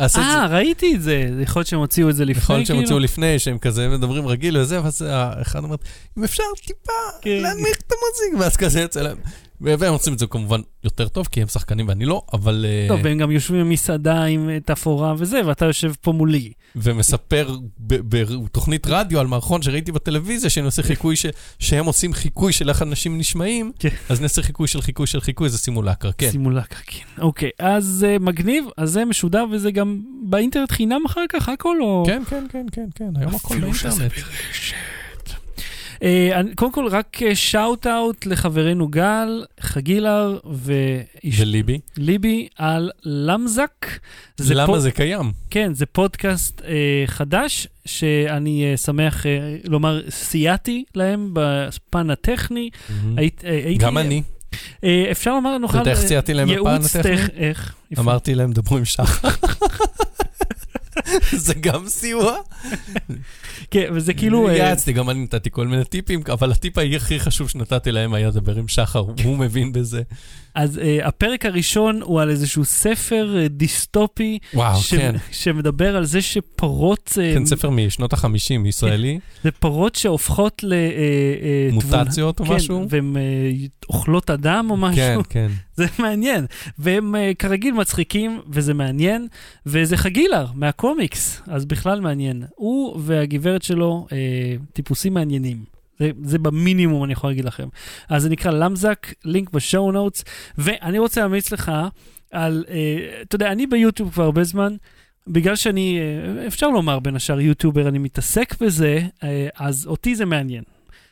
[0.00, 0.30] אעשה את זה.
[0.30, 1.28] אה, ראיתי את זה.
[1.42, 2.82] יכול להיות שהם הוציאו את זה לפני, יכול להיות שהם כאילו?
[2.82, 5.76] הוציאו לפני, שהם כזה מדברים רגיל וזה, ואז האחד אומר,
[6.18, 6.92] אם אפשר טיפה
[7.22, 7.30] כן.
[7.30, 9.18] להנמיך את המוזיק, ואז כזה יוצא להם.
[9.62, 12.66] והם עושים את זה כמובן יותר טוב, כי הם שחקנים ואני לא, אבל...
[12.68, 16.52] אה, טוב, והם גם יושבים במסעדה עם אה, תפאורה וזה, ואתה יושב פה מולי.
[16.76, 21.26] ומספר בתוכנית רדיו על מערכון שראיתי בטלוויזיה, שאני עושה חיקוי, ש-
[21.58, 23.88] שהם עושים חיקוי של איך אנשים נשמעים, כן.
[24.08, 26.30] אז נעשה חיקוי של חיקוי של חיקוי, זה סימולקר, כן.
[26.30, 27.22] סימולקה, כן.
[27.22, 32.04] אוקיי, אז אה, מגניב, אז זה משודר וזה גם באינטרנט חינם אחר כך, הכל או...
[32.06, 34.22] כן, כן, כן, כן, כן, היום הכל אפילו שזה באינטרנט.
[36.02, 40.38] אה, קודם כל, רק shout out לחברנו גל, חגילר
[41.24, 41.78] וליבי.
[41.96, 43.86] ליבי על למזק.
[44.36, 45.32] זה למה פוד- זה קיים?
[45.50, 46.74] כן, זה פודקאסט אה,
[47.06, 49.30] חדש, שאני אה, שמח אה,
[49.64, 52.70] לומר, סייעתי להם בפן הטכני.
[53.16, 54.22] היית, אה, הייתי, גם אני.
[54.84, 55.74] אה, אפשר לומר, נוכל...
[55.80, 57.16] אתה יודע איך סייעתי להם בפן ייעוץ הטכני?
[57.26, 57.74] טכ- איך?
[57.98, 59.28] אמרתי להם, דברו עם שחר.
[61.46, 62.36] זה גם סיוע?
[63.70, 64.48] כן, וזה כאילו...
[64.48, 68.28] אה, יעצתי, גם אני נתתי כל מיני טיפים, אבל הטיפ הכי חשוב שנתתי להם היה
[68.28, 70.02] לדבר עם שחר, הוא מבין בזה.
[70.54, 75.14] אז uh, הפרק הראשון הוא על איזשהו ספר uh, דיסטופי, וואו, ש- כן.
[75.32, 80.72] שמדבר על זה שפרות, uh, כן, ספר משנות החמישים, ישראלי, זה פרות שהופכות ל...
[80.72, 80.74] uh,
[81.70, 82.80] uh, מוטציות או משהו?
[82.80, 84.96] כן, והן uh, אוכלות אדם או משהו.
[84.96, 85.48] כן, כן.
[85.76, 86.46] זה מעניין.
[86.78, 89.26] והם uh, כרגיל מצחיקים, וזה מעניין,
[89.66, 92.42] וזה חגילר מהקומיקס, אז בכלל מעניין.
[92.56, 94.12] הוא והגברת שלו uh,
[94.72, 95.64] טיפוסים מעניינים.
[96.02, 97.68] זה, זה במינימום, אני יכול להגיד לכם.
[98.08, 100.24] אז זה נקרא למזק, לינק ב show notes,
[100.58, 101.72] ואני רוצה להמליץ לך
[102.32, 104.76] על, אה, אתה יודע, אני ביוטיוב כבר הרבה זמן,
[105.26, 110.24] בגלל שאני, אה, אפשר לומר בין השאר יוטיובר, אני מתעסק בזה, אה, אז אותי זה
[110.24, 110.62] מעניין.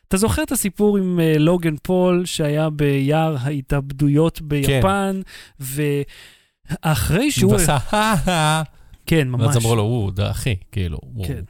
[0.08, 5.20] אתה זוכר את הסיפור עם אה, לוגן פול שהיה ביער ההתאבדויות ביפן,
[5.60, 7.52] ואחרי שהוא...
[7.52, 8.62] ועשה, "הא,
[9.06, 9.46] כן, ממש.
[9.46, 10.98] ואז אמרו לו, הוא, אחי, כאילו.
[11.02, 11.40] הוא- כן.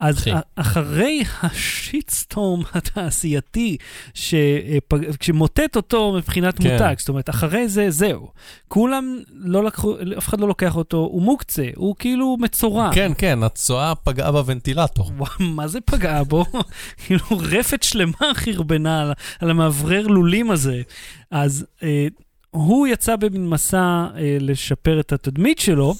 [0.00, 0.30] אז אחי.
[0.56, 3.76] אחרי השיטסטורם התעשייתי,
[4.14, 6.72] שפג- שמוטט אותו מבחינת כן.
[6.72, 8.28] מותג, זאת אומרת, אחרי זה, זהו.
[8.68, 12.90] כולם לא לקחו, אף אחד לא לוקח אותו, הוא מוקצה, הוא כאילו מצורע.
[12.94, 15.10] כן, כן, הצואה פגעה בוונטילטור.
[15.16, 16.44] וואו, מה זה פגע בו?
[17.06, 20.82] כאילו רפת שלמה חרבנה על, על המאוורר לולים הזה.
[21.30, 22.06] אז אה,
[22.50, 23.78] הוא יצא במין מסע
[24.16, 25.94] אה, לשפר את התדמית שלו.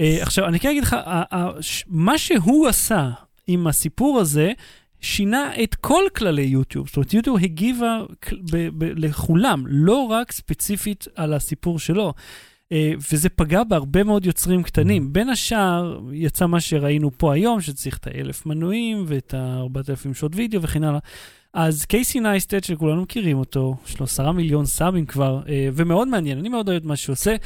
[0.00, 1.22] אה, עכשיו, אני כן אגיד לך, ה-
[1.60, 3.10] ש- מה שהוא עשה
[3.46, 4.52] עם הסיפור הזה,
[5.00, 6.86] שינה את כל כללי יוטיוב.
[6.86, 8.02] זאת אומרת, יוטיוב הגיבה
[8.52, 12.14] ב- ב- לכולם, לא רק ספציפית על הסיפור שלו.
[12.72, 15.12] אה, וזה פגע בהרבה מאוד יוצרים קטנים.
[15.12, 20.62] בין השאר, יצא מה שראינו פה היום, שצריך את האלף מנויים ואת ה-4,000 שעות וידאו
[20.62, 20.98] וכן הלאה.
[21.54, 26.38] אז קייסי נייסטד, שכולנו מכירים אותו, יש לו עשרה מיליון subים כבר, אה, ומאוד מעניין,
[26.38, 27.36] אני מאוד אוהב את מה שהוא עושה.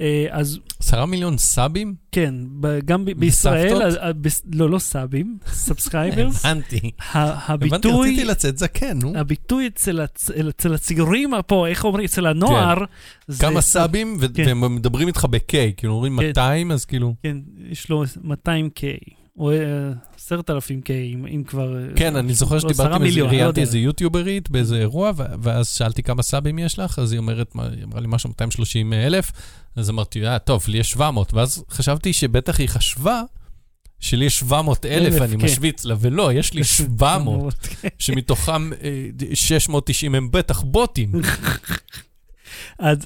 [0.00, 1.94] אה, אז עשרה מיליון subים?
[2.12, 3.98] כן, ב- גם ב- בישראל, בסבתות?
[3.98, 6.44] אה, אה, בס- לא, לא subים, subscribers.
[6.46, 6.90] הבנתי.
[7.14, 8.08] הבנתי, הביטוי...
[8.10, 9.12] רציתי לצאת זקן, נו.
[9.16, 10.30] הביטוי אצל, הצ...
[10.30, 12.04] אצל הצעירים פה, איך אומרים?
[12.04, 12.76] אצל הנוער,
[13.28, 13.42] זה...
[13.46, 14.44] כמה subים, ו- כן.
[14.46, 16.26] והם מדברים איתך ב-K, כאילו אומרים כן.
[16.26, 17.14] 200, אז כאילו...
[17.22, 17.36] כן,
[17.70, 18.82] יש לו 200K,
[19.38, 19.56] או אה,
[20.16, 21.76] 10,000K, אם, אם כבר...
[21.76, 23.60] אה, כן, אני זוכר שדיברתי עם איזה, לא ראיינתי.
[23.60, 28.00] איזה יוטיוברית באיזה אירוע, ואז שאלתי כמה סאבים יש לך, אז היא אומרת, היא אמרה
[28.00, 29.32] לי משהו 230 אלף,
[29.76, 33.22] אז אמרתי, אה, טוב, לי יש 700, ואז חשבתי שבטח היא חשבה
[34.00, 35.44] שלי יש 700 אלף, אני כן.
[35.44, 37.88] משוויץ לה, ולא, יש לי 700, כן.
[37.98, 41.12] שמתוכם אה, 690 הם בטח בוטים.
[42.78, 42.98] אז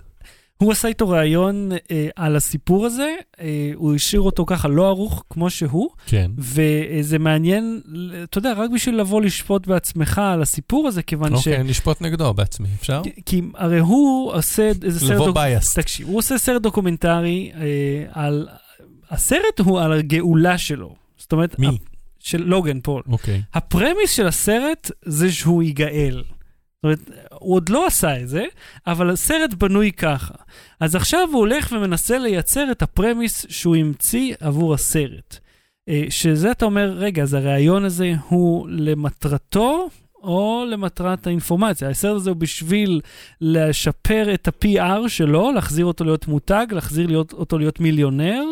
[0.61, 5.25] הוא עשה איתו ראיון אה, על הסיפור הזה, אה, הוא השאיר אותו ככה לא ערוך
[5.31, 6.31] כמו שהוא, כן.
[6.39, 7.81] וזה מעניין,
[8.25, 11.49] אתה יודע, רק בשביל לבוא לשפוט בעצמך על הסיפור הזה, כיוון ש...
[11.49, 13.01] אוקיי, נשפוט נגדו בעצמי, אפשר?
[13.05, 15.11] כי- כי הרי הוא עושה איזה סרט...
[15.11, 15.75] לבוא דוק- biased.
[15.75, 17.61] תקשיב, הוא עושה סרט דוקומנטרי אה,
[18.13, 18.49] על...
[19.11, 20.95] הסרט הוא על הגאולה שלו.
[21.19, 21.59] זאת אומרת...
[21.59, 21.67] מי?
[21.67, 21.71] ה-
[22.23, 23.03] של לוגן פול.
[23.09, 23.43] אוקיי.
[23.55, 26.23] ה premise של הסרט זה שהוא ייגאל.
[26.83, 28.45] זאת אומרת, הוא עוד לא עשה את זה,
[28.87, 30.35] אבל הסרט בנוי ככה.
[30.81, 35.39] אז עכשיו הוא הולך ומנסה לייצר את הפרמיס שהוא המציא עבור הסרט.
[35.89, 39.89] אה, שזה אתה אומר, רגע, אז הרעיון הזה הוא למטרתו
[40.23, 41.89] או למטרת האינפורמציה.
[41.89, 43.01] הסרט הזה הוא בשביל
[43.41, 48.45] לשפר את ה-PR שלו, להחזיר אותו להיות מותג, להחזיר להיות, אותו להיות מיליונר,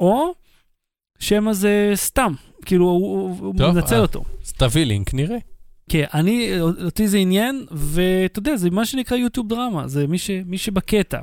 [0.00, 0.34] או
[1.18, 2.32] שמא זה סתם,
[2.64, 4.00] כאילו הוא, הוא טוב, מנצל אה.
[4.00, 4.24] אותו.
[4.44, 5.49] אז תביא לינק, נראה.
[5.92, 10.30] כן, אני, אותי זה עניין, ואתה יודע, זה מה שנקרא יוטיוב דרמה, זה מי, ש,
[10.46, 11.18] מי שבקטע.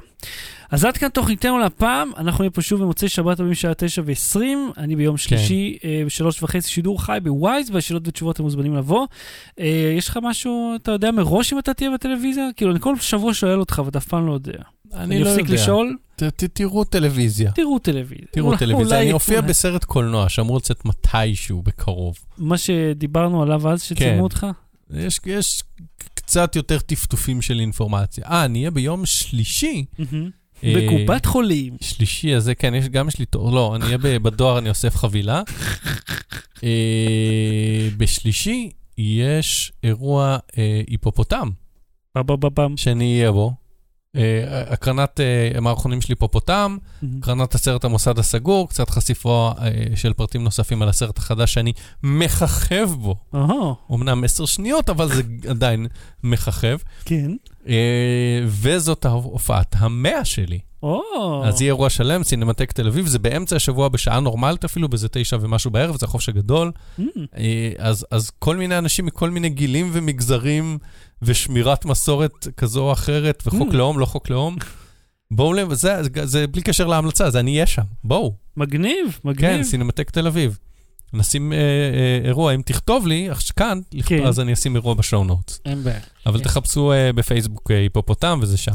[0.72, 4.40] אז עד כאן תוכניתנו להפעם, אנחנו נהיה פה שוב במוצאי שבת בשעה 9 ו-20,
[4.78, 9.08] אני ביום שלישי אה, בשלוש וחצי שידור חי בווייז, והשאלות ותשובות אתם מוזמנים לבוא.
[9.60, 12.44] אה, יש לך משהו, אתה יודע מראש אם אתה תהיה בטלוויזיה?
[12.56, 14.60] כאילו, אני כל שבוע שואל אותך ואתה אף פעם לא יודע.
[14.94, 15.54] אני לא אפסיק יודע.
[15.54, 17.52] לשאול, ת- תראו טלוויזיה.
[17.52, 18.28] תראו טלוויזיה.
[18.32, 18.86] תראו אולי- טלוויזיה.
[18.96, 22.18] אולי- אני אופיע אולי- בסרט קולנוע שאמור לצאת מתישהו בקרוב.
[22.38, 23.96] מה שדיברנו עליו אז, כן.
[23.96, 24.48] שצילמו אותך?
[24.94, 25.64] יש, יש
[26.16, 28.24] קצת יותר טפטופים של אינפורמציה.
[28.26, 29.86] אה, נהיה ביום שלישי.
[30.00, 30.06] אה,
[30.64, 31.78] בקופת חולים.
[31.82, 35.42] שלישי הזה, כן, יש, גם יש לי תור, לא, אני אהיה בדואר, אני אוסף חבילה.
[36.64, 36.70] אה,
[37.98, 41.50] בשלישי יש אירוע אה, היפופוטם.
[42.76, 43.54] שאני אהיה בו.
[44.16, 46.78] אה, הקרנת אה, המערכונים של היפופוטם,
[47.18, 51.74] הקרנת הסרט המוסד הסגור, קצת חשיפה אה, של פרטים נוספים על הסרט החדש שאני
[52.04, 53.16] מככב בו.
[53.34, 55.88] אוהו, אמנם עשר שניות, אבל זה עדיין
[56.24, 56.78] מככב.
[57.06, 57.32] כן.
[58.48, 60.60] וזאת ההופעת המאה שלי.
[61.44, 65.38] אז יהיה אירוע שלם, סינמטק תל אביב, זה באמצע השבוע בשעה נורמלית אפילו, באיזה תשע
[65.42, 66.72] ומשהו בערב, זה החופש הגדול.
[68.10, 70.78] אז כל מיני אנשים מכל מיני גילים ומגזרים,
[71.22, 73.76] ושמירת מסורת כזו או אחרת, וחוק Mm.
[73.76, 74.56] לאום, לא חוק לאום.
[75.32, 78.34] בואו, לב- זה, זה, זה בלי קשר להמלצה, זה אני אהיה שם, בואו.
[78.58, 79.64] מגניב, כן, מגניב.
[79.64, 80.58] סינמטק תל אביב.
[81.14, 84.26] נשים אה, אה, אירוע, אם תכתוב לי, אך- כאן, כן.
[84.26, 85.60] אז אני אשים אירוע בשואו נוטס.
[85.66, 86.00] אין בעיה.
[86.26, 86.44] אבל כן.
[86.44, 88.72] תחפשו אה, בפייסבוק אה, היפופוטם וזה שם.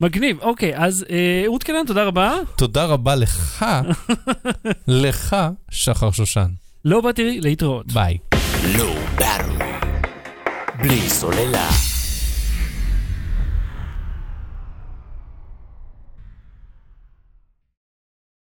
[0.00, 2.34] מגניב, אוקיי, אז אה, רות קנן, תודה רבה.
[2.56, 3.64] תודה רבה לך,
[4.88, 5.36] לך,
[5.70, 6.48] שחר שושן.
[6.84, 7.92] לא באתי להתראות.
[7.92, 8.18] ביי.
[10.78, 11.87] בלי סוללה.